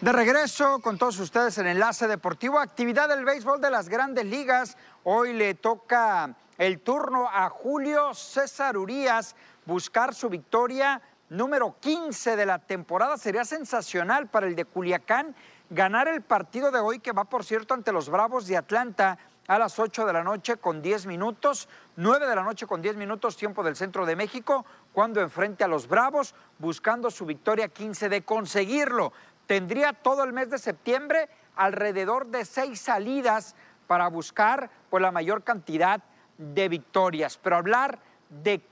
De 0.00 0.12
regreso 0.12 0.78
con 0.78 0.96
todos 0.96 1.18
ustedes 1.18 1.58
en 1.58 1.66
Enlace 1.66 2.08
Deportivo, 2.08 2.58
actividad 2.58 3.10
del 3.10 3.22
béisbol 3.22 3.60
de 3.60 3.70
las 3.70 3.90
grandes 3.90 4.24
ligas. 4.24 4.78
Hoy 5.04 5.34
le 5.34 5.52
toca 5.52 6.34
el 6.56 6.80
turno 6.80 7.28
a 7.30 7.50
Julio 7.50 8.14
César 8.14 8.78
Urías 8.78 9.36
buscar 9.66 10.14
su 10.14 10.30
victoria 10.30 11.02
número 11.28 11.76
15 11.80 12.34
de 12.34 12.46
la 12.46 12.58
temporada. 12.60 13.18
Sería 13.18 13.44
sensacional 13.44 14.28
para 14.28 14.46
el 14.46 14.56
de 14.56 14.64
Culiacán 14.64 15.36
ganar 15.68 16.08
el 16.08 16.22
partido 16.22 16.70
de 16.70 16.78
hoy, 16.78 17.00
que 17.00 17.12
va 17.12 17.24
por 17.24 17.44
cierto 17.44 17.74
ante 17.74 17.92
los 17.92 18.08
Bravos 18.08 18.46
de 18.46 18.56
Atlanta 18.56 19.18
a 19.50 19.58
las 19.58 19.78
8 19.80 20.06
de 20.06 20.12
la 20.12 20.22
noche 20.22 20.58
con 20.58 20.80
10 20.80 21.06
minutos, 21.06 21.68
9 21.96 22.26
de 22.26 22.36
la 22.36 22.44
noche 22.44 22.66
con 22.66 22.80
10 22.80 22.96
minutos, 22.96 23.36
tiempo 23.36 23.64
del 23.64 23.74
centro 23.74 24.06
de 24.06 24.14
México, 24.14 24.64
cuando 24.92 25.20
enfrente 25.20 25.64
a 25.64 25.68
los 25.68 25.88
Bravos, 25.88 26.36
buscando 26.58 27.10
su 27.10 27.26
victoria 27.26 27.68
15 27.68 28.08
de 28.08 28.22
conseguirlo 28.22 29.12
tendría 29.50 29.92
todo 29.92 30.22
el 30.22 30.32
mes 30.32 30.48
de 30.48 30.58
septiembre 30.58 31.28
alrededor 31.56 32.28
de 32.28 32.44
seis 32.44 32.82
salidas 32.82 33.56
para 33.88 34.06
buscar 34.06 34.70
pues, 34.88 35.02
la 35.02 35.10
mayor 35.10 35.42
cantidad 35.42 36.00
de 36.38 36.68
victorias. 36.68 37.36
Pero 37.36 37.56
hablar 37.56 37.98
de, 38.28 38.64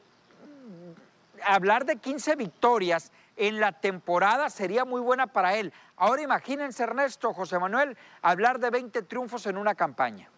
hablar 1.43 1.85
de 1.85 1.97
15 1.97 2.37
victorias 2.37 3.11
en 3.35 3.59
la 3.59 3.73
temporada 3.73 4.51
sería 4.51 4.85
muy 4.85 5.01
buena 5.01 5.27
para 5.27 5.57
él. 5.57 5.73
Ahora 5.97 6.23
imagínense, 6.23 6.85
Ernesto, 6.85 7.35
José 7.35 7.59
Manuel, 7.59 7.99
hablar 8.23 8.61
de 8.61 8.71
20 8.71 9.03
triunfos 9.03 9.47
en 9.47 9.59
una 9.59 9.75
campaña. 9.75 10.31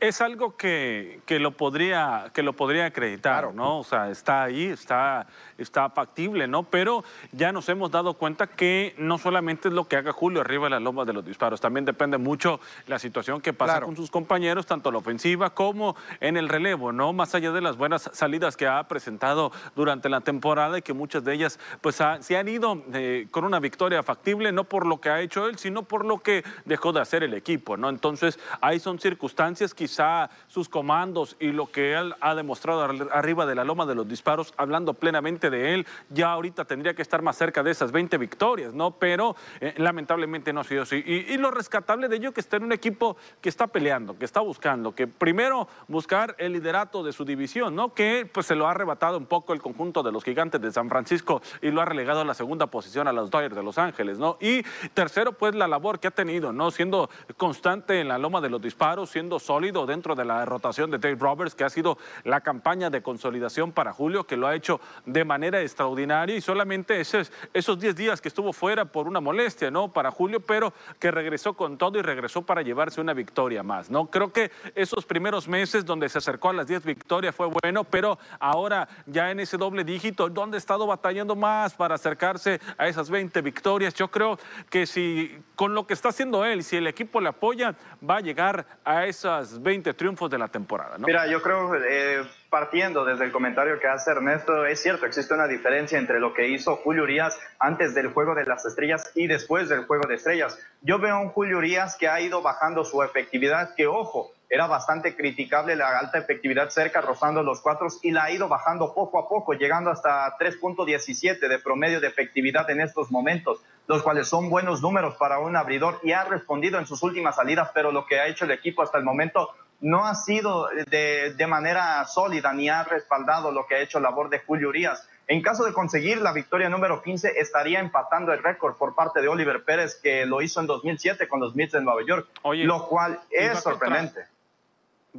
Es 0.00 0.20
algo 0.20 0.56
que, 0.56 1.20
que, 1.26 1.38
lo 1.38 1.52
podría, 1.52 2.30
que 2.34 2.42
lo 2.42 2.54
podría 2.54 2.86
acreditar, 2.86 3.54
¿no? 3.54 3.78
O 3.78 3.84
sea, 3.84 4.10
está 4.10 4.42
ahí, 4.42 4.64
está, 4.64 5.28
está 5.58 5.90
factible, 5.90 6.48
¿no? 6.48 6.64
Pero 6.64 7.04
ya 7.30 7.52
nos 7.52 7.68
hemos 7.68 7.92
dado 7.92 8.14
cuenta 8.14 8.48
que 8.48 8.96
no 8.98 9.16
solamente 9.16 9.68
es 9.68 9.74
lo 9.74 9.84
que 9.84 9.94
haga 9.94 10.12
Julio 10.12 10.40
arriba 10.40 10.64
de 10.64 10.70
las 10.70 10.82
lomas 10.82 11.06
de 11.06 11.12
los 11.12 11.24
disparos, 11.24 11.60
también 11.60 11.84
depende 11.84 12.18
mucho 12.18 12.58
la 12.88 12.98
situación 12.98 13.40
que 13.40 13.52
pasa 13.52 13.80
con 13.80 13.94
sus 13.94 14.10
compañeros, 14.10 14.66
tanto 14.66 14.88
en 14.88 14.94
la 14.94 14.98
ofensiva 14.98 15.50
como 15.50 15.94
en 16.18 16.36
el 16.36 16.48
relevo, 16.48 16.90
¿no? 16.90 17.12
Más 17.12 17.36
allá 17.36 17.52
de 17.52 17.60
las 17.60 17.76
buenas 17.76 18.10
salidas 18.12 18.56
que 18.56 18.66
ha 18.66 18.82
presentado 18.88 19.52
durante 19.76 20.08
la 20.08 20.20
temporada 20.20 20.78
y 20.78 20.82
que 20.82 20.94
muchas 20.94 21.22
de 21.22 21.32
ellas, 21.32 21.60
pues, 21.80 22.02
se 22.20 22.36
han 22.36 22.48
ido 22.48 22.82
eh, 22.92 23.28
con 23.30 23.44
una 23.44 23.60
victoria 23.60 24.02
factible, 24.02 24.50
no 24.50 24.64
por 24.64 24.84
lo 24.84 25.00
que 25.00 25.10
ha 25.10 25.20
hecho 25.20 25.46
él, 25.46 25.58
sino 25.58 25.84
por 25.84 26.04
lo 26.04 26.18
que 26.18 26.42
dejó 26.64 26.92
de 26.92 27.00
hacer 27.00 27.22
el 27.22 27.34
equipo, 27.34 27.76
¿no? 27.76 27.88
Entonces, 27.88 28.40
ahí 28.60 28.80
son 28.80 28.98
circunstancias 28.98 29.74
quizá 29.76 30.30
sus 30.48 30.68
comandos 30.68 31.36
y 31.38 31.52
lo 31.52 31.70
que 31.70 31.94
él 31.94 32.14
ha 32.20 32.34
demostrado 32.34 32.82
arriba 33.12 33.46
de 33.46 33.54
la 33.54 33.64
loma 33.64 33.86
de 33.86 33.94
los 33.94 34.08
disparos, 34.08 34.52
hablando 34.56 34.94
plenamente 34.94 35.50
de 35.50 35.74
él, 35.74 35.86
ya 36.10 36.32
ahorita 36.32 36.64
tendría 36.64 36.94
que 36.94 37.02
estar 37.02 37.22
más 37.22 37.36
cerca 37.36 37.62
de 37.62 37.70
esas 37.70 37.92
20 37.92 38.18
victorias, 38.18 38.74
¿no? 38.74 38.92
Pero 38.92 39.36
eh, 39.60 39.74
lamentablemente 39.76 40.52
no 40.52 40.60
ha 40.60 40.64
sido 40.64 40.82
así. 40.82 40.96
Y, 41.06 41.36
lo 41.36 41.50
rescatable 41.50 42.08
de 42.08 42.16
ello 42.16 42.32
que 42.32 42.40
está 42.40 42.56
en 42.56 42.64
un 42.64 42.72
equipo 42.72 43.18
que 43.42 43.50
está 43.50 43.66
peleando, 43.66 44.18
que 44.18 44.24
está 44.24 44.40
buscando, 44.40 44.94
que 44.94 45.06
primero 45.06 45.68
buscar 45.86 46.34
el 46.38 46.54
liderato 46.54 47.02
de 47.02 47.12
su 47.12 47.26
división, 47.26 47.76
¿no? 47.76 47.92
Que 47.92 48.28
pues 48.32 48.46
se 48.46 48.54
lo 48.54 48.66
ha 48.66 48.70
arrebatado 48.70 49.18
un 49.18 49.26
poco 49.26 49.52
el 49.52 49.60
conjunto 49.60 50.02
de 50.02 50.12
los 50.12 50.24
gigantes 50.24 50.62
de 50.62 50.72
San 50.72 50.88
Francisco 50.88 51.42
y 51.60 51.70
lo 51.70 51.82
ha 51.82 51.84
relegado 51.84 52.22
a 52.22 52.24
la 52.24 52.32
segunda 52.32 52.68
posición 52.68 53.06
a 53.06 53.12
los 53.12 53.30
Dodgers 53.30 53.54
de 53.54 53.62
Los 53.62 53.76
Ángeles, 53.76 54.18
¿no? 54.18 54.38
Y 54.40 54.62
tercero, 54.94 55.32
pues 55.32 55.54
la 55.54 55.68
labor 55.68 56.00
que 56.00 56.08
ha 56.08 56.10
tenido, 56.10 56.54
¿no? 56.54 56.70
Siendo 56.70 57.10
constante 57.36 58.00
en 58.00 58.08
la 58.08 58.16
loma 58.16 58.40
de 58.40 58.48
los 58.48 58.62
disparos, 58.62 59.10
siendo 59.10 59.38
sólido 59.38 59.65
dentro 59.72 60.14
de 60.14 60.24
la 60.24 60.44
rotación 60.44 60.90
de 60.90 60.98
Dave 60.98 61.16
Roberts, 61.18 61.54
que 61.54 61.64
ha 61.64 61.70
sido 61.70 61.98
la 62.24 62.40
campaña 62.40 62.88
de 62.88 63.02
consolidación 63.02 63.72
para 63.72 63.92
Julio, 63.92 64.24
que 64.24 64.36
lo 64.36 64.46
ha 64.46 64.54
hecho 64.54 64.80
de 65.04 65.24
manera 65.24 65.60
extraordinaria 65.60 66.36
y 66.36 66.40
solamente 66.40 67.00
esos, 67.00 67.32
esos 67.52 67.78
10 67.78 67.96
días 67.96 68.20
que 68.20 68.28
estuvo 68.28 68.52
fuera 68.52 68.84
por 68.84 69.08
una 69.08 69.20
molestia, 69.20 69.70
¿no? 69.70 69.92
Para 69.92 70.10
Julio, 70.10 70.40
pero 70.40 70.72
que 71.00 71.10
regresó 71.10 71.54
con 71.54 71.78
todo 71.78 71.98
y 71.98 72.02
regresó 72.02 72.42
para 72.42 72.62
llevarse 72.62 73.00
una 73.00 73.12
victoria 73.12 73.62
más, 73.62 73.90
¿no? 73.90 74.06
Creo 74.06 74.32
que 74.32 74.52
esos 74.74 75.04
primeros 75.04 75.48
meses 75.48 75.84
donde 75.84 76.08
se 76.08 76.18
acercó 76.18 76.50
a 76.50 76.52
las 76.52 76.68
10 76.68 76.84
victorias 76.84 77.34
fue 77.34 77.46
bueno, 77.46 77.84
pero 77.84 78.18
ahora 78.38 78.88
ya 79.06 79.30
en 79.30 79.40
ese 79.40 79.56
doble 79.56 79.82
dígito, 79.82 80.28
donde 80.28 80.56
ha 80.56 80.58
estado 80.58 80.86
batallando 80.86 81.34
más 81.34 81.74
para 81.74 81.96
acercarse 81.96 82.60
a 82.78 82.86
esas 82.86 83.10
20 83.10 83.40
victorias, 83.42 83.94
yo 83.94 84.08
creo 84.08 84.38
que 84.70 84.86
si 84.86 85.36
con 85.56 85.74
lo 85.74 85.86
que 85.86 85.94
está 85.94 86.10
haciendo 86.10 86.44
él, 86.44 86.62
si 86.62 86.76
el 86.76 86.86
equipo 86.86 87.20
le 87.20 87.30
apoya, 87.30 87.74
va 88.08 88.16
a 88.16 88.20
llegar 88.20 88.66
a 88.84 89.06
esas 89.06 89.55
20 89.62 89.94
triunfos 89.94 90.30
de 90.30 90.38
la 90.38 90.48
temporada, 90.48 90.98
¿no? 90.98 91.06
Mira, 91.06 91.26
yo 91.26 91.42
creo, 91.42 91.74
eh, 91.74 92.22
partiendo 92.50 93.04
desde 93.04 93.24
el 93.24 93.32
comentario 93.32 93.78
que 93.78 93.86
hace 93.86 94.10
Ernesto, 94.10 94.64
es 94.66 94.80
cierto, 94.80 95.06
existe 95.06 95.34
una 95.34 95.46
diferencia 95.46 95.98
entre 95.98 96.20
lo 96.20 96.34
que 96.34 96.48
hizo 96.48 96.76
Julio 96.76 97.04
Urias 97.04 97.38
antes 97.58 97.94
del 97.94 98.08
Juego 98.08 98.34
de 98.34 98.44
las 98.44 98.64
Estrellas 98.64 99.10
y 99.14 99.26
después 99.26 99.68
del 99.68 99.84
Juego 99.84 100.06
de 100.06 100.14
Estrellas. 100.14 100.58
Yo 100.82 100.98
veo 100.98 101.16
a 101.16 101.20
un 101.20 101.30
Julio 101.30 101.58
Urias 101.58 101.96
que 101.96 102.08
ha 102.08 102.20
ido 102.20 102.42
bajando 102.42 102.84
su 102.84 103.02
efectividad, 103.02 103.74
que 103.74 103.86
ojo, 103.86 104.32
era 104.48 104.66
bastante 104.66 105.16
criticable 105.16 105.74
la 105.74 105.98
alta 105.98 106.18
efectividad 106.18 106.70
cerca, 106.70 107.00
rozando 107.00 107.42
los 107.42 107.60
cuatro, 107.60 107.88
y 108.02 108.12
la 108.12 108.24
ha 108.24 108.30
ido 108.30 108.48
bajando 108.48 108.94
poco 108.94 109.18
a 109.18 109.28
poco, 109.28 109.54
llegando 109.54 109.90
hasta 109.90 110.36
3.17 110.38 111.48
de 111.48 111.58
promedio 111.58 112.00
de 112.00 112.06
efectividad 112.06 112.68
en 112.70 112.80
estos 112.80 113.10
momentos, 113.10 113.60
los 113.88 114.02
cuales 114.02 114.28
son 114.28 114.48
buenos 114.48 114.82
números 114.82 115.16
para 115.16 115.40
un 115.40 115.56
abridor 115.56 115.98
y 116.02 116.12
ha 116.12 116.24
respondido 116.24 116.78
en 116.78 116.86
sus 116.86 117.02
últimas 117.02 117.36
salidas, 117.36 117.70
pero 117.74 117.90
lo 117.90 118.06
que 118.06 118.20
ha 118.20 118.28
hecho 118.28 118.44
el 118.44 118.52
equipo 118.52 118.82
hasta 118.82 118.98
el 118.98 119.04
momento 119.04 119.50
no 119.80 120.06
ha 120.06 120.14
sido 120.14 120.68
de, 120.90 121.34
de 121.34 121.46
manera 121.46 122.04
sólida 122.06 122.52
ni 122.52 122.68
ha 122.68 122.84
respaldado 122.84 123.50
lo 123.50 123.66
que 123.66 123.74
ha 123.74 123.80
hecho 123.80 124.00
la 124.00 124.10
labor 124.10 124.30
de 124.30 124.38
Julio 124.38 124.70
Urias. 124.70 125.06
En 125.28 125.42
caso 125.42 125.64
de 125.64 125.72
conseguir 125.72 126.18
la 126.22 126.32
victoria 126.32 126.68
número 126.68 127.02
15, 127.02 127.32
estaría 127.36 127.80
empatando 127.80 128.32
el 128.32 128.42
récord 128.42 128.76
por 128.76 128.94
parte 128.94 129.20
de 129.20 129.28
Oliver 129.28 129.64
Pérez, 129.64 129.96
que 130.00 130.24
lo 130.24 130.40
hizo 130.40 130.60
en 130.60 130.66
2007 130.66 131.26
con 131.26 131.40
los 131.40 131.56
Mets 131.56 131.72
de 131.72 131.80
Nueva 131.80 132.00
York, 132.06 132.28
lo 132.44 132.86
cual 132.86 133.20
es 133.30 133.58
sorprendente 133.58 134.35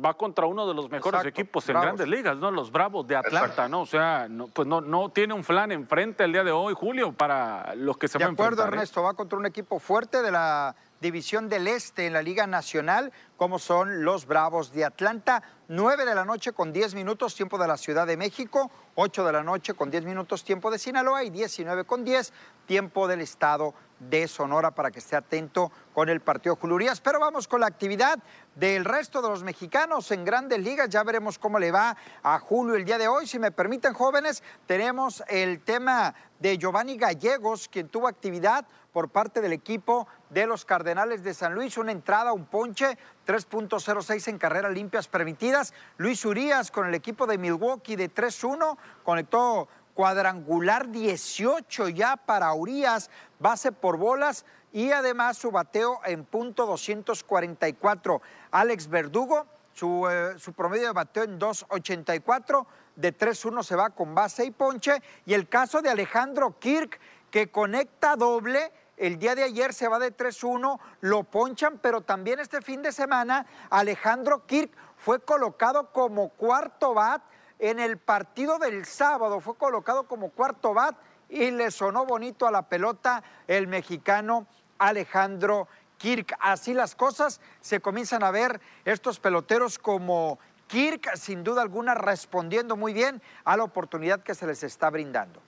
va 0.04 0.16
contra 0.16 0.46
uno 0.46 0.68
de 0.68 0.74
los 0.74 0.90
mejores 0.90 1.26
equipos 1.26 1.68
en 1.70 1.80
grandes 1.80 2.08
ligas, 2.08 2.38
¿no? 2.38 2.52
Los 2.52 2.72
Bravos 2.72 3.08
de 3.08 3.16
Atlanta, 3.16 3.68
¿no? 3.68 3.82
O 3.82 3.86
sea, 3.86 4.28
no, 4.30 4.48
pues 4.48 4.68
no, 4.68 4.82
no 4.82 5.10
tiene 5.10 5.34
un 5.34 5.44
flan 5.44 5.72
enfrente 5.72 6.24
el 6.24 6.32
día 6.32 6.44
de 6.44 6.52
hoy, 6.52 6.74
Julio, 6.74 7.12
para 7.12 7.76
los 7.76 7.98
que 7.98 8.08
se 8.08 8.18
van 8.18 8.24
a. 8.24 8.28
De 8.28 8.34
acuerdo, 8.34 8.64
Ernesto, 8.64 9.04
va 9.04 9.14
contra 9.14 9.38
un 9.38 9.46
equipo 9.46 9.80
fuerte 9.80 10.22
de 10.22 10.32
la 10.32 10.76
División 11.00 11.50
del 11.50 11.68
Este 11.68 12.08
en 12.08 12.14
la 12.14 12.22
Liga 12.22 12.48
Nacional, 12.48 13.12
como 13.36 13.60
son 13.60 14.04
los 14.04 14.26
Bravos 14.26 14.72
de 14.72 14.86
Atlanta. 14.86 15.44
9 15.68 16.06
de 16.06 16.16
la 16.16 16.26
noche 16.26 16.54
con 16.54 16.72
10 16.72 16.96
minutos, 16.96 17.36
tiempo 17.36 17.58
de 17.58 17.68
la 17.68 17.78
Ciudad 17.78 18.08
de 18.08 18.18
México. 18.18 18.72
8 18.96 19.26
de 19.26 19.32
la 19.32 19.44
noche 19.44 19.74
con 19.74 19.92
10 19.92 20.06
minutos, 20.06 20.44
tiempo 20.44 20.72
de 20.72 20.80
Sinaloa. 20.80 21.24
Y 21.24 21.30
19 21.30 21.84
con 21.84 22.04
10, 22.04 22.34
tiempo 22.66 23.08
del 23.08 23.22
Estado 23.22 23.74
de 24.00 24.28
Sonora 24.28 24.72
para 24.72 24.92
que 24.92 25.00
esté 25.00 25.16
atento 25.16 25.72
con 25.94 26.10
el 26.10 26.22
partido 26.22 26.56
Julurías. 26.56 27.02
Pero 27.02 27.20
vamos 27.20 27.48
con 27.48 27.62
la 27.62 27.68
actividad 27.68 28.20
del 28.56 28.86
resto 28.86 29.22
de 29.22 29.30
los 29.30 29.44
mexicanos 29.44 30.12
en 30.12 30.26
grandes 30.26 30.60
ligas. 30.60 30.90
Ya 30.90 31.04
veremos 31.04 31.40
cómo 31.40 31.60
le 31.60 31.72
va 31.72 31.98
a 32.24 32.40
Julio 32.40 32.76
el 32.76 32.86
día 32.86 32.98
de 32.98 33.08
hoy. 33.08 33.28
Si 33.28 33.40
me 33.40 33.52
permiten, 33.52 33.94
jóvenes, 33.94 34.44
tenemos 34.66 35.24
el 35.28 35.62
tema 35.62 36.14
de 36.40 36.58
Giovanni 36.58 36.98
Gallegos, 36.98 37.68
quien 37.68 37.90
tuvo 37.90 38.08
actividad 38.08 38.66
por 38.92 39.10
parte 39.10 39.42
del 39.42 39.54
equipo 39.54 40.08
de 40.30 40.48
los 40.48 40.66
Cardenales 40.66 41.24
de 41.24 41.34
San 41.34 41.54
Luis. 41.54 41.78
Una 41.78 41.92
entrada, 41.92 42.34
un 42.34 42.46
ponche, 42.46 42.98
3.06 43.28 44.28
en 44.28 44.38
carreras 44.38 44.74
limpias 44.74 45.08
permitidas. 45.08 45.74
Luis 45.98 46.26
Urias 46.26 46.72
con 46.72 46.88
el 46.88 46.96
equipo 46.96 47.28
de 47.28 47.38
Milwaukee 47.38 47.96
de 47.96 48.12
3-1 48.12 48.78
conectó 49.04 49.68
cuadrangular 49.98 50.92
18 50.92 51.90
ya 51.90 52.18
para 52.18 52.54
Urias, 52.54 53.10
base 53.40 53.72
por 53.72 53.98
bolas 53.98 54.46
y 54.72 54.92
además 54.92 55.40
su 55.40 55.50
bateo 55.50 56.02
en 56.06 56.24
punto 56.24 56.68
244. 56.68 58.22
Alex 58.52 58.90
Verdugo, 58.90 59.48
su, 59.74 60.08
eh, 60.08 60.38
su 60.38 60.54
promedio 60.54 60.86
de 60.86 60.94
bateo 60.94 61.24
en 61.24 61.40
284, 61.40 62.68
de 62.96 63.18
3-1 63.18 63.64
se 63.64 63.76
va 63.76 63.90
con 63.90 64.14
base 64.14 64.46
y 64.46 64.52
ponche. 64.52 65.02
Y 65.26 65.34
el 65.34 65.50
caso 65.50 65.82
de 65.82 65.90
Alejandro 65.90 66.60
Kirk, 66.60 67.00
que 67.32 67.50
conecta 67.50 68.16
doble 68.16 68.72
el 68.98 69.18
día 69.18 69.34
de 69.34 69.44
ayer 69.44 69.74
se 69.74 69.88
va 69.88 69.98
de 69.98 70.16
3-1, 70.16 70.80
lo 71.02 71.24
ponchan, 71.24 71.80
pero 71.80 72.02
también 72.02 72.40
este 72.40 72.62
fin 72.62 72.84
de 72.84 72.92
semana 72.92 73.48
Alejandro 73.72 74.46
Kirk 74.46 74.72
fue 74.96 75.20
colocado 75.20 75.92
como 75.92 76.30
cuarto 76.30 76.94
bat 76.94 77.24
en 77.60 77.80
el 77.80 77.98
partido 77.98 78.60
del 78.60 78.86
sábado, 78.86 79.40
fue 79.40 79.56
colocado 79.56 80.08
como 80.08 80.30
cuarto 80.30 80.74
bat 80.74 80.96
y 81.30 81.52
le 81.52 81.72
sonó 81.72 82.06
bonito 82.06 82.48
a 82.48 82.52
la 82.52 82.64
pelota 82.64 83.24
el 83.48 83.68
mexicano 83.68 84.48
Alejandro 84.78 85.68
Kirk. 85.98 86.36
Así 86.40 86.74
las 86.74 86.96
cosas, 86.96 87.42
se 87.62 87.80
comienzan 87.80 88.24
a 88.24 88.32
ver 88.32 88.62
estos 88.86 89.20
peloteros 89.20 89.80
como 89.80 90.40
Kirk, 90.68 91.16
sin 91.16 91.44
duda 91.44 91.62
alguna, 91.62 91.96
respondiendo 91.96 92.76
muy 92.76 92.94
bien 92.94 93.22
a 93.44 93.58
la 93.58 93.64
oportunidad 93.64 94.22
que 94.22 94.36
se 94.36 94.46
les 94.46 94.64
está 94.64 94.90
brindando. 94.90 95.47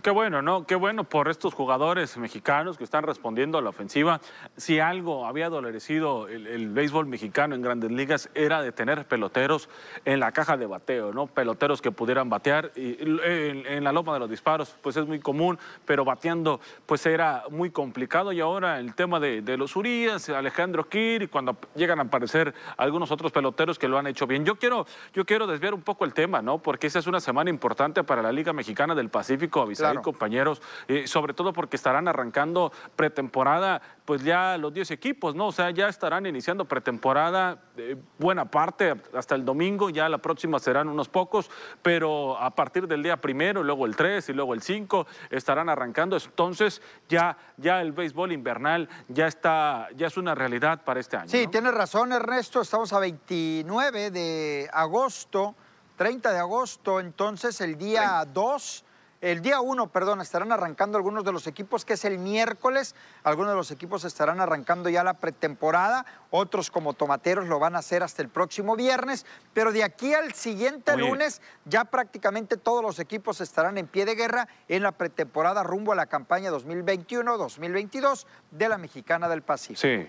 Qué 0.00 0.10
bueno, 0.10 0.42
¿no? 0.42 0.64
Qué 0.64 0.76
bueno 0.76 1.02
por 1.02 1.28
estos 1.28 1.54
jugadores 1.54 2.16
mexicanos 2.18 2.78
que 2.78 2.84
están 2.84 3.02
respondiendo 3.02 3.58
a 3.58 3.62
la 3.62 3.70
ofensiva. 3.70 4.20
Si 4.56 4.78
algo 4.78 5.26
había 5.26 5.46
adolecido 5.46 6.28
el, 6.28 6.68
béisbol 6.68 7.06
mexicano 7.06 7.56
en 7.56 7.62
grandes 7.62 7.90
ligas 7.90 8.30
era 8.32 8.62
de 8.62 8.70
tener 8.70 9.06
peloteros 9.06 9.68
en 10.04 10.20
la 10.20 10.30
caja 10.30 10.56
de 10.56 10.66
bateo, 10.66 11.12
¿no? 11.12 11.26
Peloteros 11.26 11.82
que 11.82 11.90
pudieran 11.90 12.30
batear. 12.30 12.70
En, 12.76 13.82
la 13.82 13.92
loma 13.92 14.12
de 14.14 14.20
los 14.20 14.30
disparos, 14.30 14.76
pues 14.82 14.96
es 14.96 15.04
muy 15.04 15.18
común, 15.18 15.58
pero 15.84 16.04
bateando, 16.04 16.60
pues 16.86 17.04
era 17.04 17.42
muy 17.50 17.70
complicado. 17.70 18.30
Y 18.32 18.38
ahora 18.38 18.78
el 18.78 18.94
tema 18.94 19.18
de, 19.18 19.56
los 19.56 19.74
Urias, 19.74 20.28
Alejandro 20.28 20.88
Kir, 20.88 21.22
y 21.22 21.26
cuando 21.26 21.56
llegan 21.74 21.98
a 21.98 22.02
aparecer 22.02 22.54
algunos 22.76 23.10
otros 23.10 23.32
peloteros 23.32 23.80
que 23.80 23.88
lo 23.88 23.98
han 23.98 24.06
hecho 24.06 24.28
bien. 24.28 24.44
Yo 24.44 24.54
quiero, 24.56 24.86
yo 25.12 25.26
quiero 25.26 25.48
desviar 25.48 25.74
un 25.74 25.82
poco 25.82 26.04
el 26.04 26.14
tema, 26.14 26.40
¿no? 26.40 26.58
Porque 26.58 26.86
esa 26.86 27.00
es 27.00 27.08
una 27.08 27.18
semana 27.18 27.50
importante 27.50 28.04
para 28.04 28.22
la 28.22 28.30
Liga 28.30 28.52
Mexicana 28.52 28.94
del 28.94 29.08
Pacífico, 29.08 29.60
avisar 29.60 29.87
compañeros, 29.96 30.62
eh, 30.86 31.06
sobre 31.06 31.34
todo 31.34 31.52
porque 31.52 31.76
estarán 31.76 32.08
arrancando 32.08 32.72
pretemporada, 32.96 33.80
pues 34.04 34.22
ya 34.22 34.56
los 34.58 34.72
10 34.72 34.90
equipos, 34.90 35.34
¿no? 35.34 35.48
O 35.48 35.52
sea, 35.52 35.70
ya 35.70 35.88
estarán 35.88 36.26
iniciando 36.26 36.64
pretemporada, 36.64 37.58
eh, 37.76 37.96
buena 38.18 38.44
parte 38.44 38.94
hasta 39.14 39.34
el 39.34 39.44
domingo, 39.44 39.90
ya 39.90 40.08
la 40.08 40.18
próxima 40.18 40.58
serán 40.58 40.88
unos 40.88 41.08
pocos, 41.08 41.50
pero 41.82 42.38
a 42.38 42.54
partir 42.54 42.86
del 42.86 43.02
día 43.02 43.18
primero, 43.18 43.62
luego 43.62 43.86
el 43.86 43.96
3 43.96 44.28
y 44.28 44.32
luego 44.32 44.54
el 44.54 44.62
5 44.62 45.06
estarán 45.30 45.68
arrancando. 45.68 46.16
Entonces, 46.16 46.82
ya, 47.08 47.36
ya 47.56 47.80
el 47.80 47.92
béisbol 47.92 48.32
invernal 48.32 48.88
ya 49.08 49.26
está, 49.26 49.88
ya 49.96 50.06
es 50.06 50.16
una 50.16 50.34
realidad 50.34 50.84
para 50.84 51.00
este 51.00 51.16
año. 51.16 51.28
Sí, 51.28 51.46
tienes 51.48 51.74
razón, 51.74 52.12
Ernesto, 52.12 52.60
estamos 52.60 52.92
a 52.92 52.98
29 52.98 54.10
de 54.10 54.70
agosto. 54.72 55.54
30 55.98 56.32
de 56.32 56.38
agosto, 56.38 57.00
entonces 57.00 57.60
el 57.60 57.76
día 57.76 58.24
2 58.32 58.84
el 59.20 59.42
día 59.42 59.60
1, 59.60 59.88
perdón, 59.88 60.20
estarán 60.20 60.52
arrancando 60.52 60.96
algunos 60.96 61.24
de 61.24 61.32
los 61.32 61.46
equipos, 61.46 61.84
que 61.84 61.94
es 61.94 62.04
el 62.04 62.18
miércoles. 62.18 62.94
Algunos 63.24 63.50
de 63.50 63.56
los 63.56 63.70
equipos 63.70 64.04
estarán 64.04 64.40
arrancando 64.40 64.88
ya 64.88 65.02
la 65.02 65.14
pretemporada. 65.14 66.06
Otros, 66.30 66.70
como 66.70 66.92
tomateros, 66.92 67.48
lo 67.48 67.58
van 67.58 67.74
a 67.74 67.80
hacer 67.80 68.02
hasta 68.02 68.22
el 68.22 68.28
próximo 68.28 68.76
viernes. 68.76 69.26
Pero 69.54 69.72
de 69.72 69.82
aquí 69.82 70.14
al 70.14 70.34
siguiente 70.34 70.96
lunes, 70.96 71.42
ya 71.64 71.84
prácticamente 71.84 72.56
todos 72.56 72.82
los 72.82 73.00
equipos 73.00 73.40
estarán 73.40 73.76
en 73.76 73.88
pie 73.88 74.04
de 74.04 74.14
guerra 74.14 74.48
en 74.68 74.84
la 74.84 74.92
pretemporada 74.92 75.64
rumbo 75.64 75.92
a 75.92 75.96
la 75.96 76.06
campaña 76.06 76.50
2021-2022 76.52 78.24
de 78.52 78.68
la 78.68 78.78
Mexicana 78.78 79.28
del 79.28 79.42
Pacífico. 79.42 79.80
Sí. 79.80 80.08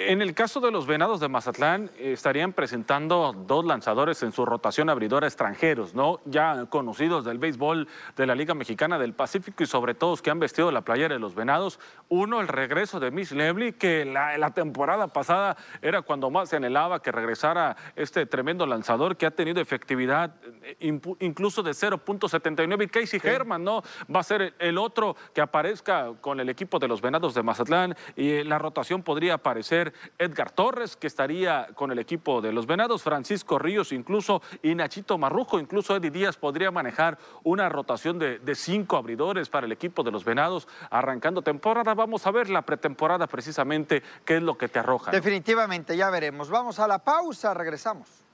En 0.00 0.22
el 0.22 0.32
caso 0.32 0.60
de 0.60 0.70
los 0.70 0.86
Venados 0.86 1.18
de 1.18 1.26
Mazatlán, 1.26 1.90
estarían 1.98 2.52
presentando 2.52 3.34
dos 3.36 3.64
lanzadores 3.64 4.22
en 4.22 4.30
su 4.30 4.46
rotación 4.46 4.88
abridora 4.90 5.26
extranjeros, 5.26 5.92
¿no? 5.92 6.20
Ya 6.24 6.66
conocidos 6.66 7.24
del 7.24 7.38
béisbol 7.38 7.88
de 8.14 8.26
la 8.26 8.36
Liga 8.36 8.54
Mexicana 8.54 8.96
del 8.96 9.12
Pacífico 9.12 9.64
y 9.64 9.66
sobre 9.66 9.94
todo 9.94 10.16
que 10.18 10.30
han 10.30 10.38
vestido 10.38 10.70
la 10.70 10.82
playera 10.82 11.14
de 11.14 11.18
los 11.18 11.34
Venados. 11.34 11.80
Uno, 12.08 12.40
el 12.40 12.46
regreso 12.46 13.00
de 13.00 13.10
Mitch 13.10 13.32
Levely, 13.32 13.72
que 13.72 14.04
la, 14.04 14.38
la 14.38 14.54
temporada 14.54 15.08
pasada 15.08 15.56
era 15.82 16.02
cuando 16.02 16.30
más 16.30 16.50
se 16.50 16.54
anhelaba 16.54 17.02
que 17.02 17.10
regresara 17.10 17.76
este 17.96 18.24
tremendo 18.24 18.66
lanzador 18.66 19.16
que 19.16 19.26
ha 19.26 19.32
tenido 19.32 19.60
efectividad 19.60 20.36
eh, 20.62 20.76
incluso 21.18 21.64
de 21.64 21.72
0.79. 21.72 22.84
Y 22.84 22.86
Casey 22.86 23.20
Herman, 23.20 23.64
¿no? 23.64 23.82
Va 24.14 24.20
a 24.20 24.22
ser 24.22 24.54
el 24.60 24.78
otro 24.78 25.16
que 25.34 25.40
aparezca 25.40 26.12
con 26.20 26.38
el 26.38 26.48
equipo 26.50 26.78
de 26.78 26.86
los 26.86 27.00
Venados 27.00 27.34
de 27.34 27.42
Mazatlán 27.42 27.96
y 28.14 28.44
la 28.44 28.60
rotación 28.60 29.02
podría 29.02 29.34
aparecer 29.34 29.87
Edgar 30.18 30.50
Torres, 30.50 30.96
que 30.96 31.06
estaría 31.06 31.68
con 31.74 31.90
el 31.90 31.98
equipo 31.98 32.40
de 32.40 32.52
los 32.52 32.66
Venados, 32.66 33.02
Francisco 33.02 33.58
Ríos 33.58 33.92
incluso, 33.92 34.42
y 34.62 34.74
Nachito 34.74 35.18
Marrujo, 35.18 35.58
incluso 35.58 35.96
Eddie 35.96 36.10
Díaz 36.10 36.36
podría 36.36 36.70
manejar 36.70 37.18
una 37.42 37.68
rotación 37.68 38.18
de, 38.18 38.38
de 38.38 38.54
cinco 38.54 38.96
abridores 38.96 39.48
para 39.48 39.66
el 39.66 39.72
equipo 39.72 40.02
de 40.02 40.10
los 40.10 40.24
Venados 40.24 40.68
arrancando 40.90 41.42
temporada. 41.42 41.94
Vamos 41.94 42.26
a 42.26 42.30
ver 42.30 42.50
la 42.50 42.62
pretemporada 42.62 43.26
precisamente, 43.26 44.02
qué 44.24 44.36
es 44.36 44.42
lo 44.42 44.56
que 44.56 44.68
te 44.68 44.78
arroja. 44.78 45.10
Definitivamente, 45.10 45.96
ya 45.96 46.10
veremos. 46.10 46.50
Vamos 46.50 46.78
a 46.78 46.88
la 46.88 46.98
pausa, 46.98 47.54
regresamos. 47.54 48.27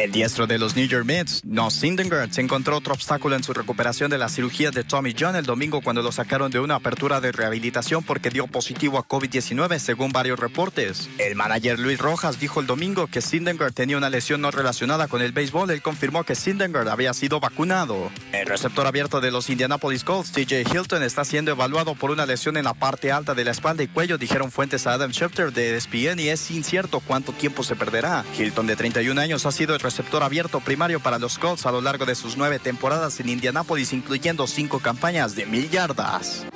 El 0.00 0.12
diestro 0.12 0.46
de 0.46 0.56
los 0.56 0.76
New 0.76 0.86
York 0.88 1.04
Mets, 1.04 1.42
No 1.44 1.70
Syndergaard, 1.70 2.30
se 2.30 2.40
encontró 2.40 2.74
otro 2.74 2.94
obstáculo 2.94 3.36
en 3.36 3.44
su 3.44 3.52
recuperación 3.52 4.10
de 4.10 4.16
la 4.16 4.30
cirugía 4.30 4.70
de 4.70 4.82
Tommy 4.82 5.14
John 5.18 5.36
el 5.36 5.44
domingo 5.44 5.82
cuando 5.82 6.00
lo 6.00 6.10
sacaron 6.10 6.50
de 6.50 6.58
una 6.58 6.76
apertura 6.76 7.20
de 7.20 7.32
rehabilitación 7.32 8.02
porque 8.02 8.30
dio 8.30 8.46
positivo 8.46 8.96
a 8.96 9.06
COVID-19, 9.06 9.78
según 9.78 10.10
varios 10.10 10.38
reportes. 10.38 11.10
El 11.18 11.36
manager 11.36 11.78
Luis 11.78 11.98
Rojas 11.98 12.40
dijo 12.40 12.60
el 12.60 12.66
domingo 12.66 13.08
que 13.08 13.20
Syndergaard 13.20 13.74
tenía 13.74 13.98
una 13.98 14.08
lesión 14.08 14.40
no 14.40 14.50
relacionada 14.50 15.06
con 15.06 15.20
el 15.20 15.32
béisbol. 15.32 15.70
Él 15.70 15.82
confirmó 15.82 16.24
que 16.24 16.34
Syndergaard 16.34 16.88
había 16.88 17.12
sido 17.12 17.38
vacunado. 17.38 18.10
El 18.32 18.46
receptor 18.46 18.86
abierto 18.86 19.20
de 19.20 19.30
los 19.30 19.50
Indianapolis 19.50 20.02
Colts, 20.02 20.32
TJ 20.32 20.62
Hilton, 20.62 21.02
está 21.02 21.26
siendo 21.26 21.50
evaluado 21.50 21.94
por 21.94 22.10
una 22.10 22.24
lesión 22.24 22.56
en 22.56 22.64
la 22.64 22.72
parte 22.72 23.12
alta 23.12 23.34
de 23.34 23.44
la 23.44 23.50
espalda 23.50 23.82
y 23.82 23.88
cuello, 23.88 24.16
dijeron 24.16 24.50
fuentes 24.50 24.86
a 24.86 24.94
Adam 24.94 25.12
Schefter 25.12 25.52
de 25.52 25.76
ESPN 25.76 26.20
y 26.20 26.30
es 26.30 26.50
incierto 26.50 27.00
cuánto 27.00 27.34
tiempo 27.34 27.62
se 27.64 27.76
perderá. 27.76 28.24
Hilton, 28.38 28.66
de 28.66 28.76
31 28.76 29.20
años, 29.20 29.44
ha 29.44 29.52
sido 29.52 29.74
el 29.74 29.89
receptor 29.90 30.22
abierto 30.22 30.60
primario 30.60 31.00
para 31.00 31.18
los 31.18 31.36
Colts 31.36 31.66
a 31.66 31.72
lo 31.72 31.80
largo 31.80 32.06
de 32.06 32.14
sus 32.14 32.36
nueve 32.36 32.60
temporadas 32.60 33.18
en 33.18 33.28
Indianápolis, 33.28 33.92
incluyendo 33.92 34.46
cinco 34.46 34.78
campañas 34.78 35.34
de 35.34 35.46
mil 35.46 35.68
yardas. 35.68 36.46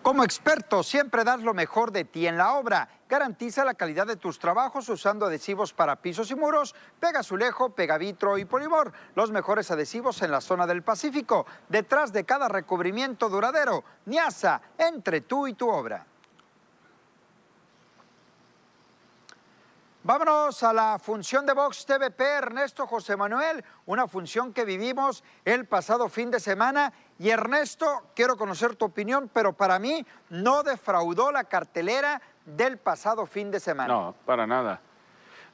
Como 0.00 0.22
experto, 0.22 0.84
siempre 0.84 1.24
das 1.24 1.40
lo 1.40 1.52
mejor 1.52 1.90
de 1.90 2.04
ti 2.04 2.28
en 2.28 2.36
la 2.36 2.54
obra. 2.54 2.88
Garantiza 3.08 3.64
la 3.64 3.74
calidad 3.74 4.06
de 4.06 4.16
tus 4.16 4.38
trabajos 4.40 4.88
usando 4.88 5.26
adhesivos 5.26 5.72
para 5.72 5.94
pisos 5.94 6.28
y 6.32 6.34
muros, 6.34 6.74
Pega 6.98 7.20
Azulejo, 7.20 7.70
Pegavitro 7.70 8.36
y 8.36 8.44
Polimor. 8.44 8.92
Los 9.14 9.30
mejores 9.30 9.70
adhesivos 9.70 10.22
en 10.22 10.32
la 10.32 10.40
zona 10.40 10.66
del 10.66 10.82
Pacífico. 10.82 11.46
Detrás 11.68 12.12
de 12.12 12.24
cada 12.24 12.48
recubrimiento 12.48 13.28
duradero. 13.28 13.84
Niasa, 14.06 14.60
entre 14.76 15.20
tú 15.20 15.46
y 15.46 15.54
tu 15.54 15.70
obra. 15.70 16.04
Vámonos 20.06 20.62
a 20.62 20.72
la 20.72 21.00
función 21.00 21.46
de 21.46 21.52
Vox 21.52 21.84
TVP, 21.84 22.22
Ernesto 22.22 22.86
José 22.86 23.16
Manuel, 23.16 23.64
una 23.86 24.06
función 24.06 24.52
que 24.52 24.64
vivimos 24.64 25.24
el 25.44 25.66
pasado 25.66 26.08
fin 26.08 26.30
de 26.30 26.38
semana. 26.38 26.92
Y 27.18 27.30
Ernesto, 27.30 28.10
quiero 28.14 28.36
conocer 28.36 28.76
tu 28.76 28.84
opinión, 28.84 29.28
pero 29.32 29.52
para 29.52 29.80
mí 29.80 30.06
no 30.30 30.62
defraudó 30.62 31.32
la 31.32 31.42
cartelera 31.42 32.22
del 32.46 32.78
pasado 32.78 33.26
fin 33.26 33.50
de 33.50 33.60
semana. 33.60 33.92
No, 33.92 34.14
para 34.24 34.46
nada. 34.46 34.80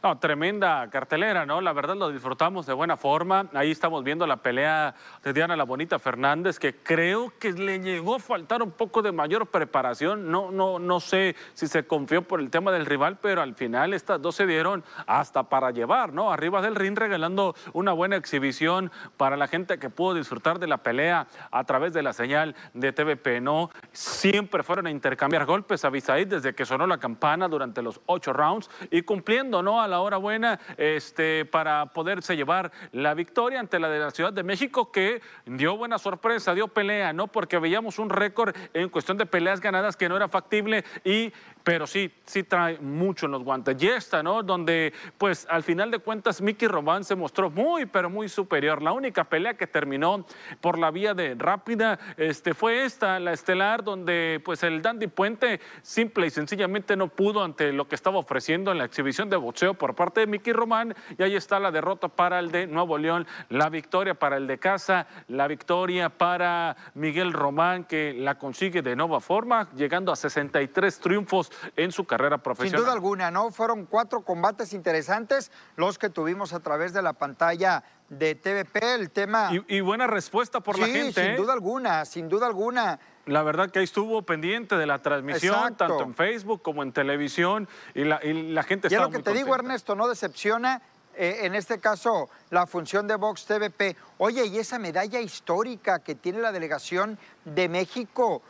No, 0.02 0.18
tremenda 0.18 0.90
cartelera, 0.90 1.46
¿no? 1.46 1.60
La 1.60 1.72
verdad 1.72 1.94
lo 1.94 2.10
disfrutamos 2.10 2.66
de 2.66 2.72
buena 2.72 2.96
forma. 2.96 3.46
Ahí 3.54 3.70
estamos 3.70 4.02
viendo 4.02 4.26
la 4.26 4.38
pelea 4.38 4.96
de 5.22 5.32
Diana 5.32 5.54
La 5.54 5.62
Bonita 5.62 6.00
Fernández, 6.00 6.58
que 6.58 6.74
creo 6.74 7.32
que 7.38 7.52
le 7.52 7.78
llegó 7.78 8.16
a 8.16 8.18
faltar 8.18 8.64
un 8.64 8.72
poco 8.72 9.00
de 9.00 9.12
mayor 9.12 9.46
preparación. 9.46 10.28
No, 10.28 10.50
no, 10.50 10.80
no 10.80 10.98
sé 10.98 11.36
si 11.54 11.68
se 11.68 11.86
confió 11.86 12.22
por 12.22 12.40
el 12.40 12.50
tema 12.50 12.72
del 12.72 12.84
rival, 12.84 13.18
pero 13.22 13.42
al 13.42 13.54
final 13.54 13.94
estas 13.94 14.20
dos 14.20 14.34
se 14.34 14.44
dieron 14.44 14.82
hasta 15.06 15.44
para 15.44 15.70
llevar, 15.70 16.12
¿no? 16.12 16.32
Arriba 16.32 16.60
del 16.62 16.74
ring 16.74 16.98
regalando 16.98 17.54
una 17.72 17.92
buena 17.92 18.16
exhibición 18.16 18.90
para 19.16 19.36
la 19.36 19.46
gente 19.46 19.78
que 19.78 19.88
pudo 19.88 20.14
disfrutar 20.14 20.58
de 20.58 20.66
la 20.66 20.78
pelea 20.78 21.28
a 21.52 21.62
través 21.62 21.92
de 21.92 22.02
la 22.02 22.12
señal 22.12 22.56
de 22.74 22.92
TVP, 22.92 23.40
¿no? 23.40 23.70
Siempre 23.92 24.64
fueron 24.64 24.88
a 24.88 24.90
intercambiar 24.90 25.44
golpes 25.44 25.84
a 25.84 25.90
Bisaid 25.90 26.26
desde 26.26 26.56
que 26.56 26.66
sonó 26.66 26.88
la 26.88 26.98
campana 26.98 27.46
durante 27.46 27.82
los 27.82 28.00
ocho 28.06 28.32
rounds 28.32 28.68
y 28.90 29.02
cumpliendo, 29.02 29.62
¿no? 29.62 29.80
La 29.92 30.00
hora 30.00 30.16
buena 30.16 30.58
este, 30.78 31.44
para 31.44 31.86
poderse 31.86 32.34
llevar 32.34 32.72
la 32.92 33.14
victoria 33.14 33.60
ante 33.60 33.78
la 33.78 33.88
de 33.88 33.98
la 33.98 34.10
Ciudad 34.10 34.32
de 34.32 34.42
México, 34.42 34.90
que 34.90 35.20
dio 35.44 35.76
buena 35.76 35.98
sorpresa, 35.98 36.54
dio 36.54 36.66
pelea, 36.66 37.12
¿no? 37.12 37.28
Porque 37.28 37.58
veíamos 37.58 37.98
un 37.98 38.08
récord 38.08 38.56
en 38.72 38.88
cuestión 38.88 39.18
de 39.18 39.26
peleas 39.26 39.60
ganadas 39.60 39.96
que 39.96 40.08
no 40.08 40.16
era 40.16 40.28
factible 40.28 40.84
y 41.04 41.32
pero 41.64 41.86
sí, 41.86 42.12
sí 42.24 42.42
trae 42.42 42.78
mucho 42.78 43.26
en 43.26 43.32
los 43.32 43.42
guantes. 43.42 43.80
Y 43.82 43.88
esta, 43.88 44.22
¿no? 44.22 44.42
Donde, 44.42 44.92
pues, 45.18 45.46
al 45.48 45.62
final 45.62 45.90
de 45.90 45.98
cuentas, 45.98 46.40
Mickey 46.40 46.68
Román 46.68 47.04
se 47.04 47.14
mostró 47.14 47.50
muy, 47.50 47.86
pero 47.86 48.10
muy 48.10 48.28
superior. 48.28 48.82
La 48.82 48.92
única 48.92 49.24
pelea 49.24 49.54
que 49.54 49.66
terminó 49.66 50.26
por 50.60 50.78
la 50.78 50.90
vía 50.90 51.14
de 51.14 51.34
rápida 51.38 51.98
este, 52.16 52.54
fue 52.54 52.84
esta, 52.84 53.20
la 53.20 53.32
estelar, 53.32 53.84
donde, 53.84 54.40
pues, 54.44 54.62
el 54.62 54.82
Dandy 54.82 55.06
Puente 55.06 55.60
simple 55.82 56.26
y 56.26 56.30
sencillamente 56.30 56.96
no 56.96 57.08
pudo 57.08 57.44
ante 57.44 57.72
lo 57.72 57.86
que 57.88 57.94
estaba 57.94 58.18
ofreciendo 58.18 58.72
en 58.72 58.78
la 58.78 58.84
exhibición 58.84 59.30
de 59.30 59.36
boxeo 59.36 59.74
por 59.74 59.94
parte 59.94 60.20
de 60.20 60.26
Mickey 60.26 60.52
Román. 60.52 60.94
Y 61.18 61.22
ahí 61.22 61.36
está 61.36 61.60
la 61.60 61.70
derrota 61.70 62.08
para 62.08 62.38
el 62.38 62.50
de 62.50 62.66
Nuevo 62.66 62.98
León, 62.98 63.26
la 63.48 63.68
victoria 63.68 64.14
para 64.14 64.36
el 64.36 64.46
de 64.46 64.58
Casa, 64.58 65.06
la 65.28 65.46
victoria 65.46 66.08
para 66.08 66.76
Miguel 66.94 67.32
Román, 67.32 67.84
que 67.84 68.14
la 68.14 68.38
consigue 68.38 68.82
de 68.82 68.96
nueva 68.96 69.20
forma, 69.20 69.70
llegando 69.74 70.12
a 70.12 70.16
63 70.16 70.98
triunfos 70.98 71.51
en 71.76 71.92
su 71.92 72.04
carrera 72.04 72.38
profesional. 72.38 72.78
Sin 72.78 72.84
duda 72.84 72.92
alguna, 72.92 73.30
¿no? 73.30 73.50
Fueron 73.50 73.86
cuatro 73.86 74.22
combates 74.22 74.72
interesantes 74.72 75.50
los 75.76 75.98
que 75.98 76.10
tuvimos 76.10 76.52
a 76.52 76.60
través 76.60 76.92
de 76.92 77.02
la 77.02 77.12
pantalla 77.12 77.84
de 78.08 78.34
TVP, 78.34 78.94
el 78.94 79.10
tema... 79.10 79.50
Y, 79.66 79.80
buena 79.80 80.06
respuesta 80.06 80.60
por 80.60 80.78
la 80.78 80.86
gente. 80.86 81.22
sin 81.22 81.32
¿eh? 81.32 81.36
duda 81.36 81.54
alguna, 81.54 82.04
sin 82.04 82.28
duda 82.28 82.46
alguna. 82.46 83.00
La 83.26 83.42
verdad 83.42 83.70
que 83.70 83.78
ahí 83.78 83.84
estuvo 83.84 84.22
pendiente 84.22 84.76
de 84.76 84.86
la 84.86 85.00
transmisión, 85.00 85.76
tanto 85.76 86.02
en 86.02 86.14
Facebook 86.14 86.60
como 86.60 86.82
en 86.82 86.92
televisión, 86.92 87.68
y 87.94 88.04
la, 88.04 88.18
gente 88.64 88.88
Y 88.90 88.96
lo 88.96 89.10
que 89.10 89.20
te 89.20 89.32
digo, 89.32 89.54
Ernesto, 89.54 89.94
no 89.94 90.08
decepciona, 90.08 90.82
eh, 91.14 91.40
en 91.42 91.54
este 91.54 91.78
caso, 91.78 92.28
la 92.50 92.66
función 92.66 93.06
de 93.06 93.16
Vox 93.16 93.44
TVP. 93.44 93.96
Oye, 94.18 94.46
y 94.46 94.58
esa 94.58 94.78
medalla 94.78 95.20
histórica 95.20 96.00
que 96.00 96.14
tiene 96.14 96.40
la 96.40 96.52
delegación 96.52 97.18
de 97.44 97.68
México, 97.68 98.42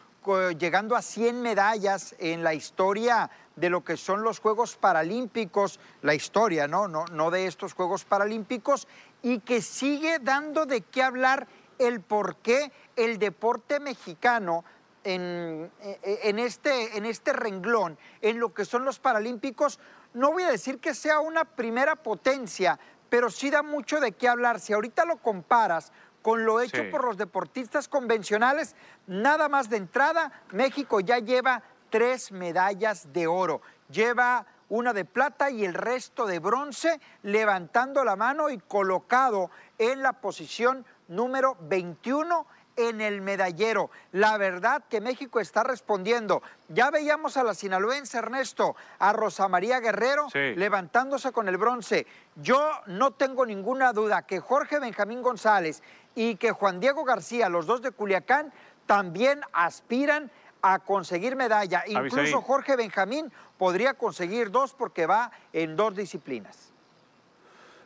llegando 0.58 0.96
a 0.96 1.02
100 1.02 1.42
medallas 1.42 2.14
en 2.18 2.42
la 2.42 2.54
historia 2.54 3.30
de 3.56 3.70
lo 3.70 3.84
que 3.84 3.96
son 3.96 4.22
los 4.22 4.38
Juegos 4.38 4.76
Paralímpicos, 4.76 5.78
la 6.02 6.14
historia, 6.14 6.66
¿no? 6.68 6.88
No, 6.88 7.04
no 7.06 7.30
de 7.30 7.46
estos 7.46 7.74
Juegos 7.74 8.04
Paralímpicos, 8.04 8.88
y 9.22 9.40
que 9.40 9.60
sigue 9.60 10.18
dando 10.18 10.66
de 10.66 10.82
qué 10.82 11.02
hablar 11.02 11.46
el 11.78 12.00
por 12.00 12.36
qué 12.36 12.72
el 12.96 13.18
deporte 13.18 13.80
mexicano 13.80 14.64
en, 15.04 15.70
en, 15.80 16.38
este, 16.38 16.96
en 16.96 17.06
este 17.06 17.32
renglón, 17.32 17.98
en 18.20 18.38
lo 18.38 18.54
que 18.54 18.64
son 18.64 18.84
los 18.84 18.98
Paralímpicos, 18.98 19.80
no 20.14 20.32
voy 20.32 20.44
a 20.44 20.50
decir 20.50 20.78
que 20.78 20.94
sea 20.94 21.20
una 21.20 21.44
primera 21.44 21.96
potencia, 21.96 22.78
pero 23.08 23.30
sí 23.30 23.50
da 23.50 23.62
mucho 23.62 24.00
de 24.00 24.12
qué 24.12 24.28
hablar. 24.28 24.60
Si 24.60 24.72
ahorita 24.72 25.04
lo 25.04 25.16
comparas 25.16 25.92
con 26.22 26.44
lo 26.44 26.60
hecho 26.60 26.90
por 26.90 27.04
los 27.04 27.16
deportistas 27.16 27.88
convencionales, 27.88 28.74
nada 29.06 29.48
más 29.48 29.68
de 29.68 29.76
entrada, 29.76 30.32
México 30.52 31.00
ya 31.00 31.18
lleva 31.18 31.62
tres 31.90 32.32
medallas 32.32 33.12
de 33.12 33.26
oro. 33.26 33.60
Lleva 33.90 34.46
una 34.68 34.94
de 34.94 35.04
plata 35.04 35.50
y 35.50 35.64
el 35.64 35.74
resto 35.74 36.24
de 36.24 36.38
bronce, 36.38 36.98
levantando 37.22 38.04
la 38.04 38.16
mano 38.16 38.48
y 38.48 38.58
colocado 38.58 39.50
en 39.76 40.00
la 40.00 40.14
posición 40.14 40.86
número 41.08 41.58
21 41.60 42.46
en 42.76 43.00
el 43.00 43.20
medallero. 43.20 43.90
La 44.12 44.36
verdad 44.38 44.82
que 44.88 45.00
México 45.00 45.40
está 45.40 45.62
respondiendo. 45.62 46.42
Ya 46.68 46.90
veíamos 46.90 47.36
a 47.36 47.44
la 47.44 47.54
sinaloense 47.54 48.18
Ernesto, 48.18 48.76
a 48.98 49.12
Rosa 49.12 49.48
María 49.48 49.80
Guerrero 49.80 50.28
levantándose 50.32 51.32
con 51.32 51.48
el 51.48 51.56
bronce. 51.56 52.06
Yo 52.36 52.70
no 52.86 53.12
tengo 53.12 53.44
ninguna 53.46 53.92
duda 53.92 54.22
que 54.22 54.40
Jorge 54.40 54.78
Benjamín 54.78 55.22
González 55.22 55.82
y 56.14 56.36
que 56.36 56.52
Juan 56.52 56.80
Diego 56.80 57.04
García, 57.04 57.48
los 57.48 57.66
dos 57.66 57.82
de 57.82 57.90
Culiacán, 57.90 58.52
también 58.86 59.40
aspiran 59.52 60.30
a 60.62 60.78
conseguir 60.78 61.36
medalla. 61.36 61.84
Incluso 61.86 62.40
Jorge 62.40 62.76
Benjamín 62.76 63.32
podría 63.58 63.94
conseguir 63.94 64.50
dos 64.50 64.74
porque 64.74 65.06
va 65.06 65.30
en 65.52 65.76
dos 65.76 65.94
disciplinas. 65.94 66.71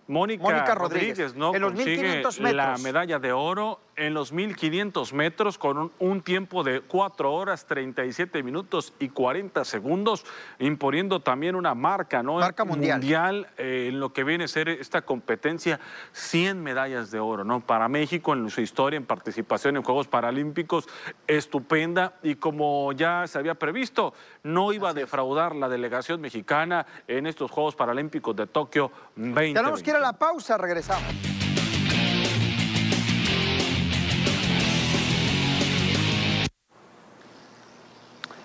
Mónica, 0.08 0.74
Rodríguez, 0.74 1.34
no 1.34 1.54
en 1.54 1.62
los 1.62 1.72
consigue 1.72 2.22
la 2.52 2.76
medalla 2.78 3.18
de 3.18 3.32
oro 3.32 3.80
en 3.96 4.12
los 4.12 4.30
1500 4.30 5.12
metros 5.14 5.58
con 5.58 5.90
un, 5.98 6.20
tiempo 6.20 6.62
de 6.62 6.82
4 6.82 7.32
horas 7.32 7.66
37 7.66 8.42
minutos 8.42 8.92
y 8.98 9.08
40 9.08 9.64
segundos, 9.64 10.24
imponiendo 10.58 11.20
también 11.20 11.56
una 11.56 11.74
marca, 11.74 12.22
¿no? 12.22 12.38
Marca 12.38 12.64
mundial. 12.64 13.48
Eh, 13.56 13.88
en 13.88 14.00
lo 14.00 14.12
que 14.12 14.22
viene 14.22 14.44
a 14.44 14.48
ser 14.48 14.68
esta 14.68 15.02
competencia, 15.02 15.80
100 16.12 16.62
medallas 16.62 17.10
de 17.10 17.20
oro, 17.20 17.44
¿no? 17.44 17.60
Para 17.60 17.88
México 17.88 18.34
en 18.34 18.50
su 18.50 18.60
historia 18.60 18.98
en 18.98 19.06
participación 19.06 19.76
en 19.76 19.82
Juegos 19.82 20.08
Paralímpicos, 20.08 20.86
estupenda 21.26 22.14
y 22.22 22.34
como 22.34 22.92
ya 22.92 23.26
se 23.26 23.38
había 23.38 23.54
previsto, 23.54 24.12
no 24.42 24.72
iba 24.72 24.90
a 24.90 24.94
defraudar 24.94 25.56
la 25.56 25.68
delegación 25.68 26.20
mexicana 26.20 26.86
en 27.08 27.26
estos 27.26 27.50
Juegos 27.50 27.74
Paralímpicos 27.74 28.36
de 28.36 28.46
Tokio 28.46 28.90
2020. 29.16 29.58
La 30.00 30.12
pausa, 30.12 30.58
regresamos. 30.58 31.02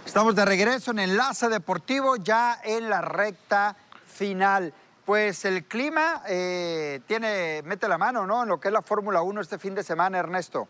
Estamos 0.06 0.36
de 0.36 0.46
regreso 0.46 0.92
en 0.92 1.00
Enlace 1.00 1.50
Deportivo, 1.50 2.16
ya 2.16 2.60
en 2.64 2.90
la 2.90 3.02
recta 3.02 3.76
final. 4.08 4.74
Pues 5.06 5.46
el 5.46 5.66
clima 5.66 6.24
eh, 6.28 7.02
tiene, 7.06 7.62
mete 7.64 7.88
la 7.88 7.98
mano, 7.98 8.26
¿no? 8.26 8.44
En 8.44 8.50
lo 8.50 8.60
que 8.60 8.70
es 8.70 8.74
la 8.74 8.82
Fórmula 8.82 9.22
1 9.22 9.42
este 9.42 9.60
fin 9.60 9.76
de 9.76 9.84
semana, 9.84 10.20
Ernesto 10.20 10.68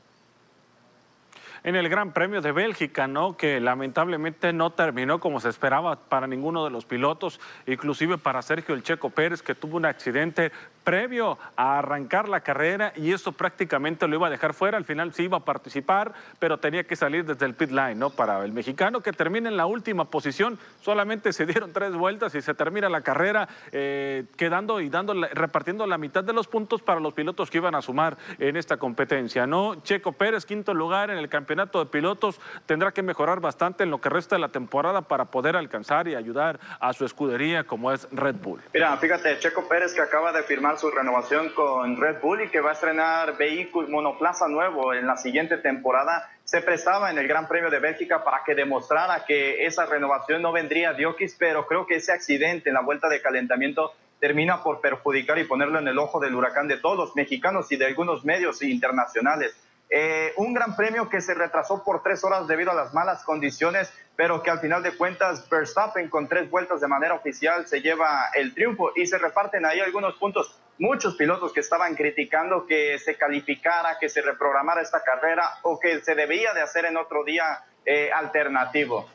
en 1.64 1.76
el 1.76 1.90
Gran 1.90 2.12
Premio 2.12 2.42
de 2.42 2.52
Bélgica, 2.52 3.08
¿no? 3.08 3.38
Que 3.38 3.60
lamentablemente 3.60 4.52
no 4.52 4.72
terminó 4.72 5.20
como 5.20 5.40
se 5.40 5.50
esperaba 5.50 5.96
para 5.96 6.28
ninguno 6.28 6.64
de 6.64 6.72
los 6.72 6.86
pilotos, 6.86 7.40
inclusive 7.68 8.18
para 8.18 8.42
Sergio 8.42 8.74
El 8.74 8.84
Checo 8.84 9.12
Pérez, 9.12 9.44
que 9.44 9.54
tuvo 9.54 9.78
un 9.78 9.86
accidente 9.86 10.52
previo 10.84 11.38
a 11.56 11.78
arrancar 11.78 12.28
la 12.28 12.40
carrera 12.40 12.92
y 12.96 13.12
eso 13.12 13.32
prácticamente 13.34 14.08
lo 14.08 14.16
iba 14.16 14.28
a 14.28 14.32
dejar 14.32 14.56
fuera. 14.56 14.78
Al 14.78 14.86
final 14.86 15.14
sí 15.14 15.24
iba 15.24 15.38
a 15.38 15.46
participar, 15.46 16.14
pero 16.40 16.58
tenía 16.58 16.84
que 16.84 16.96
salir 16.96 17.26
desde 17.26 17.46
el 17.46 17.54
pit 17.54 17.70
line, 17.70 17.96
¿no? 17.96 18.10
Para 18.10 18.44
el 18.44 18.52
mexicano 18.52 19.02
que 19.02 19.14
termina 19.14 19.48
en 19.48 19.58
la 19.58 19.68
última 19.68 20.06
posición, 20.06 20.58
solamente 20.82 21.32
se 21.34 21.46
dieron 21.46 21.72
tres 21.74 21.94
vueltas 21.94 22.34
y 22.34 22.42
se 22.42 22.56
termina 22.56 22.90
la 22.90 23.02
carrera, 23.02 23.48
eh, 23.72 24.26
quedando 24.36 24.82
y 24.82 24.90
dando, 24.90 25.14
repartiendo 25.14 25.86
la 25.86 26.00
mitad 26.00 26.24
de 26.24 26.34
los 26.34 26.48
puntos 26.48 26.82
para 26.82 27.00
los 27.00 27.14
pilotos 27.14 27.52
que 27.52 27.60
iban 27.60 27.76
a 27.76 27.84
sumar 27.84 28.18
en 28.40 28.58
esta 28.58 28.78
competencia, 28.78 29.46
¿no? 29.46 29.76
Checo 29.84 30.14
Pérez, 30.14 30.46
quinto 30.46 30.74
lugar 30.74 31.12
en 31.12 31.18
el 31.18 31.30
campeonato 31.30 31.51
campeonato 31.52 31.80
de 31.80 31.92
pilotos 31.92 32.40
tendrá 32.66 32.94
que 32.94 33.04
mejorar 33.04 33.42
bastante 33.42 33.84
en 33.84 33.90
lo 33.90 34.00
que 34.00 34.08
resta 34.08 34.36
de 34.36 34.40
la 34.40 34.48
temporada 34.48 35.02
para 35.02 35.26
poder 35.26 35.58
alcanzar 35.58 36.08
y 36.08 36.16
ayudar 36.16 36.62
a 36.80 36.94
su 36.94 37.04
escudería 37.04 37.66
como 37.66 37.92
es 37.92 38.08
Red 38.12 38.36
Bull. 38.36 38.62
Mira, 38.74 38.96
fíjate, 38.96 39.38
Checo 39.40 39.68
Pérez 39.68 39.94
que 39.94 40.00
acaba 40.00 40.32
de 40.32 40.44
firmar 40.44 40.78
su 40.78 40.90
renovación 40.90 41.50
con 41.50 42.00
Red 42.00 42.22
Bull 42.22 42.44
y 42.44 42.48
que 42.48 42.62
va 42.62 42.70
a 42.70 42.74
estrenar 42.74 43.38
vehículo 43.38 43.90
monoplaza 43.90 44.48
nuevo 44.48 44.94
en 44.94 45.06
la 45.06 45.18
siguiente 45.18 45.58
temporada 45.58 46.30
se 46.46 46.62
prestaba 46.62 47.12
en 47.12 47.18
el 47.18 47.28
Gran 47.28 47.50
Premio 47.50 47.70
de 47.70 47.80
Bélgica 47.80 48.24
para 48.24 48.44
que 48.46 48.56
demostrara 48.56 49.26
que 49.26 49.66
esa 49.66 49.86
renovación 49.86 50.42
no 50.42 50.54
vendría 50.54 50.94
de 50.94 51.06
Oquis, 51.06 51.36
pero 51.38 51.68
creo 51.68 51.86
que 51.86 51.96
ese 51.96 52.14
accidente 52.14 52.70
en 52.70 52.76
la 52.76 52.82
vuelta 52.82 53.10
de 53.10 53.22
calentamiento 53.22 53.94
termina 54.22 54.64
por 54.64 54.80
perjudicar 54.80 55.38
y 55.40 55.46
ponerlo 55.46 55.80
en 55.80 55.88
el 55.90 55.98
ojo 55.98 56.22
del 56.22 56.36
huracán 56.36 56.70
de 56.70 56.78
todos 56.78 56.98
los 56.98 57.16
mexicanos 57.16 57.70
y 57.72 57.76
de 57.76 57.88
algunos 57.88 58.24
medios 58.24 58.62
internacionales. 58.62 59.54
Eh, 59.94 60.32
un 60.38 60.54
gran 60.54 60.78
premio 60.78 61.10
que 61.10 61.20
se 61.20 61.34
retrasó 61.34 61.84
por 61.84 62.02
tres 62.02 62.24
horas 62.24 62.48
debido 62.48 62.72
a 62.72 62.74
las 62.74 62.94
malas 62.94 63.24
condiciones, 63.24 63.92
pero 64.16 64.42
que 64.42 64.50
al 64.50 64.62
final 64.62 64.82
de 64.82 64.96
cuentas 64.96 65.50
Verstappen 65.50 66.10
con 66.10 66.30
tres 66.30 66.50
vueltas 66.50 66.80
de 66.80 66.88
manera 66.88 67.14
oficial 67.14 67.68
se 67.68 67.82
lleva 67.82 68.30
el 68.34 68.54
triunfo 68.54 68.94
y 68.96 69.06
se 69.06 69.18
reparten 69.18 69.66
ahí 69.66 69.82
algunos 69.82 70.16
puntos. 70.16 70.58
Muchos 70.80 71.16
pilotos 71.16 71.52
que 71.52 71.60
estaban 71.60 71.96
criticando 71.96 72.66
que 72.66 72.98
se 73.00 73.18
calificara, 73.18 73.98
que 74.00 74.08
se 74.08 74.22
reprogramara 74.22 74.82
esta 74.82 75.04
carrera 75.04 75.60
o 75.64 75.78
que 75.78 76.00
se 76.00 76.16
debía 76.16 76.54
de 76.54 76.62
hacer 76.62 76.86
en 76.86 76.96
otro 76.96 77.26
día 77.26 77.66
eh, 77.86 78.12
alternativo. 78.14 79.10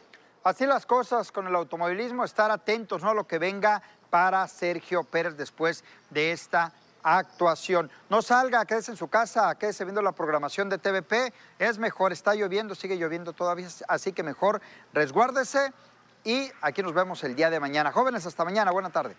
Así 0.45 0.67
las 0.67 0.85
cosas 0.85 1.33
con 1.33 1.47
el 1.47 1.55
automovilismo, 1.55 2.23
estar 2.23 2.51
atentos 2.51 3.03
¿no? 3.03 3.11
a 3.11 3.15
lo 3.15 3.27
que 3.27 3.39
venga 3.39 3.81
para 4.11 4.47
Sergio 4.47 5.05
Pérez 5.05 5.39
después 5.39 5.83
de 6.11 6.33
esta 6.33 6.73
actuación. 7.07 7.89
No 8.11 8.21
salga, 8.21 8.65
quédese 8.65 8.91
en 8.91 8.97
su 8.97 9.07
casa, 9.07 9.55
quédese 9.55 9.85
viendo 9.85 10.03
la 10.03 10.11
programación 10.13 10.69
de 10.69 10.79
TVP. 10.79 11.33
Es 11.61 11.79
mejor, 11.79 12.13
está 12.13 12.35
lloviendo, 12.35 12.75
sigue 12.75 12.97
lloviendo 12.97 13.33
todavía, 13.33 13.69
así 13.87 14.13
que 14.13 14.25
mejor 14.25 14.61
resguárdese 14.93 15.73
y 16.25 16.51
aquí 16.61 16.83
nos 16.83 16.93
vemos 16.93 17.23
el 17.23 17.37
día 17.37 17.49
de 17.49 17.61
mañana. 17.61 17.93
Jóvenes, 17.93 18.27
hasta 18.27 18.45
mañana, 18.45 18.73
buena 18.73 18.91
tarde. 18.91 19.15